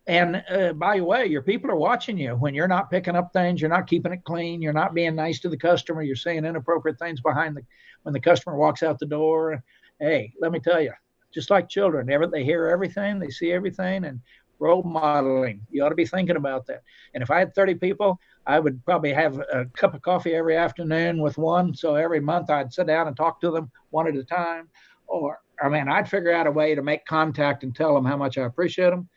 And 0.07 0.45
uh, 0.51 0.75
by 0.75 0.99
the 0.99 1.05
way, 1.05 1.27
your 1.27 1.43
people 1.43 1.71
are 1.71 1.77
watching 1.77 2.19
you 2.19 2.33
when 2.37 2.55
you're 2.55 2.69
not 2.69 2.91
picking 2.91 3.17
up 3.17 3.33
things, 3.33 3.61
you're 3.61 3.71
not 3.71 3.87
keeping 3.87 4.13
it 4.13 4.23
clean, 4.25 4.61
you're 4.61 4.75
not 4.75 4.93
being 4.93 5.15
nice 5.15 5.41
to 5.41 5.49
the 5.49 5.57
customer, 5.57 6.03
you're 6.03 6.15
saying 6.15 6.45
inappropriate 6.45 6.99
things 6.99 7.21
behind 7.23 7.57
the 7.57 7.63
when 8.03 8.13
the 8.13 8.21
customer 8.21 8.57
walks 8.57 8.83
out 8.83 8.99
the 8.99 9.07
door. 9.07 9.65
Hey, 10.05 10.35
let 10.39 10.53
me 10.53 10.61
tell 10.61 10.83
you, 10.83 10.93
just 11.33 11.49
like 11.49 11.67
children, 11.67 12.07
they 12.31 12.45
hear 12.45 12.69
everything, 12.69 13.19
they 13.19 13.31
see 13.31 13.53
everything, 13.53 14.05
and 14.05 14.21
role 14.59 14.83
modeling. 14.83 15.67
You 15.71 15.83
ought 15.83 15.89
to 15.89 15.95
be 15.95 16.05
thinking 16.05 16.37
about 16.37 16.67
that. 16.67 16.83
And 17.15 17.23
if 17.23 17.31
I 17.31 17.39
had 17.39 17.55
30 17.55 17.77
people, 17.77 18.21
I 18.47 18.61
would 18.61 18.85
probably 18.85 19.15
have 19.15 19.39
a 19.39 19.65
cup 19.77 19.95
of 19.95 20.03
coffee 20.03 20.35
every 20.35 20.59
afternoon 20.59 21.23
with 21.23 21.39
one. 21.39 21.75
So 21.75 21.95
every 21.95 22.21
month 22.21 22.51
I'd 22.51 22.73
sit 22.73 22.87
down 22.87 23.09
and 23.09 23.17
talk 23.17 23.41
to 23.41 23.51
them 23.51 23.71
one 23.91 24.07
at 24.07 24.15
a 24.15 24.25
time. 24.25 24.69
Or, 25.07 25.41
I 25.63 25.71
mean, 25.71 25.89
I'd 25.89 26.09
figure 26.09 26.33
out 26.33 26.47
a 26.47 26.51
way 26.51 26.75
to 26.75 26.83
make 26.83 27.07
contact 27.07 27.63
and 27.63 27.75
tell 27.75 27.95
them 27.95 28.05
how 28.05 28.19
much 28.19 28.37
I 28.37 28.43
appreciate 28.43 28.91
them, 28.91 29.09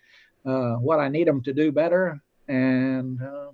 uh, 0.45 0.75
what 0.75 1.01
I 1.01 1.09
need 1.09 1.27
them 1.27 1.43
to 1.43 1.53
do 1.53 1.73
better, 1.73 2.17
and 2.47 3.21
uh, 3.21 3.51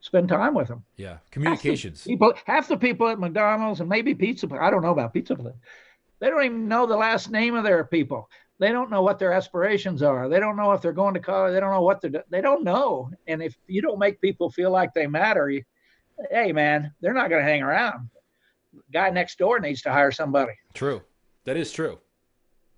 spend 0.00 0.28
time 0.28 0.54
with 0.54 0.66
them. 0.66 0.84
Yeah, 0.96 1.18
communications. 1.30 2.00
Half 2.00 2.04
the 2.04 2.10
people, 2.10 2.32
half 2.46 2.68
the 2.68 2.76
people 2.76 3.08
at 3.08 3.20
McDonald's 3.20 3.78
and 3.78 3.88
maybe 3.88 4.12
Pizza, 4.12 4.48
I 4.60 4.70
don't 4.70 4.82
know 4.82 4.90
about 4.90 5.14
Pizza 5.14 5.36
They 6.18 6.30
don't 6.30 6.44
even 6.44 6.68
know 6.68 6.86
the 6.86 6.96
last 6.96 7.30
name 7.30 7.54
of 7.54 7.64
their 7.64 7.84
people 7.84 8.28
they 8.58 8.72
don't 8.72 8.90
know 8.90 9.02
what 9.02 9.18
their 9.18 9.32
aspirations 9.32 10.02
are. 10.02 10.28
They 10.28 10.40
don't 10.40 10.56
know 10.56 10.72
if 10.72 10.80
they're 10.80 10.92
going 10.92 11.14
to 11.14 11.20
college. 11.20 11.52
They 11.52 11.60
don't 11.60 11.72
know 11.72 11.82
what 11.82 12.00
they're. 12.00 12.24
They 12.30 12.40
don't 12.40 12.64
know. 12.64 13.10
And 13.26 13.42
if 13.42 13.56
you 13.66 13.82
don't 13.82 13.98
make 13.98 14.20
people 14.20 14.50
feel 14.50 14.70
like 14.70 14.94
they 14.94 15.06
matter, 15.06 15.50
you, 15.50 15.62
hey 16.30 16.52
man, 16.52 16.92
they're 17.00 17.12
not 17.12 17.28
going 17.28 17.44
to 17.44 17.50
hang 17.50 17.62
around. 17.62 18.08
Guy 18.92 19.10
next 19.10 19.38
door 19.38 19.58
needs 19.60 19.82
to 19.82 19.92
hire 19.92 20.10
somebody. 20.10 20.52
True, 20.74 21.02
that 21.44 21.56
is 21.56 21.72
true. 21.72 21.98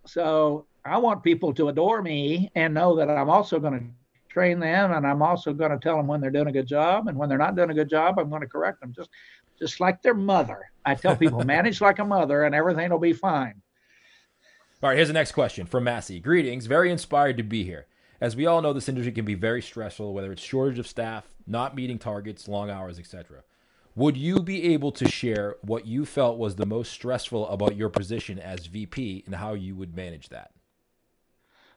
So 0.07 0.67
I 0.85 0.99
want 0.99 1.23
people 1.23 1.53
to 1.55 1.69
adore 1.69 2.03
me 2.03 2.51
and 2.55 2.75
know 2.75 2.97
that 2.97 3.11
I'm 3.11 3.31
also 3.31 3.61
going 3.61 3.79
to 3.79 3.87
train 4.29 4.59
them, 4.59 4.93
and 4.93 5.07
I'm 5.07 5.23
also 5.23 5.53
going 5.53 5.71
to 5.71 5.79
tell 5.79 5.97
them 5.97 6.07
when 6.07 6.21
they're 6.21 6.31
doing 6.31 6.49
a 6.49 6.53
good 6.53 6.67
job, 6.67 7.09
and 7.09 7.17
when 7.17 7.29
they're 7.29 7.39
not 7.39 7.57
doing 7.57 7.71
a 7.71 7.75
good 7.75 7.89
job, 7.89 8.19
I'm 8.19 8.31
going 8.31 8.43
to 8.43 8.49
correct 8.49 8.81
them. 8.81 8.93
Just, 8.95 9.11
just 9.59 9.81
like 9.81 10.03
their 10.03 10.15
mother. 10.15 10.71
I 10.85 10.95
tell 10.95 11.17
people, 11.17 11.41
manage 11.45 11.81
like 11.81 11.99
a 11.99 12.05
mother, 12.05 12.45
and 12.45 12.55
everything 12.55 12.91
will 12.91 12.99
be 12.99 13.13
fine. 13.13 13.61
All 14.83 14.91
right, 14.91 14.97
here's 14.97 15.09
the 15.09 15.15
next 15.15 15.33
question 15.33 15.67
from 15.67 15.85
Massey. 15.85 16.21
Greetings. 16.21 16.67
Very 16.67 16.91
inspired 16.91 17.37
to 17.39 17.43
be 17.43 17.65
here. 17.65 17.87
As 18.21 18.37
we 18.37 18.47
all 18.47 18.63
know, 18.63 18.73
this 18.73 18.89
industry 18.89 19.13
can 19.13 19.25
be 19.25 19.35
very 19.35 19.63
stressful, 19.63 20.13
whether 20.13 20.33
it's 20.33 20.43
shortage 20.43 20.79
of 20.79 20.87
staff, 20.87 21.27
not 21.47 21.75
meeting 21.75 21.99
targets, 21.99 22.49
long 22.49 22.71
hours, 22.71 22.99
etc. 22.99 23.43
Would 23.95 24.17
you 24.17 24.41
be 24.41 24.73
able 24.75 24.93
to 24.93 25.09
share 25.09 25.57
what 25.63 25.87
you 25.87 26.05
felt 26.05 26.39
was 26.39 26.55
the 26.55 26.67
most 26.67 26.93
stressful 26.93 27.49
about 27.49 27.77
your 27.77 27.89
position 27.89 28.39
as 28.39 28.67
VP 28.67 29.25
and 29.27 29.35
how 29.35 29.55
you 29.55 29.75
would 29.75 29.97
manage 29.97 30.29
that? 30.29 30.53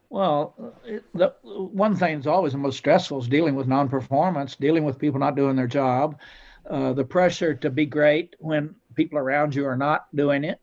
Well, 0.08 0.54
it, 0.84 1.04
the 1.14 1.34
one 1.42 1.96
thing 1.96 2.16
that's 2.16 2.26
always 2.26 2.52
the 2.52 2.58
most 2.58 2.76
stressful 2.76 3.20
is 3.20 3.28
dealing 3.28 3.54
with 3.54 3.66
non-performance, 3.66 4.56
dealing 4.56 4.84
with 4.84 4.98
people 4.98 5.18
not 5.18 5.36
doing 5.36 5.56
their 5.56 5.66
job, 5.66 6.20
uh, 6.68 6.92
the 6.92 7.04
pressure 7.04 7.54
to 7.54 7.70
be 7.70 7.86
great 7.86 8.36
when 8.38 8.74
people 8.94 9.18
around 9.18 9.54
you 9.54 9.66
are 9.66 9.76
not 9.76 10.06
doing 10.14 10.44
it 10.44 10.60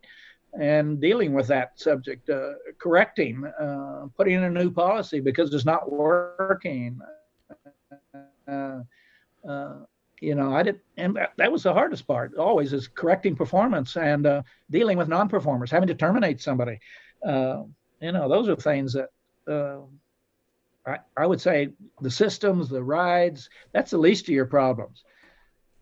and 0.60 1.00
dealing 1.00 1.34
with 1.34 1.48
that 1.48 1.80
subject, 1.80 2.30
uh, 2.30 2.54
correcting, 2.78 3.46
uh, 3.46 4.08
putting 4.18 4.36
in 4.36 4.44
a 4.44 4.50
new 4.50 4.72
policy 4.72 5.20
because 5.20 5.54
it's 5.54 5.66
not 5.66 5.92
working. 5.92 7.00
Uh, 8.48 8.80
uh 9.48 9.76
you 10.22 10.36
know, 10.36 10.54
I 10.54 10.64
did, 10.64 10.82
and 10.98 11.16
that, 11.16 11.32
that, 11.38 11.50
was 11.50 11.64
the 11.64 11.74
hardest 11.74 12.06
part. 12.06 12.36
Always 12.36 12.74
is 12.74 12.90
correcting 12.90 13.38
performance 13.38 13.96
and 13.96 14.28
dealing 14.70 14.98
with 14.98 15.08
non-performers, 15.08 15.72
having 15.72 15.88
to 15.88 15.96
terminate 15.96 16.42
somebody. 16.42 16.78
You 17.24 18.12
know, 18.12 18.28
those 18.28 18.50
are 18.50 18.58
things 18.58 18.94
that 18.94 19.10
I, 20.86 20.98
I 21.16 21.26
would 21.26 21.40
say 21.40 21.70
the 22.02 22.12
systems, 22.12 22.68
the 22.70 22.84
rides, 22.84 23.50
that's 23.72 23.92
the 23.92 23.98
least 23.98 24.24
of 24.26 24.34
your 24.34 24.46
problems. 24.46 25.04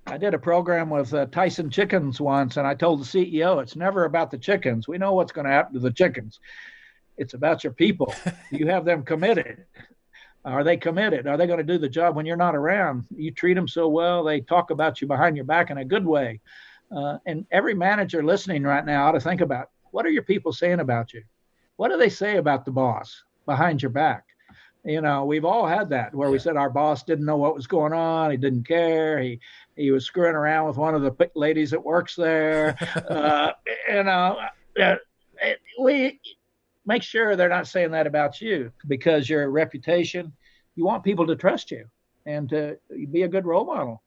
I 0.10 0.18
did 0.18 0.34
a 0.34 0.40
program 0.40 0.90
with 0.90 1.14
uh, 1.14 1.26
Tyson 1.26 1.70
Chickens 1.70 2.22
once, 2.22 2.56
and 2.56 2.66
I 2.66 2.76
told 2.76 3.02
the 3.02 3.06
CEO, 3.06 3.62
it's 3.62 3.76
never 3.76 4.06
about 4.06 4.32
the 4.32 4.38
chickens. 4.38 4.88
We 4.88 4.98
know 4.98 5.14
what's 5.14 5.34
going 5.34 5.46
to 5.46 5.52
happen 5.52 5.74
to 5.74 5.82
the 5.82 5.92
chickens. 5.92 6.40
It's 7.18 7.34
about 7.34 7.66
your 7.66 7.74
people. 7.74 8.14
you 8.52 8.68
have 8.68 8.86
them 8.86 9.04
committed. 9.04 9.66
Are 10.46 10.64
they 10.64 10.78
committed? 10.78 11.28
Are 11.28 11.36
they 11.36 11.46
going 11.46 11.58
to 11.58 11.64
do 11.64 11.78
the 11.78 11.90
job 11.90 12.16
when 12.16 12.26
you're 12.26 12.38
not 12.38 12.56
around? 12.56 13.06
You 13.14 13.32
treat 13.32 13.56
them 13.56 13.68
so 13.68 13.90
well, 13.90 14.24
they 14.24 14.40
talk 14.40 14.72
about 14.72 15.02
you 15.02 15.08
behind 15.08 15.36
your 15.36 15.46
back 15.46 15.72
in 15.72 15.78
a 15.78 15.86
good 15.86 16.06
way. 16.06 16.40
Uh, 16.90 17.18
and 17.26 17.46
every 17.52 17.74
manager 17.74 18.24
listening 18.24 18.64
right 18.64 18.86
now 18.86 19.08
ought 19.08 19.12
to 19.12 19.20
think 19.20 19.42
about 19.42 19.72
what 19.92 20.06
are 20.06 20.10
your 20.10 20.24
people 20.24 20.54
saying 20.54 20.80
about 20.80 21.14
you? 21.14 21.22
What 21.76 21.90
do 21.90 21.98
they 21.98 22.10
say 22.10 22.38
about 22.38 22.64
the 22.64 22.72
boss 22.72 23.24
behind 23.46 23.82
your 23.82 23.92
back? 23.92 24.24
you 24.88 25.02
know 25.02 25.26
we've 25.26 25.46
all 25.46 25.68
had 25.68 25.90
that 25.90 26.16
where 26.16 26.30
we 26.30 26.40
said 26.40 26.56
our 26.56 26.70
boss 26.70 27.04
didn't 27.04 27.26
know 27.26 27.38
what 27.38 27.56
was 27.56 27.68
going 27.68 27.94
on 27.94 28.32
he 28.32 28.38
didn't 28.38 28.66
care 28.68 29.20
he 29.20 29.40
he 29.78 29.92
was 29.92 30.06
screwing 30.06 30.36
around 30.36 30.68
with 30.68 30.78
one 30.78 30.96
of 30.96 31.02
the 31.02 31.30
ladies 31.36 31.72
that 31.72 31.84
works 31.84 32.16
there. 32.16 32.76
Uh, 33.08 33.54
you 33.88 34.04
know 34.04 34.38
uh, 34.82 34.96
we 35.80 36.20
make 36.86 37.04
sure 37.04 37.36
they're 37.36 37.50
not 37.50 37.68
saying 37.68 37.92
that 37.92 38.08
about 38.08 38.42
you 38.42 38.72
because 38.88 39.30
your 39.30 39.50
reputation 39.50 40.32
you 40.76 40.86
want 40.86 41.04
people 41.04 41.26
to 41.26 41.36
trust 41.36 41.72
you 41.72 41.86
and 42.26 42.50
to 42.50 42.78
be 43.12 43.24
a 43.24 43.28
good 43.28 43.46
role 43.46 43.66
model 43.66 44.04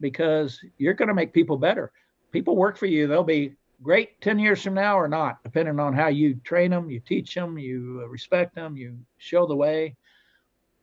because 0.00 0.60
you're 0.78 0.94
going 0.94 1.08
to 1.08 1.14
make 1.14 1.32
people 1.32 1.56
better. 1.56 1.92
People 2.32 2.56
work 2.56 2.76
for 2.76 2.86
you. 2.86 3.06
They'll 3.06 3.22
be 3.22 3.54
great 3.82 4.20
10 4.20 4.38
years 4.38 4.62
from 4.62 4.74
now 4.74 4.98
or 4.98 5.08
not 5.08 5.42
depending 5.42 5.80
on 5.80 5.92
how 5.92 6.06
you 6.06 6.36
train 6.44 6.70
them 6.70 6.88
you 6.88 7.00
teach 7.00 7.34
them 7.34 7.58
you 7.58 8.04
respect 8.06 8.54
them 8.54 8.76
you 8.76 8.96
show 9.18 9.46
the 9.46 9.56
way. 9.56 9.96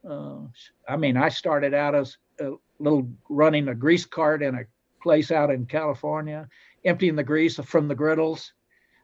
Uh, 0.09 0.39
I 0.87 0.95
mean, 0.97 1.17
I 1.17 1.29
started 1.29 1.73
out 1.73 1.95
as 1.95 2.17
a 2.39 2.53
little 2.79 3.09
running 3.29 3.67
a 3.67 3.75
grease 3.75 4.05
cart 4.05 4.41
in 4.43 4.55
a 4.55 4.65
place 5.01 5.31
out 5.31 5.51
in 5.51 5.65
California, 5.65 6.47
emptying 6.85 7.15
the 7.15 7.23
grease 7.23 7.57
from 7.57 7.87
the 7.87 7.95
griddles. 7.95 8.53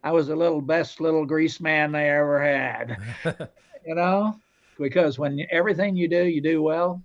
I 0.04 0.12
was 0.12 0.28
the 0.28 0.36
little 0.36 0.62
best 0.62 1.02
little 1.02 1.26
grease 1.26 1.60
man 1.60 1.91
they 1.91 2.10
ever 2.10 2.41
had, 2.41 2.98
you 3.86 3.95
know, 3.95 4.39
because 4.78 5.17
when 5.17 5.45
everything 5.52 5.95
you 5.95 6.08
do, 6.08 6.26
you 6.26 6.41
do 6.41 6.62
well, 6.62 7.02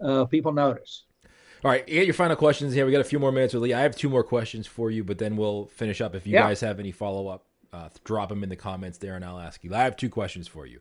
uh, 0.00 0.24
people 0.24 0.52
notice. 0.52 1.04
All 1.62 1.70
right, 1.70 1.86
you 1.86 1.96
get 1.96 2.06
your 2.06 2.14
final 2.14 2.36
questions 2.36 2.72
here. 2.72 2.86
We 2.86 2.92
got 2.92 3.02
a 3.02 3.04
few 3.04 3.18
more 3.18 3.32
minutes, 3.32 3.52
with 3.52 3.62
Lee. 3.62 3.74
I 3.74 3.80
have 3.80 3.94
two 3.94 4.08
more 4.08 4.24
questions 4.24 4.66
for 4.66 4.90
you, 4.90 5.04
but 5.04 5.18
then 5.18 5.36
we'll 5.36 5.66
finish 5.66 6.00
up. 6.00 6.14
If 6.14 6.26
you 6.26 6.32
yeah. 6.32 6.44
guys 6.44 6.60
have 6.62 6.80
any 6.80 6.90
follow 6.90 7.28
up, 7.28 7.44
uh, 7.70 7.90
drop 8.04 8.30
them 8.30 8.42
in 8.42 8.48
the 8.48 8.56
comments 8.56 8.96
there, 8.96 9.14
and 9.14 9.24
I'll 9.24 9.38
ask 9.38 9.62
you. 9.62 9.74
I 9.74 9.82
have 9.82 9.96
two 9.96 10.08
questions 10.08 10.48
for 10.48 10.64
you. 10.64 10.80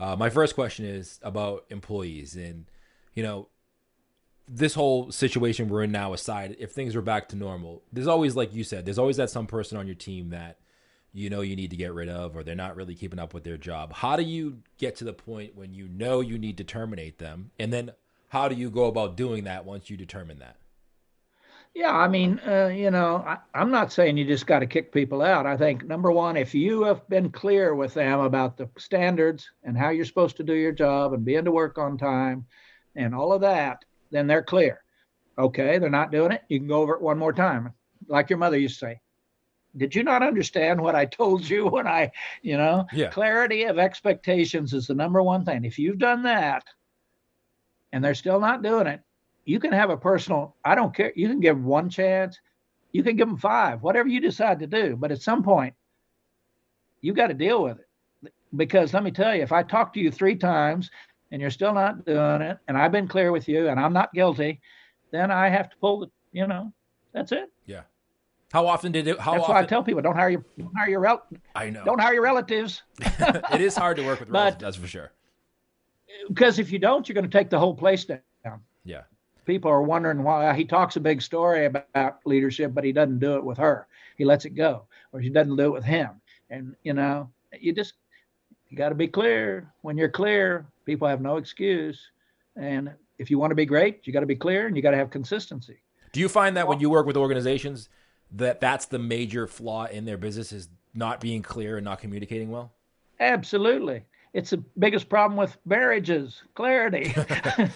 Uh, 0.00 0.16
my 0.16 0.28
first 0.28 0.56
question 0.56 0.84
is 0.84 1.20
about 1.22 1.64
employees, 1.70 2.34
and 2.34 2.66
you 3.14 3.22
know, 3.22 3.46
this 4.48 4.74
whole 4.74 5.10
situation 5.10 5.68
we're 5.68 5.82
in 5.82 5.92
now 5.92 6.12
aside, 6.12 6.56
if 6.58 6.72
things 6.72 6.94
were 6.94 7.02
back 7.02 7.28
to 7.28 7.36
normal, 7.36 7.82
there's 7.92 8.06
always, 8.06 8.36
like 8.36 8.54
you 8.54 8.64
said, 8.64 8.84
there's 8.84 8.98
always 8.98 9.16
that 9.16 9.30
some 9.30 9.46
person 9.46 9.76
on 9.76 9.86
your 9.86 9.96
team 9.96 10.30
that 10.30 10.58
you 11.12 11.30
know 11.30 11.40
you 11.40 11.56
need 11.56 11.70
to 11.70 11.76
get 11.76 11.94
rid 11.94 12.08
of, 12.08 12.36
or 12.36 12.42
they're 12.42 12.54
not 12.54 12.76
really 12.76 12.94
keeping 12.94 13.18
up 13.18 13.34
with 13.34 13.44
their 13.44 13.56
job. 13.56 13.92
How 13.92 14.16
do 14.16 14.22
you 14.22 14.58
get 14.78 14.96
to 14.96 15.04
the 15.04 15.12
point 15.12 15.56
when 15.56 15.74
you 15.74 15.88
know 15.88 16.20
you 16.20 16.38
need 16.38 16.58
to 16.58 16.64
terminate 16.64 17.18
them, 17.18 17.50
and 17.58 17.72
then 17.72 17.92
how 18.28 18.48
do 18.48 18.54
you 18.54 18.70
go 18.70 18.84
about 18.84 19.16
doing 19.16 19.44
that 19.44 19.64
once 19.64 19.88
you 19.90 19.96
determine 19.96 20.38
that? 20.40 20.56
Yeah, 21.74 21.94
I 21.94 22.08
mean, 22.08 22.40
uh, 22.46 22.68
you 22.68 22.90
know, 22.90 23.16
I, 23.16 23.38
am 23.60 23.70
not 23.70 23.92
saying 23.92 24.16
you 24.16 24.24
just 24.24 24.46
got 24.46 24.60
to 24.60 24.66
kick 24.66 24.92
people 24.92 25.20
out. 25.20 25.44
I 25.44 25.58
think 25.58 25.84
number 25.84 26.10
one, 26.10 26.36
if 26.36 26.54
you 26.54 26.84
have 26.84 27.06
been 27.08 27.30
clear 27.30 27.74
with 27.74 27.92
them 27.92 28.20
about 28.20 28.56
the 28.56 28.68
standards 28.78 29.50
and 29.62 29.76
how 29.76 29.90
you're 29.90 30.06
supposed 30.06 30.38
to 30.38 30.42
do 30.42 30.54
your 30.54 30.72
job 30.72 31.12
and 31.12 31.22
being 31.22 31.44
to 31.44 31.52
work 31.52 31.76
on 31.76 31.98
time 31.98 32.46
and 32.94 33.14
all 33.14 33.30
of 33.30 33.42
that, 33.42 33.84
then 34.10 34.26
they're 34.26 34.42
clear. 34.42 34.82
Okay, 35.38 35.78
they're 35.78 35.90
not 35.90 36.12
doing 36.12 36.32
it. 36.32 36.42
You 36.48 36.58
can 36.58 36.68
go 36.68 36.80
over 36.80 36.94
it 36.94 37.02
one 37.02 37.18
more 37.18 37.32
time, 37.32 37.72
like 38.08 38.30
your 38.30 38.38
mother 38.38 38.58
used 38.58 38.80
to 38.80 38.86
say. 38.86 39.00
Did 39.76 39.94
you 39.94 40.02
not 40.02 40.22
understand 40.22 40.80
what 40.80 40.94
I 40.94 41.04
told 41.04 41.48
you 41.48 41.66
when 41.68 41.86
I, 41.86 42.12
you 42.42 42.56
know, 42.56 42.86
yeah. 42.92 43.10
clarity 43.10 43.64
of 43.64 43.78
expectations 43.78 44.72
is 44.72 44.86
the 44.86 44.94
number 44.94 45.22
one 45.22 45.44
thing. 45.44 45.64
If 45.64 45.78
you've 45.78 45.98
done 45.98 46.22
that 46.22 46.64
and 47.92 48.02
they're 48.02 48.14
still 48.14 48.40
not 48.40 48.62
doing 48.62 48.86
it, 48.86 49.00
you 49.44 49.60
can 49.60 49.70
have 49.70 49.90
a 49.90 49.96
personal 49.96 50.56
i 50.64 50.74
don't 50.74 50.92
care 50.92 51.12
you 51.14 51.28
can 51.28 51.38
give 51.38 51.62
one 51.62 51.88
chance 51.88 52.40
you 52.90 53.04
can 53.04 53.14
give 53.14 53.28
them 53.28 53.36
five 53.36 53.80
whatever 53.80 54.08
you 54.08 54.20
decide 54.20 54.58
to 54.58 54.66
do 54.66 54.96
but 54.96 55.12
at 55.12 55.22
some 55.22 55.40
point 55.40 55.72
you've 57.00 57.16
got 57.16 57.28
to 57.28 57.34
deal 57.34 57.62
with 57.62 57.78
it. 57.78 58.32
Because 58.54 58.92
let 58.92 59.04
me 59.04 59.10
tell 59.10 59.34
you, 59.34 59.42
if 59.42 59.52
I 59.52 59.62
talk 59.62 59.92
to 59.92 60.00
you 60.00 60.10
three 60.10 60.36
times 60.36 60.90
and 61.30 61.40
you're 61.40 61.50
still 61.50 61.72
not 61.74 62.04
doing 62.06 62.42
it, 62.42 62.58
and 62.68 62.76
I've 62.78 62.92
been 62.92 63.08
clear 63.08 63.32
with 63.32 63.48
you 63.48 63.68
and 63.68 63.78
I'm 63.80 63.92
not 63.92 64.12
guilty, 64.14 64.60
then 65.10 65.30
I 65.30 65.48
have 65.48 65.68
to 65.70 65.76
pull 65.78 66.00
the, 66.00 66.10
you 66.32 66.46
know, 66.46 66.72
that's 67.12 67.32
it. 67.32 67.50
Yeah. 67.66 67.82
How 68.52 68.66
often 68.66 68.92
did 68.92 69.08
it? 69.08 69.18
How 69.18 69.32
That's 69.32 69.42
often? 69.42 69.54
why 69.56 69.60
I 69.62 69.64
tell 69.66 69.82
people 69.82 70.02
don't 70.02 70.14
hire 70.14 70.30
your 70.30 70.44
don't 70.58 70.72
hire 70.76 70.88
your 70.88 71.00
rel- 71.00 71.26
I 71.54 71.68
know. 71.70 71.84
don't 71.84 72.00
hire 72.00 72.14
your 72.14 72.22
relatives 72.22 72.82
it 73.00 73.60
is 73.60 73.76
hard 73.76 73.96
to 73.96 74.06
work 74.06 74.20
with 74.20 74.28
But- 74.30 74.38
relatives, 74.38 74.60
that's 74.62 74.76
for 74.76 74.86
sure. 74.86 75.12
because 76.28 76.58
if 76.58 76.70
you 76.70 76.78
don't, 76.78 77.08
you're 77.08 77.14
going 77.14 77.28
to 77.28 77.38
take 77.38 77.50
the 77.50 77.58
whole 77.58 77.74
place 77.74 78.04
down. 78.04 78.20
Yeah. 78.84 79.02
People 79.46 79.70
are 79.70 79.82
wondering 79.82 80.22
why 80.22 80.54
he 80.54 80.64
talks 80.64 80.96
a 80.96 81.00
big 81.00 81.22
story 81.22 81.66
about 81.66 82.18
leadership, 82.24 82.72
but 82.74 82.82
he 82.84 82.92
doesn't 82.92 83.18
do 83.20 83.36
it 83.36 83.44
with 83.44 83.58
her. 83.58 83.86
He 84.16 84.24
lets 84.24 84.44
it 84.44 84.50
go, 84.50 84.86
or 85.12 85.20
he 85.20 85.28
doesn't 85.28 85.56
do 85.56 85.66
it 85.66 85.72
with 85.72 85.84
him. 85.84 86.10
And 86.50 86.74
you 86.82 86.92
know, 86.94 87.30
you 87.60 87.72
just 87.72 87.94
you 88.68 88.76
got 88.76 88.88
to 88.90 88.94
be 88.94 89.06
clear. 89.08 89.72
When 89.82 89.96
you're 89.96 90.08
clear, 90.08 90.66
people 90.86 91.06
have 91.06 91.20
no 91.20 91.36
excuse. 91.36 92.00
And 92.56 92.92
if 93.18 93.30
you 93.30 93.38
want 93.38 93.50
to 93.50 93.54
be 93.54 93.66
great, 93.66 94.06
you 94.06 94.12
got 94.12 94.20
to 94.20 94.26
be 94.26 94.36
clear, 94.36 94.66
and 94.66 94.76
you 94.76 94.82
got 94.82 94.92
to 94.92 94.96
have 94.96 95.10
consistency. 95.10 95.78
Do 96.12 96.20
you 96.20 96.28
find 96.28 96.56
that 96.56 96.66
when 96.66 96.80
you 96.80 96.88
work 96.88 97.06
with 97.06 97.16
organizations 97.16 97.90
that 98.32 98.60
that's 98.60 98.86
the 98.86 98.98
major 98.98 99.46
flaw 99.46 99.84
in 99.84 100.04
their 100.04 100.16
business 100.16 100.52
is 100.52 100.68
not 100.94 101.20
being 101.20 101.42
clear 101.42 101.76
and 101.76 101.84
not 101.84 102.00
communicating 102.00 102.50
well? 102.50 102.72
Absolutely. 103.20 104.04
It's 104.32 104.50
the 104.50 104.62
biggest 104.78 105.08
problem 105.08 105.36
with 105.36 105.56
marriages, 105.64 106.42
clarity. 106.54 107.14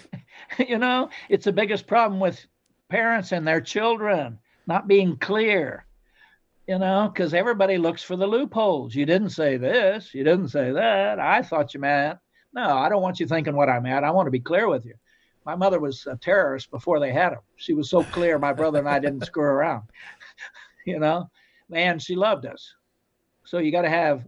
you 0.67 0.77
know, 0.77 1.09
it's 1.29 1.45
the 1.45 1.51
biggest 1.51 1.87
problem 1.87 2.19
with 2.19 2.45
parents 2.89 3.31
and 3.31 3.47
their 3.47 3.61
children 3.61 4.39
not 4.67 4.87
being 4.87 5.17
clear. 5.17 5.85
You 6.67 6.77
know, 6.77 7.11
because 7.11 7.33
everybody 7.33 7.77
looks 7.77 8.03
for 8.03 8.15
the 8.15 8.27
loopholes. 8.27 8.95
You 8.95 9.05
didn't 9.05 9.31
say 9.31 9.57
this. 9.57 10.13
You 10.13 10.23
didn't 10.23 10.49
say 10.49 10.71
that. 10.71 11.19
I 11.19 11.41
thought 11.41 11.73
you 11.73 11.79
meant. 11.79 12.19
No, 12.53 12.77
I 12.77 12.89
don't 12.89 13.01
want 13.01 13.19
you 13.19 13.27
thinking 13.27 13.55
what 13.55 13.69
I'm 13.69 13.85
at. 13.85 14.03
I 14.03 14.11
want 14.11 14.27
to 14.27 14.31
be 14.31 14.39
clear 14.39 14.67
with 14.67 14.85
you. 14.85 14.93
My 15.45 15.55
mother 15.55 15.79
was 15.79 16.05
a 16.05 16.17
terrorist 16.17 16.69
before 16.69 16.99
they 16.99 17.11
had 17.11 17.33
him. 17.33 17.39
She 17.55 17.73
was 17.73 17.89
so 17.89 18.03
clear, 18.03 18.37
my 18.37 18.53
brother 18.53 18.79
and 18.79 18.89
I 18.89 18.99
didn't 18.99 19.25
screw 19.25 19.43
around. 19.43 19.83
you 20.85 20.99
know, 20.99 21.29
man, 21.69 21.97
she 21.99 22.15
loved 22.15 22.45
us. 22.45 22.75
So 23.45 23.57
you 23.57 23.71
got 23.71 23.81
to 23.83 23.89
have 23.89 24.27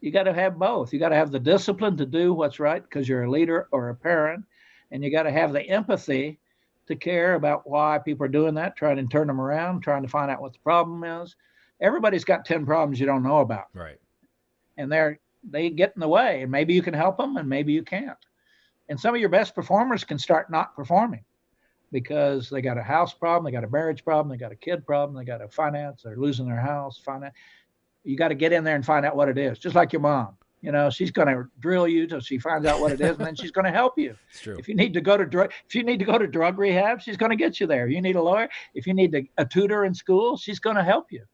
you 0.00 0.10
got 0.12 0.24
to 0.24 0.32
have 0.32 0.58
both. 0.58 0.92
You 0.92 0.98
got 0.98 1.08
to 1.08 1.16
have 1.16 1.32
the 1.32 1.40
discipline 1.40 1.96
to 1.96 2.06
do 2.06 2.32
what's 2.34 2.60
right 2.60 2.82
because 2.82 3.08
you're 3.08 3.24
a 3.24 3.30
leader 3.30 3.66
or 3.72 3.88
a 3.88 3.94
parent, 3.94 4.44
and 4.90 5.02
you 5.02 5.10
got 5.10 5.24
to 5.24 5.32
have 5.32 5.52
the 5.52 5.62
empathy 5.62 6.38
to 6.86 6.94
care 6.94 7.34
about 7.34 7.68
why 7.68 7.98
people 7.98 8.24
are 8.24 8.28
doing 8.28 8.54
that, 8.54 8.76
trying 8.76 8.96
to 8.96 9.06
turn 9.06 9.26
them 9.26 9.40
around, 9.40 9.80
trying 9.80 10.02
to 10.02 10.08
find 10.08 10.30
out 10.30 10.40
what 10.40 10.52
the 10.52 10.58
problem 10.60 11.02
is. 11.02 11.34
Everybody's 11.80 12.24
got 12.24 12.44
10 12.44 12.64
problems 12.66 13.00
you 13.00 13.06
don't 13.06 13.24
know 13.24 13.38
about, 13.40 13.66
Right. 13.74 13.98
and 14.76 14.92
they're 14.92 15.18
they 15.48 15.70
get 15.70 15.92
in 15.94 16.00
the 16.00 16.08
way, 16.08 16.42
and 16.42 16.50
maybe 16.50 16.74
you 16.74 16.82
can 16.82 16.94
help 16.94 17.18
them, 17.18 17.36
and 17.36 17.48
maybe 17.48 17.72
you 17.72 17.82
can't. 17.82 18.18
And 18.88 18.98
some 18.98 19.14
of 19.14 19.20
your 19.20 19.30
best 19.30 19.54
performers 19.54 20.04
can 20.04 20.18
start 20.18 20.50
not 20.50 20.76
performing 20.76 21.24
because 21.92 22.50
they 22.50 22.60
got 22.60 22.78
a 22.78 22.82
house 22.82 23.14
problem, 23.14 23.44
they 23.44 23.56
got 23.56 23.64
a 23.64 23.70
marriage 23.70 24.04
problem, 24.04 24.28
they 24.28 24.36
got 24.36 24.52
a 24.52 24.56
kid 24.56 24.86
problem, 24.86 25.16
they 25.16 25.24
got 25.24 25.40
a 25.40 25.48
finance, 25.48 26.02
they're 26.02 26.16
losing 26.16 26.46
their 26.46 26.60
house, 26.60 26.98
finance. 26.98 27.34
You 28.04 28.16
got 28.16 28.28
to 28.28 28.34
get 28.34 28.52
in 28.52 28.64
there 28.64 28.76
and 28.76 28.84
find 28.84 29.04
out 29.04 29.16
what 29.16 29.28
it 29.28 29.38
is, 29.38 29.58
just 29.58 29.74
like 29.74 29.92
your 29.92 30.02
mom. 30.02 30.36
You 30.62 30.72
know, 30.72 30.90
she's 30.90 31.10
going 31.10 31.28
to 31.28 31.44
drill 31.60 31.86
you 31.86 32.06
till 32.06 32.20
she 32.20 32.38
finds 32.38 32.66
out 32.66 32.80
what 32.80 32.90
it 32.92 33.00
is, 33.00 33.16
and 33.16 33.26
then 33.26 33.34
she's 33.36 33.50
going 33.50 33.66
to 33.66 33.70
help 33.70 33.98
you. 33.98 34.16
It's 34.30 34.40
true. 34.40 34.56
If 34.58 34.68
you 34.68 34.74
need 34.74 34.94
to 34.94 35.00
go 35.00 35.16
to 35.16 35.24
drug, 35.24 35.52
if 35.68 35.74
you 35.74 35.84
need 35.84 35.98
to 35.98 36.04
go 36.04 36.18
to 36.18 36.26
drug 36.26 36.58
rehab, 36.58 37.00
she's 37.00 37.16
going 37.16 37.30
to 37.30 37.36
get 37.36 37.60
you 37.60 37.66
there. 37.66 37.86
If 37.86 37.92
you 37.92 38.00
need 38.00 38.16
a 38.16 38.22
lawyer, 38.22 38.48
if 38.74 38.86
you 38.86 38.94
need 38.94 39.12
to, 39.12 39.22
a 39.38 39.44
tutor 39.44 39.84
in 39.84 39.94
school, 39.94 40.36
she's 40.36 40.58
going 40.58 40.76
to 40.76 40.82
help 40.82 41.12
you. 41.12 41.24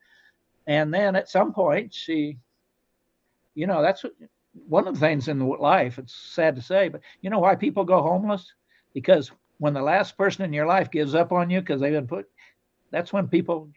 And 0.66 0.92
then 0.92 1.16
at 1.16 1.30
some 1.30 1.52
point, 1.52 1.94
she, 1.94 2.38
you 3.55 3.66
know, 3.66 3.82
that's 3.82 4.05
one 4.68 4.86
of 4.86 4.94
the 4.94 5.00
things 5.00 5.28
in 5.28 5.40
life. 5.40 5.98
It's 5.98 6.14
sad 6.14 6.57
to 6.57 6.62
say, 6.62 6.88
but 6.88 7.00
you 7.20 7.30
know 7.30 7.38
why 7.38 7.55
people 7.55 7.84
go 7.84 8.03
homeless? 8.03 8.53
Because 8.94 9.30
when 9.59 9.74
the 9.74 9.82
last 9.82 10.16
person 10.16 10.44
in 10.44 10.53
your 10.53 10.66
life 10.66 10.90
gives 10.90 11.14
up 11.14 11.32
on 11.32 11.50
you 11.50 11.61
because 11.61 11.80
they've 11.80 11.92
been 11.92 12.07
put, 12.07 12.28
that's 12.90 13.12
when 13.12 13.28
people, 13.28 13.68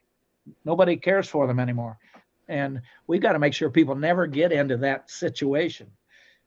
nobody 0.65 0.97
cares 0.97 1.27
for 1.27 1.47
them 1.47 1.59
anymore. 1.59 1.97
And 2.47 2.81
we've 3.07 3.21
got 3.21 3.33
to 3.33 3.39
make 3.39 3.53
sure 3.53 3.69
people 3.69 3.95
never 3.95 4.27
get 4.27 4.51
into 4.51 4.77
that 4.77 5.09
situation. 5.09 5.89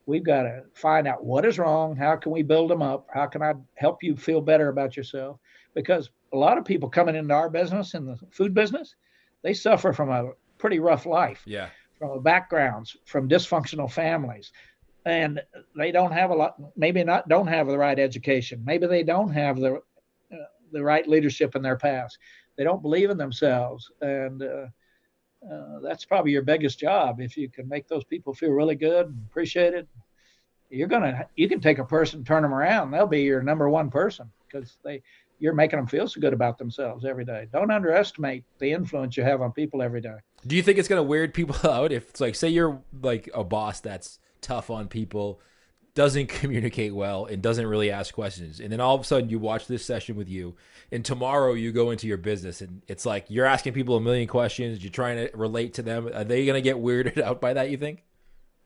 We've 0.07 0.24
got 0.24 0.43
to 0.43 0.62
find 0.74 1.07
out 1.07 1.24
what 1.24 1.45
is 1.45 1.59
wrong. 1.59 1.97
How 1.97 2.16
can 2.16 2.33
we 2.33 2.43
build 2.43 2.70
them 2.70 2.83
up? 2.83 3.07
How 3.12 3.26
can 3.26 3.43
I 3.43 3.55
help 3.74 4.03
you 4.03 4.16
feel 4.16 4.41
better 4.41 4.68
about 4.68 4.97
yourself? 4.97 5.39
Because 5.74 6.11
a 6.33 6.37
lot 6.37 6.59
of 6.59 6.64
people 6.64 6.89
coming 6.89 7.16
into 7.16 7.35
our 7.35 7.51
business, 7.51 7.95
in 7.95 8.07
the 8.07 8.16
food 8.31 8.55
business, 8.55 8.95
they 9.43 9.55
suffer 9.55 9.93
from 9.93 10.11
a 10.11 10.33
pretty 10.59 10.79
rough 10.79 11.07
life, 11.07 11.43
Yeah. 11.47 11.68
From 11.99 12.22
backgrounds, 12.22 12.96
from 13.05 13.28
dysfunctional 13.28 13.90
families, 13.90 14.53
and 15.05 15.40
they 15.76 15.90
don't 15.90 16.12
have 16.12 16.30
a 16.30 16.34
lot. 16.34 16.57
Maybe 16.76 17.03
not 17.05 17.28
don't 17.28 17.46
have 17.46 17.66
the 17.66 17.78
right 17.78 17.99
education. 17.99 18.62
Maybe 18.64 18.86
they 18.86 19.03
don't 19.03 19.32
have 19.32 19.59
the 19.59 19.76
uh, 20.32 20.36
the 20.72 20.82
right 20.82 21.07
leadership 21.09 21.57
in 21.57 21.62
their 21.62 21.76
past. 21.76 22.18
They 22.57 22.64
don't 22.64 22.82
believe 22.82 23.11
in 23.11 23.16
themselves, 23.16 23.90
and 24.01 24.42
uh, 24.42 24.66
uh, 25.51 25.80
that's 25.82 26.05
probably 26.05 26.32
your 26.32 26.42
biggest 26.42 26.78
job. 26.78 27.20
If 27.20 27.36
you 27.36 27.49
can 27.49 27.68
make 27.68 27.88
those 27.88 28.05
people 28.05 28.34
feel 28.34 28.51
really 28.51 28.74
good 28.74 29.07
and 29.07 29.24
appreciated, 29.30 29.86
you're 30.70 30.88
gonna 30.88 31.26
you 31.36 31.49
can 31.49 31.61
take 31.61 31.78
a 31.78 31.84
person, 31.84 32.24
turn 32.24 32.42
them 32.42 32.55
around. 32.55 32.90
They'll 32.90 33.07
be 33.07 33.22
your 33.22 33.42
number 33.42 33.68
one 33.68 33.90
person 33.90 34.30
because 34.46 34.78
they 34.84 35.03
you're 35.38 35.55
making 35.55 35.78
them 35.78 35.86
feel 35.86 36.09
so 36.09 36.20
good 36.20 36.32
about 36.32 36.59
themselves 36.59 37.05
every 37.05 37.24
day. 37.24 37.46
Don't 37.53 37.70
underestimate 37.70 38.44
the 38.59 38.72
influence 38.72 39.16
you 39.16 39.22
have 39.22 39.40
on 39.40 39.53
people 39.53 39.82
every 39.82 40.01
day. 40.01 40.16
Do 40.47 40.57
you 40.57 40.62
think 40.62 40.78
it's 40.78 40.89
gonna 40.89 41.03
weird 41.03 41.34
people 41.34 41.57
out 41.70 41.93
if 41.93 42.11
it's 42.11 42.20
like 42.20 42.34
say 42.34 42.49
you're 42.49 42.80
like 43.03 43.28
a 43.34 43.45
boss 43.45 43.80
that's 43.80 44.18
tough 44.41 44.70
on 44.70 44.89
people, 44.89 45.41
doesn't 45.95 46.28
communicate 46.28 46.95
well, 46.95 47.26
and 47.26 47.43
doesn't 47.43 47.66
really 47.66 47.91
ask 47.91 48.14
questions, 48.14 48.61
and 48.61 48.72
then 48.72 48.80
all 48.80 48.95
of 48.95 49.01
a 49.01 49.05
sudden 49.05 49.28
you 49.28 49.39
watch 49.39 49.66
this 49.66 49.84
session 49.84 50.16
with 50.16 50.28
you, 50.28 50.55
and 50.93 51.05
tomorrow 51.05 51.55
you 51.55 51.72
go 51.72 51.91
into 51.91 52.07
your 52.07 52.16
business 52.16 52.61
and 52.61 52.82
it's 52.89 53.05
like 53.05 53.26
you're 53.28 53.47
asking 53.47 53.72
people 53.72 53.97
a 53.97 54.01
million 54.01 54.28
questions, 54.28 54.82
you're 54.82 54.93
trying 54.93 55.16
to 55.16 55.36
relate 55.36 55.74
to 55.74 55.82
them. 55.82 56.09
Are 56.14 56.24
they 56.24 56.47
gonna 56.47 56.61
get 56.61 56.76
weirded 56.76 57.18
out 57.22 57.41
by 57.41 57.55
that? 57.55 57.70
You 57.70 57.76
think? 57.76 58.05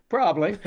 Probably. 0.08 0.58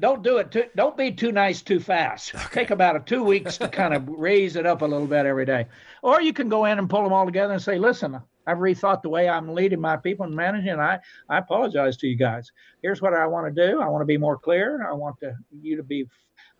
don't 0.00 0.22
do 0.22 0.36
it. 0.36 0.50
Too, 0.50 0.64
don't 0.76 0.98
be 0.98 1.12
too 1.12 1.32
nice 1.32 1.62
too 1.62 1.80
fast. 1.80 2.34
Take 2.52 2.68
about 2.68 2.94
a 2.94 3.00
two 3.00 3.24
weeks 3.24 3.56
to 3.56 3.68
kind 3.68 3.94
of 3.94 4.06
raise 4.06 4.54
it 4.54 4.66
up 4.66 4.82
a 4.82 4.84
little 4.84 5.06
bit 5.06 5.24
every 5.24 5.46
day. 5.46 5.64
Or 6.02 6.20
you 6.20 6.34
can 6.34 6.50
go 6.50 6.66
in 6.66 6.78
and 6.78 6.90
pull 6.90 7.02
them 7.02 7.10
all 7.10 7.24
together 7.24 7.54
and 7.54 7.62
say, 7.62 7.78
"Listen, 7.78 8.20
I've 8.46 8.58
rethought 8.58 9.02
the 9.02 9.08
way 9.08 9.28
I'm 9.28 9.54
leading 9.54 9.80
my 9.80 9.96
people 9.96 10.26
and 10.26 10.34
managing. 10.34 10.70
And 10.70 10.80
I 10.80 10.98
I 11.28 11.38
apologize 11.38 11.96
to 11.98 12.06
you 12.06 12.16
guys. 12.16 12.50
Here's 12.82 13.00
what 13.00 13.14
I 13.14 13.26
want 13.26 13.54
to 13.54 13.68
do. 13.68 13.80
I 13.80 13.88
want 13.88 14.02
to 14.02 14.06
be 14.06 14.18
more 14.18 14.38
clear. 14.38 14.86
I 14.88 14.92
want 14.92 15.18
to 15.20 15.34
you 15.60 15.76
to 15.76 15.82
be. 15.82 16.06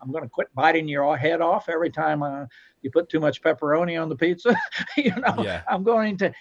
I'm 0.01 0.11
going 0.11 0.23
to 0.23 0.29
quit 0.29 0.47
biting 0.53 0.87
your 0.87 1.15
head 1.17 1.41
off 1.41 1.69
every 1.69 1.89
time 1.89 2.23
uh, 2.23 2.45
you 2.81 2.91
put 2.91 3.09
too 3.09 3.19
much 3.19 3.41
pepperoni 3.41 4.01
on 4.01 4.09
the 4.09 4.15
pizza. 4.15 4.55
you 4.97 5.15
know, 5.15 5.35
Yeah. 5.43 5.61
I'm 5.67 5.83
going 5.83 6.17
to. 6.17 6.31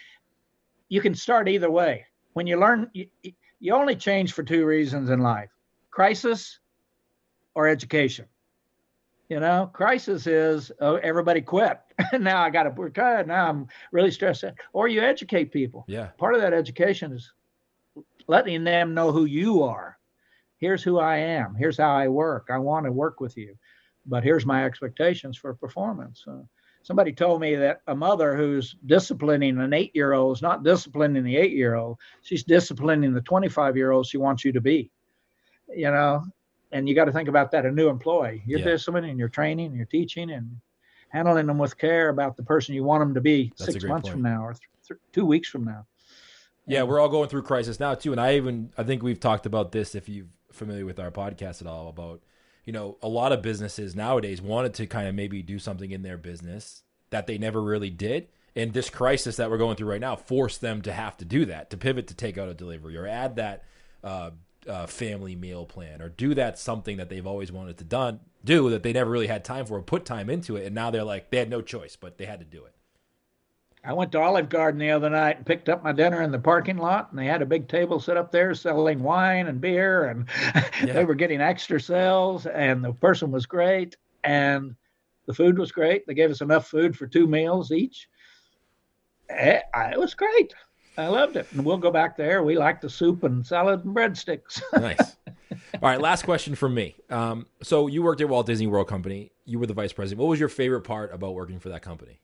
You 0.89 1.01
can 1.01 1.15
start 1.15 1.49
either 1.49 1.71
way. 1.71 2.07
When 2.35 2.47
you 2.47 2.59
learn, 2.59 2.91
you, 2.93 3.07
you 3.61 3.73
only 3.75 3.97
change 3.97 4.33
for 4.33 4.43
two 4.43 4.67
reasons 4.67 5.11
in 5.11 5.21
life 5.21 5.51
crisis 5.91 6.59
or 7.55 7.69
education. 7.69 8.27
You 9.33 9.41
know, 9.41 9.71
crisis 9.73 10.27
is 10.27 10.71
oh, 10.83 10.97
everybody 10.97 11.41
quit. 11.41 11.81
now 12.21 12.43
I 12.43 12.51
got 12.51 12.65
to 12.65 12.71
work 12.71 12.99
hard. 12.99 13.29
Now 13.29 13.49
I'm 13.49 13.67
really 13.91 14.11
stressed. 14.11 14.45
out. 14.45 14.53
Or 14.75 14.89
you 14.89 15.01
educate 15.01 15.53
people. 15.53 15.87
Yeah. 15.89 16.09
Part 16.19 16.35
of 16.35 16.43
that 16.43 16.53
education 16.53 17.13
is 17.13 17.33
letting 18.27 18.63
them 18.63 18.93
know 18.93 19.11
who 19.11 19.25
you 19.25 19.63
are. 19.63 19.97
Here's 20.59 20.83
who 20.83 20.99
I 20.99 21.17
am. 21.17 21.55
Here's 21.55 21.79
how 21.79 21.97
I 21.97 22.09
work. 22.09 22.49
I 22.51 22.59
want 22.59 22.85
to 22.85 22.93
work 22.93 23.21
with 23.21 23.39
you, 23.39 23.55
but 24.05 24.23
here's 24.23 24.45
my 24.45 24.67
expectations 24.67 25.39
for 25.39 25.55
performance. 25.55 26.23
Uh, 26.29 26.43
somebody 26.83 27.15
told 27.15 27.41
me 27.41 27.55
that 27.55 27.81
a 27.87 27.95
mother 27.95 28.37
who's 28.37 28.77
disciplining 28.85 29.59
an 29.59 29.73
eight 29.73 29.93
year 29.95 30.13
old 30.13 30.37
is 30.37 30.43
not 30.43 30.63
disciplining 30.63 31.25
the 31.25 31.39
eight 31.39 31.53
year 31.53 31.75
old, 31.75 31.97
she's 32.21 32.45
disciplining 32.45 33.15
the 33.15 33.23
25 33.23 33.79
year 33.79 33.93
old 33.93 34.05
she 34.05 34.19
wants 34.19 34.45
you 34.45 34.53
to 34.53 34.61
be. 34.61 34.91
You 35.75 35.91
know, 35.91 36.23
and 36.73 36.89
you 36.89 36.95
got 36.95 37.05
to 37.05 37.13
think 37.13 37.29
about 37.29 37.51
that 37.53 37.67
a 37.67 37.71
new 37.71 37.89
employee. 37.89 38.43
You're 38.47 38.59
Yeah. 38.61 38.67
disciplining, 38.67 39.19
you're 39.19 39.29
training, 39.29 39.75
you're 39.75 39.87
teaching, 39.87 40.31
and 40.31 40.59
handling 41.09 41.47
them 41.47 41.59
with 41.59 41.77
care 41.79 42.09
about 42.09 42.37
the 42.37 42.43
person 42.43 42.75
you 42.75 42.85
want 42.85 43.01
them 43.03 43.15
to 43.15 43.21
be 43.21 43.53
That's 43.59 43.73
six 43.73 43.85
months 43.85 44.09
point. 44.09 44.13
from 44.15 44.23
now 44.23 44.45
or 44.47 44.53
th- 44.55 44.61
th- 44.89 45.01
two 45.13 45.27
weeks 45.27 45.49
from 45.49 45.65
now. 45.65 45.87
Yeah, 46.67 46.85
we're 46.85 47.01
all 47.01 47.09
going 47.09 47.29
through 47.29 47.43
crisis 47.43 47.79
now 47.81 47.95
too, 47.95 48.13
and 48.13 48.21
I 48.21 48.37
even 48.37 48.73
I 48.79 48.85
think 48.85 49.03
we've 49.03 49.21
talked 49.21 49.47
about 49.47 49.73
this 49.73 49.95
if 49.95 50.09
you're 50.09 50.27
familiar 50.53 50.87
with 50.87 50.99
our 51.01 51.11
podcast 51.11 51.61
at 51.61 51.67
all 51.67 51.89
about 51.89 52.23
you 52.65 52.73
know 52.73 52.97
a 53.03 53.09
lot 53.09 53.33
of 53.33 53.43
businesses 53.43 53.97
nowadays 53.97 54.41
wanted 54.41 54.73
to 54.75 54.87
kind 54.87 55.09
of 55.09 55.15
maybe 55.15 55.43
do 55.43 55.59
something 55.59 55.91
in 55.91 56.03
their 56.03 56.17
business 56.17 56.83
that 57.11 57.27
they 57.27 57.37
never 57.37 57.61
really 57.61 57.91
did, 57.91 58.29
and 58.55 58.73
this 58.73 58.89
crisis 58.89 59.37
that 59.37 59.51
we're 59.51 59.59
going 59.59 59.77
through 59.77 59.91
right 59.91 60.01
now 60.01 60.15
forced 60.17 60.61
them 60.61 60.81
to 60.83 60.93
have 60.93 61.17
to 61.19 61.25
do 61.25 61.45
that 61.47 61.69
to 61.71 61.77
pivot 61.77 62.07
to 62.07 62.15
take 62.15 62.39
out 62.39 62.49
a 62.49 62.55
delivery 62.55 62.97
or 62.97 63.07
add 63.09 63.37
that 63.37 63.65
uh, 64.05 64.31
uh, 64.69 64.87
family 64.87 65.35
meal 65.35 65.67
plan 65.67 66.01
or 66.01 66.09
do 66.09 66.35
that 66.35 66.59
something 66.59 66.97
that 66.97 67.09
they've 67.09 67.27
always 67.27 67.51
wanted 67.51 67.79
to 67.79 67.85
done 67.85 68.21
do 68.45 68.71
that 68.71 68.83
they 68.83 68.93
never 68.93 69.11
really 69.11 69.27
had 69.27 69.45
time 69.45 69.67
for 69.67 69.79
or 69.79 69.83
put 69.83 70.05
time 70.05 70.29
into 70.29 70.57
it, 70.57 70.67
and 70.67 70.75
now 70.75 70.91
they're 70.91 71.05
like 71.05 71.31
they 71.31 71.39
had 71.39 71.51
no 71.51 71.63
choice 71.63 71.97
but 71.97 72.19
they 72.19 72.27
had 72.27 72.41
to 72.41 72.45
do 72.45 72.65
it. 72.65 72.75
I 73.85 73.93
went 73.95 74.13
to 74.13 74.21
Olive 74.21 74.49
Garden 74.49 74.79
the 74.79 74.93
other 74.93 75.11
night 75.11 75.39
and 75.39 75.47
picked 75.47 75.69
up 75.69 75.83
my 75.83 75.91
dinner 75.91 76.23
in 76.23 76.31
the 76.31 76.39
parking 76.39 76.79
lot, 76.79 77.11
and 77.11 77.19
they 77.19 77.27
had 77.27 77.43
a 77.43 77.47
big 77.47 77.67
table 77.67 77.99
set 77.99 78.17
up 78.17 78.31
there 78.31 78.55
selling 78.55 79.03
wine 79.03 79.49
and 79.49 79.61
beer, 79.61 80.07
and 80.07 80.29
yeah. 80.55 80.93
they 80.93 81.05
were 81.05 81.17
getting 81.17 81.41
extra 81.41 81.81
sales, 81.81 82.47
and 82.47 82.85
the 82.85 82.93
person 82.93 83.33
was 83.33 83.45
great, 83.45 83.97
and 84.23 84.77
the 85.27 85.35
food 85.35 85.59
was 85.59 85.73
great. 85.73 86.07
They 86.07 86.15
gave 86.15 86.31
us 86.31 86.43
enough 86.43 86.69
food 86.69 86.97
for 86.97 87.09
two 87.09 87.27
meals 87.27 87.73
each. 87.73 88.09
Eh, 89.31 89.61
it 89.75 89.99
was 89.99 90.15
great. 90.15 90.55
I 90.97 91.07
loved 91.09 91.37
it, 91.37 91.47
and 91.53 91.65
we'll 91.65 91.79
go 91.79 91.91
back 91.91 92.17
there. 92.17 92.43
We 92.43 92.57
like 92.57 92.81
the 92.81 92.91
soup 92.91 93.23
and 93.25 93.47
salad 93.47 93.85
and 93.85 93.95
breadsticks. 93.95 94.61
nice. 94.75 95.17
All 95.75 95.89
right, 95.89 96.01
last 96.01 96.25
question 96.25 96.55
from 96.55 96.75
me. 96.75 96.97
Um, 97.09 97.47
so 97.63 97.87
you 97.87 98.03
worked 98.03 98.21
at 98.21 98.29
Walt 98.29 98.47
Disney 98.47 98.67
World 98.67 98.89
Company. 98.89 99.33
You 99.45 99.59
were 99.59 99.67
the 99.67 99.75
vice 99.75 99.93
president. 99.93 100.21
What 100.21 100.29
was 100.29 100.39
your 100.39 100.49
favorite 100.49 100.83
part 100.83 101.13
about 101.13 101.35
working 101.35 101.59
for 101.61 101.71
that 101.71 101.83
company? 101.83 102.21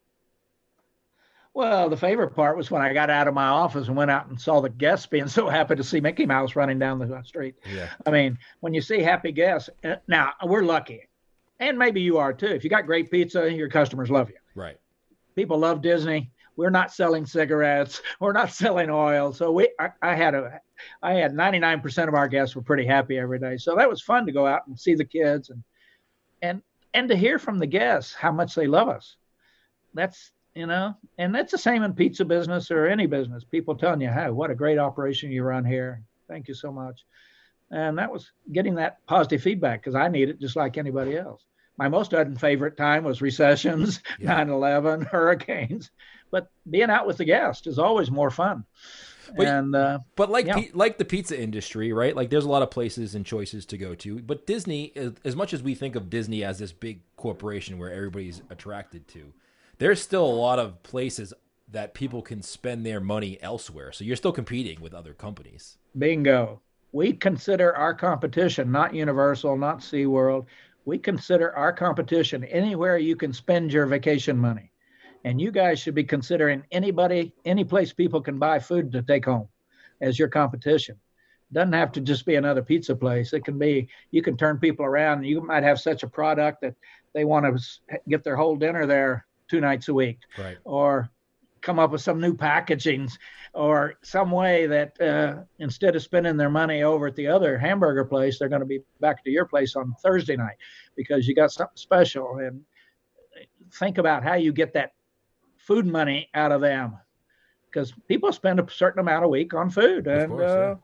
Well, 1.55 1.89
the 1.89 1.97
favorite 1.97 2.37
part 2.37 2.57
was 2.57 2.71
when 2.71 2.83
I 2.83 2.93
got 2.93 3.11
out 3.11 3.27
of 3.27 3.35
my 3.35 3.49
office 3.49 3.89
and 3.89 3.97
went 3.97 4.11
out 4.11 4.29
and 4.29 4.41
saw 4.41 4.61
the 4.61 4.69
guests 4.69 5.07
being 5.07 5.29
so 5.29 5.49
happy 5.49 5.75
to 5.75 5.83
see 5.83 6.01
Mickey 6.01 6.27
Mouse 6.27 6.55
running 6.55 6.79
down 6.79 6.99
the 6.99 7.23
street. 7.23 7.57
Yeah. 7.69 7.89
I 8.07 8.11
mean, 8.11 8.39
when 8.61 8.75
you 8.75 8.81
see 8.81 9.01
happy 9.01 9.33
guests, 9.33 9.71
uh, 9.83 9.97
now 10.07 10.33
we're 10.45 10.63
lucky, 10.63 11.09
and 11.59 11.79
maybe 11.79 12.01
you 12.01 12.19
are 12.19 12.33
too. 12.33 12.47
If 12.47 12.65
you 12.65 12.71
got 12.71 12.87
great 12.87 13.11
pizza, 13.11 13.51
your 13.53 13.69
customers 13.69 14.11
love 14.11 14.29
you. 14.29 14.37
Right. 14.55 14.77
People 15.35 15.59
love 15.59 15.83
Disney. 15.83 16.31
We're 16.59 16.71
not 16.71 16.93
selling 16.93 17.25
cigarettes. 17.25 18.03
We're 18.19 18.33
not 18.33 18.51
selling 18.53 18.91
oil. 18.91 19.33
So 19.33 19.53
we, 19.53 19.71
I, 19.79 19.91
I 20.03 20.15
had 20.17 20.35
a, 20.35 20.61
I 21.01 21.15
had 21.15 21.33
99% 21.33 22.09
of 22.09 22.15
our 22.15 22.27
guests 22.27 22.57
were 22.57 22.63
pretty 22.63 22.85
happy 22.85 23.17
every 23.17 23.39
day. 23.39 23.57
So 23.57 23.77
that 23.77 23.89
was 23.89 24.03
fun 24.03 24.27
to 24.27 24.33
go 24.33 24.45
out 24.45 24.67
and 24.67 24.79
see 24.79 24.97
the 24.97 25.05
kids 25.05 25.51
and, 25.51 25.63
and, 26.43 26.61
and 26.93 27.09
to 27.09 27.17
hear 27.17 27.39
from 27.39 27.59
the 27.59 27.67
guests 27.67 28.13
how 28.13 28.33
much 28.33 28.57
they 28.57 28.67
love 28.67 28.89
us. 28.89 29.17
That's 29.95 30.33
you 30.55 30.67
know 30.67 30.95
and 31.19 31.33
that's 31.33 31.53
the 31.53 31.59
same 31.59 31.85
in 31.85 31.93
pizza 31.93 32.25
business 32.25 32.71
or 32.71 32.87
any 32.87 33.07
business 33.07 33.45
people 33.45 33.77
telling 33.77 34.01
you 34.01 34.09
hey 34.09 34.31
what 34.31 34.51
a 34.51 34.55
great 34.55 34.79
operation 34.79 35.31
you 35.31 35.43
run 35.43 35.65
here 35.65 36.03
thank 36.27 36.49
you 36.49 36.55
so 36.55 36.73
much 36.73 37.05
and 37.71 37.99
that 37.99 38.11
was 38.11 38.33
getting 38.51 38.75
that 38.75 39.05
positive 39.07 39.43
feedback 39.43 39.81
because 39.81 39.95
i 39.95 40.09
need 40.09 40.31
it 40.31 40.41
just 40.41 40.57
like 40.57 40.77
anybody 40.77 41.17
else 41.17 41.45
my 41.77 41.89
most 41.89 42.13
favorite 42.41 42.77
time 42.77 43.05
was 43.05 43.23
recessions 43.23 44.01
yeah. 44.19 44.41
9-11 44.45 45.07
hurricanes 45.07 45.91
but 46.31 46.51
being 46.69 46.91
out 46.91 47.07
with 47.07 47.17
the 47.17 47.25
guest 47.25 47.67
is 47.67 47.79
always 47.79 48.11
more 48.11 48.31
fun 48.31 48.65
but, 49.37 49.47
and 49.47 49.75
uh, 49.75 49.99
but 50.17 50.31
like 50.31 50.47
yeah. 50.47 50.61
like 50.75 50.99
the 50.99 51.05
pizza 51.05 51.41
industry, 51.41 51.93
right? 51.93 52.15
Like 52.15 52.31
there's 52.31 52.45
a 52.45 52.49
lot 52.49 52.63
of 52.63 52.71
places 52.71 53.15
and 53.15 53.25
choices 53.25 53.67
to 53.67 53.79
go 53.79 53.95
to. 53.97 54.21
But 54.21 54.47
Disney, 54.47 54.93
as 55.25 55.37
much 55.37 55.53
as 55.53 55.63
we 55.63 55.75
think 55.75 55.97
of 55.97 56.11
Disney 56.11 56.45
as 56.45 56.59
this 56.59 56.73
big 56.73 57.01
corporation 57.17 57.79
where 57.79 57.93
everybody's 57.93 58.43
attracted 58.51 59.09
to, 59.09 59.33
there's 59.79 60.01
still 60.01 60.25
a 60.25 60.27
lot 60.27 60.59
of 60.59 60.83
places 60.83 61.33
that 61.71 61.95
people 61.95 62.23
can 62.23 62.43
spend 62.43 62.87
their 62.87 63.01
money 63.01 63.39
elsewhere. 63.43 63.93
So 63.93 64.05
you're 64.05 64.17
still 64.17 64.33
competing 64.33 64.81
with 64.81 64.95
other 64.95 65.13
companies. 65.13 65.77
Bingo. 65.97 66.61
We 66.93 67.13
consider 67.13 67.77
our 67.77 67.93
competition 67.93 68.73
not 68.73 68.95
Universal, 68.95 69.59
not 69.59 69.81
SeaWorld. 69.81 70.47
We 70.87 70.97
consider 70.97 71.55
our 71.55 71.71
competition 71.71 72.45
anywhere 72.45 72.97
you 72.97 73.15
can 73.15 73.35
spend 73.35 73.71
your 73.71 73.85
vacation 73.85 74.39
money. 74.39 74.73
And 75.25 75.41
you 75.41 75.51
guys 75.51 75.79
should 75.79 75.95
be 75.95 76.05
considering 76.05 76.65
anybody, 76.71 77.33
any 77.45 77.65
place 77.65 77.93
people 77.93 78.21
can 78.21 78.39
buy 78.39 78.59
food 78.59 78.93
to 78.93 79.03
take 79.03 79.25
home 79.25 79.49
as 80.01 80.19
your 80.19 80.29
competition. 80.29 80.97
Doesn't 81.53 81.73
have 81.73 81.93
to 81.93 82.01
just 82.01 82.27
be 82.27 82.37
another 82.37 82.63
pizza 82.63 82.95
place. 82.95 83.33
It 83.33 83.45
can 83.45 83.59
be 83.59 83.89
you 84.11 84.23
can 84.23 84.37
turn 84.37 84.59
people 84.59 84.85
around. 84.85 85.25
You 85.25 85.41
might 85.41 85.63
have 85.63 85.81
such 85.81 86.03
a 86.03 86.09
product 86.09 86.61
that 86.61 86.75
they 87.15 87.25
want 87.25 87.47
to 87.47 87.99
get 88.09 88.23
their 88.23 88.37
whole 88.37 88.57
dinner 88.57 88.87
there 88.87 89.27
two 89.49 89.61
nights 89.61 89.89
a 89.89 89.95
week, 89.95 90.19
right. 90.39 90.59
or 90.65 91.11
come 91.61 91.79
up 91.79 91.91
with 91.91 92.01
some 92.01 92.21
new 92.21 92.35
packagings 92.35 93.19
or 93.55 93.95
some 94.03 94.31
way 94.31 94.67
that 94.67 95.01
uh, 95.01 95.43
instead 95.59 95.97
of 95.97 96.03
spending 96.03 96.37
their 96.37 96.51
money 96.51 96.83
over 96.83 97.09
at 97.09 97.17
the 97.17 97.27
other 97.27 97.59
hamburger 97.59 98.05
place, 98.05 98.39
they're 98.39 98.49
going 98.49 98.61
to 98.61 98.67
be 98.67 98.81
back 99.01 99.25
to 99.25 99.31
your 99.31 99.45
place 99.45 99.75
on 99.75 99.95
Thursday 100.03 100.37
night 100.37 100.57
because 100.97 101.27
you 101.27 101.35
got 101.35 101.51
something 101.51 101.77
special. 101.77 102.39
And 102.39 102.63
think 103.75 103.99
about 103.99 104.23
how 104.23 104.35
you 104.35 104.53
get 104.53 104.73
that 104.75 104.93
food 105.59 105.87
money 105.87 106.29
out 106.35 106.53
of 106.53 106.61
them 106.61 106.97
because 107.67 107.93
people 108.09 108.33
spend 108.33 108.59
a 108.61 108.67
certain 108.71 109.01
amount 109.01 109.25
a 109.25 109.29
week 109.29 109.55
on 109.55 109.71
food. 109.71 110.07
And 110.07 110.31
course, 110.31 110.51
uh, 110.51 110.69
yeah. 110.69 110.75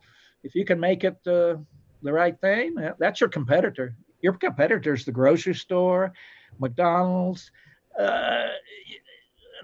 if 0.42 0.54
you 0.54 0.64
can 0.64 0.78
make 0.78 1.04
it 1.04 1.16
uh, 1.26 1.56
the 2.02 2.12
right 2.12 2.38
thing, 2.40 2.76
that's 2.98 3.20
your 3.20 3.30
competitor. 3.30 3.96
Your 4.20 4.34
competitor 4.34 4.94
is 4.94 5.04
the 5.04 5.12
grocery 5.12 5.54
store, 5.54 6.12
McDonald's, 6.58 7.50
uh, 7.98 8.46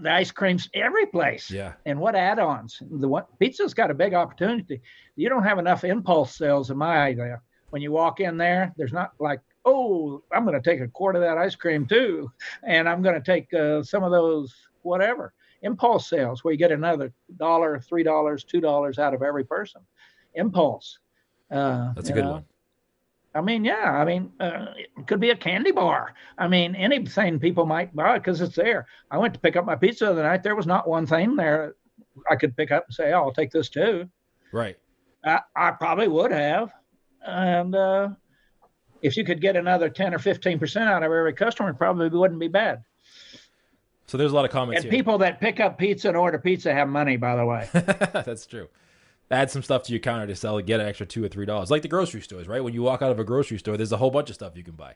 the 0.03 0.11
ice 0.11 0.31
creams 0.31 0.69
every 0.75 1.07
place. 1.07 1.51
Yeah. 1.51 1.75
And 1.85 2.01
what 2.01 2.15
add-ons? 2.15 2.83
The 2.91 3.09
one 3.09 3.25
pizza's 3.39 3.75
got 3.75 3.91
a 3.91 3.95
big 3.95 4.15
opportunity. 4.15 4.81
You 5.17 5.29
don't 5.29 5.43
have 5.43 5.59
enough 5.59 5.85
impulse 5.85 6.37
sales 6.37 6.71
in 6.71 6.79
my 6.79 6.99
idea. 6.99 7.41
When 7.69 7.83
you 7.83 7.93
walk 7.93 8.21
in 8.21 8.37
there, 8.37 8.73
there's 8.77 8.93
not 8.93 9.13
like, 9.19 9.41
oh, 9.65 10.23
I'm 10.33 10.45
going 10.45 10.61
to 10.61 10.71
take 10.71 10.81
a 10.81 10.89
quart 10.89 11.17
of 11.17 11.23
that 11.23 11.39
ice 11.39 11.55
cream 11.55 11.87
too, 11.87 12.33
and 12.63 12.89
I'm 12.89 13.03
going 13.03 13.15
to 13.15 13.21
take 13.21 13.53
uh, 13.53 13.83
some 13.83 14.03
of 14.03 14.11
those 14.11 14.55
whatever 14.83 15.33
impulse 15.63 16.09
sales 16.09 16.43
where 16.43 16.53
you 16.53 16.59
get 16.59 16.73
another 16.73 17.13
dollar, 17.37 17.81
three 17.81 18.03
dollars, 18.03 18.45
two 18.45 18.61
dollars 18.61 18.99
out 18.99 19.15
of 19.15 19.23
every 19.23 19.45
person. 19.45 19.83
Impulse. 20.35 20.99
Uh, 21.51 21.93
That's 21.95 22.11
a 22.11 22.13
good 22.13 22.25
know. 22.25 22.33
one. 22.33 22.45
I 23.35 23.41
mean, 23.41 23.65
yeah. 23.65 23.93
I 23.93 24.05
mean, 24.05 24.33
uh, 24.41 24.67
it 24.77 25.07
could 25.07 25.21
be 25.21 25.31
a 25.31 25.37
candy 25.37 25.71
bar. 25.71 26.15
I 26.37 26.49
mean, 26.49 26.75
anything 26.75 27.39
people 27.39 27.65
might 27.65 27.95
buy 27.95 28.19
because 28.19 28.41
it's 28.41 28.57
there. 28.57 28.87
I 29.11 29.19
went 29.19 29.35
to 29.35 29.41
pick 29.41 29.57
up 29.57 29.65
my 29.65 29.77
pizza 29.77 30.07
the 30.07 30.13
other 30.13 30.23
night. 30.23 30.43
There 30.43 30.57
was 30.57 30.67
not 30.67 30.89
one 30.89 31.07
thing 31.07 31.37
there 31.37 31.77
I 32.29 32.37
could 32.37 32.57
pick 32.57 32.71
up 32.73 32.87
and 32.87 32.95
say, 32.95 33.13
"Oh, 33.13 33.23
I'll 33.23 33.33
take 33.33 33.51
this 33.53 33.69
too." 33.69 34.09
Right. 34.53 34.77
I, 35.25 35.41
I 35.55 35.71
probably 35.73 36.09
would 36.09 36.33
have, 36.33 36.73
and 37.25 37.75
uh, 37.75 38.09
if 39.03 39.17
you 39.17 39.25
could 39.25 39.41
get 39.41 39.55
another 39.55 39.89
ten 39.89 40.15
or 40.15 40.19
fifteen 40.19 40.59
percent 40.59 40.89
out 40.89 41.03
of 41.03 41.13
every 41.13 41.33
customer, 41.35 41.71
it 41.71 41.75
probably 41.75 42.09
wouldn't 42.09 42.41
be 42.41 42.49
bad. 42.49 42.83
So 44.11 44.19
there's 44.19 44.33
a 44.33 44.35
lot 44.35 44.45
of 44.45 44.51
comments. 44.51 44.83
And 44.83 44.93
here. 44.93 44.99
people 44.99 45.19
that 45.19 45.41
pick 45.41 45.61
up 45.61 45.79
pizza 45.79 46.09
and 46.09 46.17
order 46.17 46.39
pizza 46.39 46.75
have 46.75 46.89
money, 46.89 47.17
by 47.17 47.37
the 47.37 47.47
way. 47.47 47.69
That's 47.73 48.45
true 48.45 48.69
add 49.31 49.51
some 49.51 49.63
stuff 49.63 49.85
to 49.85 49.93
your 49.93 50.01
counter 50.01 50.27
to 50.27 50.35
sell, 50.35 50.61
get 50.61 50.81
an 50.81 50.87
extra 50.87 51.07
two 51.07 51.25
or 51.25 51.29
three 51.29 51.47
dollars. 51.47 51.71
Like 51.71 51.83
the 51.83 51.89
grocery 51.89 52.21
stores, 52.21 52.49
right? 52.49 52.63
When 52.63 52.75
you 52.75 52.83
walk 52.83 53.03
out 53.03 53.11
of 53.11 53.19
a 53.19 53.25
grocery 53.25 53.59
store, 53.59 53.77
there's 53.77 53.93
a 53.93 53.97
whole 53.97 54.11
bunch 54.11 54.29
of 54.29 54.35
stuff 54.35 54.57
you 54.57 54.65
can 54.65 54.75
buy. 54.75 54.95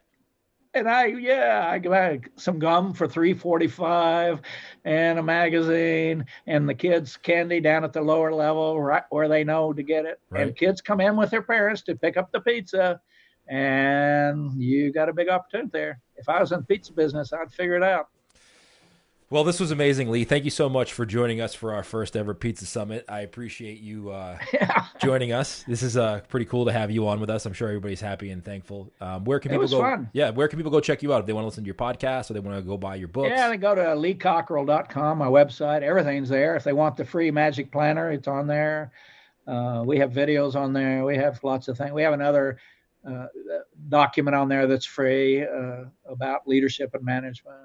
And 0.77 0.89
I, 0.89 1.07
yeah, 1.07 1.69
I 1.71 1.79
buy 1.79 2.21
some 2.35 2.59
gum 2.59 2.95
for 2.95 3.07
three 3.07 3.33
forty-five, 3.33 4.41
and 4.85 5.19
a 5.21 5.23
magazine, 5.23 6.27
and 6.49 6.69
the 6.69 6.75
kids' 6.75 7.17
candy 7.17 7.61
down 7.61 7.85
at 7.85 7.93
the 7.93 8.03
lower 8.03 8.35
level, 8.35 8.81
right 8.83 9.05
where 9.11 9.29
they 9.29 9.45
know 9.45 9.73
to 9.73 9.83
get 9.85 10.05
it. 10.05 10.21
Right. 10.31 10.49
And 10.49 10.57
kids 10.57 10.81
come 10.81 11.01
in 11.01 11.17
with 11.17 11.31
their 11.31 11.43
parents 11.43 11.83
to 11.83 11.95
pick 11.95 12.17
up 12.17 12.33
the 12.33 12.41
pizza, 12.41 13.01
and 13.47 14.61
you 14.61 14.93
got 14.93 15.09
a 15.09 15.13
big 15.13 15.29
opportunity 15.29 15.71
there. 15.73 16.01
If 16.17 16.29
I 16.29 16.41
was 16.41 16.51
in 16.51 16.61
the 16.61 16.67
pizza 16.67 16.93
business, 16.93 17.33
I'd 17.33 17.53
figure 17.53 17.77
it 17.77 17.85
out. 17.85 18.09
Well, 19.35 19.43
this 19.43 19.59
was 19.59 19.73
amazing, 19.73 20.13
Lee. 20.13 20.23
Thank 20.23 20.45
you 20.45 20.51
so 20.53 20.69
much 20.69 20.93
for 20.93 21.05
joining 21.05 21.41
us 21.41 21.55
for 21.55 21.75
our 21.75 21.83
first 21.83 22.15
ever 22.17 22.35
Pizza 22.35 22.67
Summit. 22.67 23.05
I 23.09 23.23
appreciate 23.23 23.81
you 23.81 24.11
uh, 24.11 24.39
yeah. 24.53 24.85
joining 25.03 25.33
us. 25.33 25.65
This 25.67 25.83
is 25.83 25.97
uh, 25.97 26.21
pretty 26.29 26.47
cool 26.47 26.67
to 26.67 26.73
have 26.73 26.93
you 26.93 27.09
on 27.09 27.19
with 27.19 27.29
us. 27.31 27.45
I'm 27.45 27.53
sure 27.53 27.67
everybody's 27.67 28.01
happy 28.01 28.31
and 28.31 28.45
thankful. 28.45 28.93
Um, 29.01 29.25
where 29.25 29.41
can 29.41 29.51
people 29.51 29.67
go? 29.67 29.81
Fun. 29.81 30.09
Yeah, 30.13 30.31
where 30.31 30.47
can 30.47 30.57
people 30.57 30.71
go 30.71 30.79
check 30.79 31.03
you 31.03 31.13
out 31.13 31.19
if 31.19 31.27
they 31.27 31.33
want 31.33 31.43
to 31.43 31.47
listen 31.47 31.65
to 31.65 31.67
your 31.67 31.75
podcast 31.75 32.31
or 32.31 32.35
they 32.35 32.39
want 32.39 32.59
to 32.59 32.63
go 32.63 32.77
buy 32.77 32.95
your 32.95 33.09
books? 33.09 33.31
Yeah, 33.31 33.49
they 33.49 33.57
go 33.57 33.75
to 33.75 33.81
leecockerell.com, 33.81 35.19
my 35.19 35.27
website. 35.27 35.83
Everything's 35.83 36.29
there. 36.29 36.55
If 36.55 36.63
they 36.63 36.73
want 36.73 36.97
the 36.97 37.05
free 37.05 37.33
Magic 37.33 37.73
Planner, 37.73 38.13
it's 38.13 38.29
on 38.29 38.47
there. 38.47 38.93
Uh, 39.49 39.83
we 39.85 39.99
have 39.99 40.13
videos 40.13 40.55
on 40.55 40.73
there. 40.73 41.05
We 41.05 41.17
have 41.17 41.43
lots 41.43 41.67
of 41.67 41.77
things. 41.77 41.91
We 41.91 42.05
have 42.05 42.13
another 42.13 42.61
uh, 43.05 43.27
document 43.89 44.37
on 44.37 44.49
there 44.49 44.69
that's 44.69 44.87
free 44.87 45.43
uh, 45.43 45.87
about 46.09 46.47
leadership 46.47 46.95
and 46.95 47.05
management. 47.05 47.57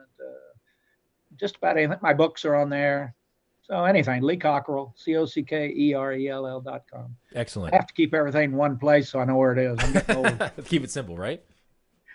Just 1.39 1.57
about 1.57 1.77
anything. 1.77 1.97
My 2.01 2.13
books 2.13 2.45
are 2.45 2.55
on 2.55 2.69
there. 2.69 3.15
So 3.61 3.83
anything, 3.83 4.23
Lee 4.23 4.37
Cockerell, 4.37 4.95
C 4.97 5.15
O 5.15 5.25
C 5.25 5.43
K 5.43 5.71
E 5.75 5.93
R 5.93 6.13
E 6.13 6.27
L 6.27 6.47
L 6.47 6.59
dot 6.59 6.85
com. 6.91 7.15
Excellent. 7.35 7.73
I 7.73 7.77
have 7.77 7.85
to 7.85 7.93
keep 7.93 8.15
everything 8.15 8.51
in 8.51 8.57
one 8.57 8.79
place 8.79 9.09
so 9.09 9.19
I 9.19 9.25
know 9.25 9.37
where 9.37 9.55
it 9.55 9.59
is. 9.59 9.77
I'm 10.07 10.51
keep 10.65 10.83
it 10.83 10.89
simple, 10.89 11.15
right? 11.15 11.43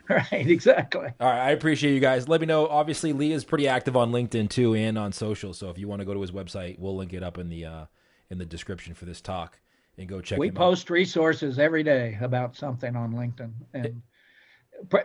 Right, 0.09 0.27
exactly. 0.33 1.09
All 1.19 1.29
right, 1.29 1.47
I 1.47 1.51
appreciate 1.53 1.95
you 1.95 2.01
guys. 2.01 2.29
Let 2.29 2.41
me 2.41 2.47
know. 2.47 2.67
Obviously, 2.67 3.13
Lee 3.15 3.33
is 3.33 3.45
pretty 3.45 3.67
active 3.69 3.97
on 3.97 4.13
LinkedIn 4.13 4.51
too, 4.51 4.75
and 4.75 4.99
on 4.99 5.13
social. 5.13 5.55
So 5.55 5.71
if 5.71 5.79
you 5.79 5.89
want 5.89 6.01
to 6.01 6.05
go 6.05 6.13
to 6.13 6.21
his 6.21 6.31
website, 6.31 6.79
we'll 6.79 6.97
link 6.97 7.15
it 7.15 7.23
up 7.23 7.39
in 7.39 7.49
the 7.49 7.65
uh, 7.65 7.85
in 8.31 8.39
the 8.39 8.45
description 8.45 8.93
for 8.95 9.07
this 9.07 9.21
talk, 9.21 9.59
and 9.97 10.09
go 10.09 10.21
check. 10.21 10.37
Out. 10.37 10.41
We 10.41 10.51
post 10.51 10.89
out. 10.89 10.91
resources 10.91 11.59
every 11.59 11.83
day 11.83 12.19
about 12.21 12.55
something 12.55 12.95
on 12.97 13.15
LinkedIn, 13.15 13.53
and 13.73 14.03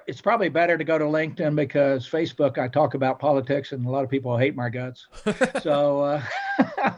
it's 0.08 0.22
probably 0.22 0.50
better 0.50 0.78
to 0.78 0.84
go 0.84 0.98
to 0.98 1.06
LinkedIn 1.06 1.56
because 1.56 2.08
Facebook, 2.08 2.58
I 2.58 2.68
talk 2.68 2.94
about 2.94 3.20
politics 3.20 3.72
and 3.72 3.86
a 3.86 3.90
lot 3.90 4.04
of 4.04 4.10
people 4.10 4.38
hate 4.38 4.56
my 4.56 4.70
guts. 4.70 5.08
so 5.62 6.02
uh, 6.02 6.22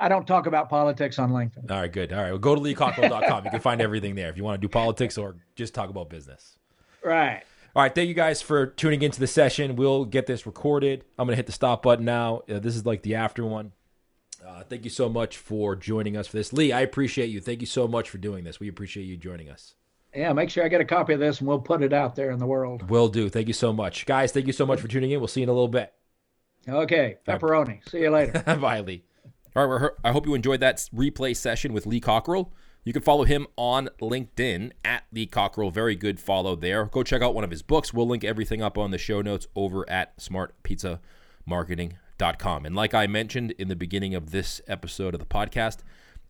I 0.00 0.08
don't 0.08 0.26
talk 0.26 0.46
about 0.46 0.68
politics 0.68 1.18
on 1.18 1.30
LinkedIn. 1.30 1.70
All 1.70 1.80
right, 1.80 1.92
good. 1.92 2.12
All 2.12 2.22
right. 2.22 2.30
Well, 2.30 2.38
go 2.38 2.54
to 2.54 2.60
leecockerell.com. 2.60 3.44
you 3.44 3.50
can 3.50 3.60
find 3.60 3.80
everything 3.80 4.14
there 4.14 4.28
if 4.28 4.36
you 4.36 4.44
want 4.44 4.60
to 4.60 4.66
do 4.66 4.70
politics 4.70 5.18
or 5.18 5.36
just 5.54 5.74
talk 5.74 5.90
about 5.90 6.10
business. 6.10 6.56
Right. 7.04 7.42
All 7.74 7.82
right, 7.82 7.94
thank 7.94 8.08
you 8.08 8.14
guys 8.14 8.40
for 8.40 8.68
tuning 8.68 9.02
into 9.02 9.20
the 9.20 9.26
session. 9.26 9.76
We'll 9.76 10.06
get 10.06 10.26
this 10.26 10.46
recorded. 10.46 11.04
I'm 11.18 11.26
gonna 11.26 11.36
hit 11.36 11.44
the 11.44 11.52
stop 11.52 11.82
button 11.82 12.06
now. 12.06 12.40
Uh, 12.48 12.58
this 12.58 12.74
is 12.74 12.86
like 12.86 13.02
the 13.02 13.16
after 13.16 13.44
one. 13.44 13.72
Uh, 14.46 14.62
thank 14.62 14.84
you 14.84 14.90
so 14.90 15.10
much 15.10 15.36
for 15.36 15.76
joining 15.76 16.16
us 16.16 16.26
for 16.26 16.38
this, 16.38 16.54
Lee. 16.54 16.72
I 16.72 16.80
appreciate 16.80 17.26
you. 17.26 17.40
Thank 17.40 17.60
you 17.60 17.66
so 17.66 17.86
much 17.86 18.08
for 18.08 18.16
doing 18.16 18.44
this. 18.44 18.58
We 18.58 18.68
appreciate 18.68 19.04
you 19.04 19.18
joining 19.18 19.50
us. 19.50 19.74
Yeah, 20.16 20.32
make 20.32 20.48
sure 20.48 20.64
I 20.64 20.68
get 20.68 20.80
a 20.80 20.84
copy 20.84 21.12
of 21.12 21.20
this 21.20 21.40
and 21.40 21.48
we'll 21.48 21.60
put 21.60 21.82
it 21.82 21.92
out 21.92 22.16
there 22.16 22.30
in 22.30 22.38
the 22.38 22.46
world. 22.46 22.88
Will 22.88 23.08
do. 23.08 23.28
Thank 23.28 23.48
you 23.48 23.54
so 23.54 23.70
much, 23.72 24.06
guys. 24.06 24.32
Thank 24.32 24.46
you 24.46 24.54
so 24.54 24.64
much 24.64 24.80
for 24.80 24.88
tuning 24.88 25.10
in. 25.10 25.20
We'll 25.20 25.28
see 25.28 25.40
you 25.40 25.44
in 25.44 25.50
a 25.50 25.52
little 25.52 25.68
bit. 25.68 25.92
Okay, 26.66 27.18
pepperoni. 27.28 27.86
See 27.88 28.00
you 28.00 28.10
later. 28.10 28.42
Bye, 28.60 28.80
Lee. 28.80 29.04
All 29.54 29.66
right, 29.66 29.90
I 30.02 30.12
hope 30.12 30.26
you 30.26 30.34
enjoyed 30.34 30.60
that 30.60 30.78
replay 30.94 31.36
session 31.36 31.72
with 31.72 31.86
Lee 31.86 32.00
Cockerell. 32.00 32.52
You 32.84 32.92
can 32.92 33.02
follow 33.02 33.24
him 33.24 33.46
on 33.56 33.88
LinkedIn 34.00 34.72
at 34.84 35.04
Lee 35.12 35.26
Cockerell. 35.26 35.70
Very 35.70 35.96
good 35.96 36.18
follow 36.18 36.56
there. 36.56 36.86
Go 36.86 37.02
check 37.02 37.20
out 37.20 37.34
one 37.34 37.44
of 37.44 37.50
his 37.50 37.62
books. 37.62 37.92
We'll 37.92 38.06
link 38.06 38.24
everything 38.24 38.62
up 38.62 38.78
on 38.78 38.92
the 38.92 38.98
show 38.98 39.20
notes 39.22 39.46
over 39.54 39.88
at 39.90 40.16
smartpizzamarketing.com. 40.18 42.66
And 42.66 42.74
like 42.74 42.94
I 42.94 43.06
mentioned 43.06 43.50
in 43.52 43.68
the 43.68 43.76
beginning 43.76 44.14
of 44.14 44.30
this 44.30 44.62
episode 44.66 45.14
of 45.14 45.20
the 45.20 45.26
podcast, 45.26 45.78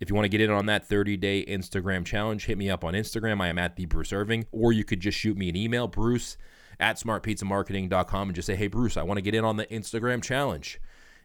if 0.01 0.09
you 0.09 0.15
want 0.15 0.25
to 0.25 0.31
get 0.31 0.41
in 0.41 0.51
on 0.51 0.67
that 0.67 0.87
30 0.87 1.17
day 1.17 1.45
Instagram 1.47 2.05
challenge, 2.05 2.47
hit 2.47 2.59
me 2.59 2.71
up 2.71 2.85
on 2.85 2.95
Instagram. 2.95 3.41
I 3.41 3.49
am 3.49 3.59
at 3.59 3.77
the 3.77 3.87
Bruce 3.87 4.13
Irving, 4.13 4.47
or 4.53 4.73
you 4.73 4.85
could 4.85 5.01
just 5.01 5.19
shoot 5.19 5.37
me 5.37 5.49
an 5.49 5.57
email, 5.57 5.89
Bruce 5.89 6.37
at 6.79 6.97
smartpizzamarketing.com, 6.97 8.29
and 8.29 8.35
just 8.35 8.47
say, 8.47 8.57
hey, 8.57 8.67
Bruce, 8.67 8.97
I 8.97 9.03
want 9.03 9.19
to 9.19 9.23
get 9.23 9.35
in 9.35 9.45
on 9.45 9.57
the 9.57 9.67
Instagram 9.67 10.23
challenge. 10.23 10.81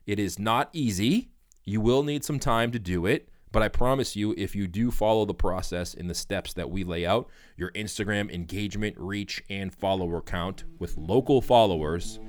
It 0.05 0.19
is 0.19 0.39
not 0.39 0.69
easy. 0.73 1.31
You 1.65 1.81
will 1.81 2.03
need 2.03 2.23
some 2.23 2.39
time 2.39 2.71
to 2.71 2.79
do 2.79 3.05
it. 3.05 3.27
But 3.51 3.63
I 3.63 3.67
promise 3.67 4.15
you, 4.15 4.33
if 4.37 4.55
you 4.55 4.65
do 4.65 4.91
follow 4.91 5.25
the 5.25 5.33
process 5.33 5.93
in 5.93 6.07
the 6.07 6.15
steps 6.15 6.53
that 6.53 6.69
we 6.69 6.85
lay 6.85 7.05
out, 7.05 7.29
your 7.57 7.71
Instagram 7.71 8.31
engagement, 8.31 8.95
reach, 8.97 9.43
and 9.49 9.73
follower 9.73 10.21
count 10.21 10.63
with 10.79 10.97
local 10.97 11.41
followers 11.41 12.19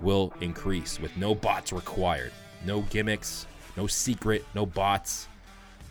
will 0.00 0.32
increase 0.40 1.00
with 1.00 1.16
no 1.16 1.34
bots 1.34 1.72
required. 1.72 2.32
No 2.64 2.82
gimmicks, 2.82 3.46
no 3.76 3.88
secret, 3.88 4.44
no 4.54 4.64
bots, 4.64 5.26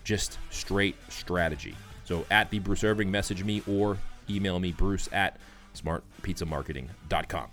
just 0.09 0.39
straight 0.49 0.95
strategy. 1.07 1.75
So 2.03 2.25
at 2.31 2.49
the 2.49 2.57
Bruce 2.57 2.83
Irving, 2.83 3.11
message 3.11 3.43
me 3.43 3.61
or 3.67 3.99
email 4.27 4.59
me, 4.59 4.71
bruce 4.71 5.07
at 5.13 5.37
smartpizzamarketing.com. 5.75 7.41
All 7.41 7.49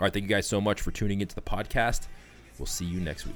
right, 0.00 0.12
thank 0.12 0.22
you 0.22 0.28
guys 0.28 0.46
so 0.46 0.60
much 0.60 0.80
for 0.80 0.92
tuning 0.92 1.20
into 1.20 1.34
the 1.34 1.42
podcast. 1.42 2.06
We'll 2.60 2.66
see 2.66 2.84
you 2.84 3.00
next 3.00 3.26
week. 3.26 3.34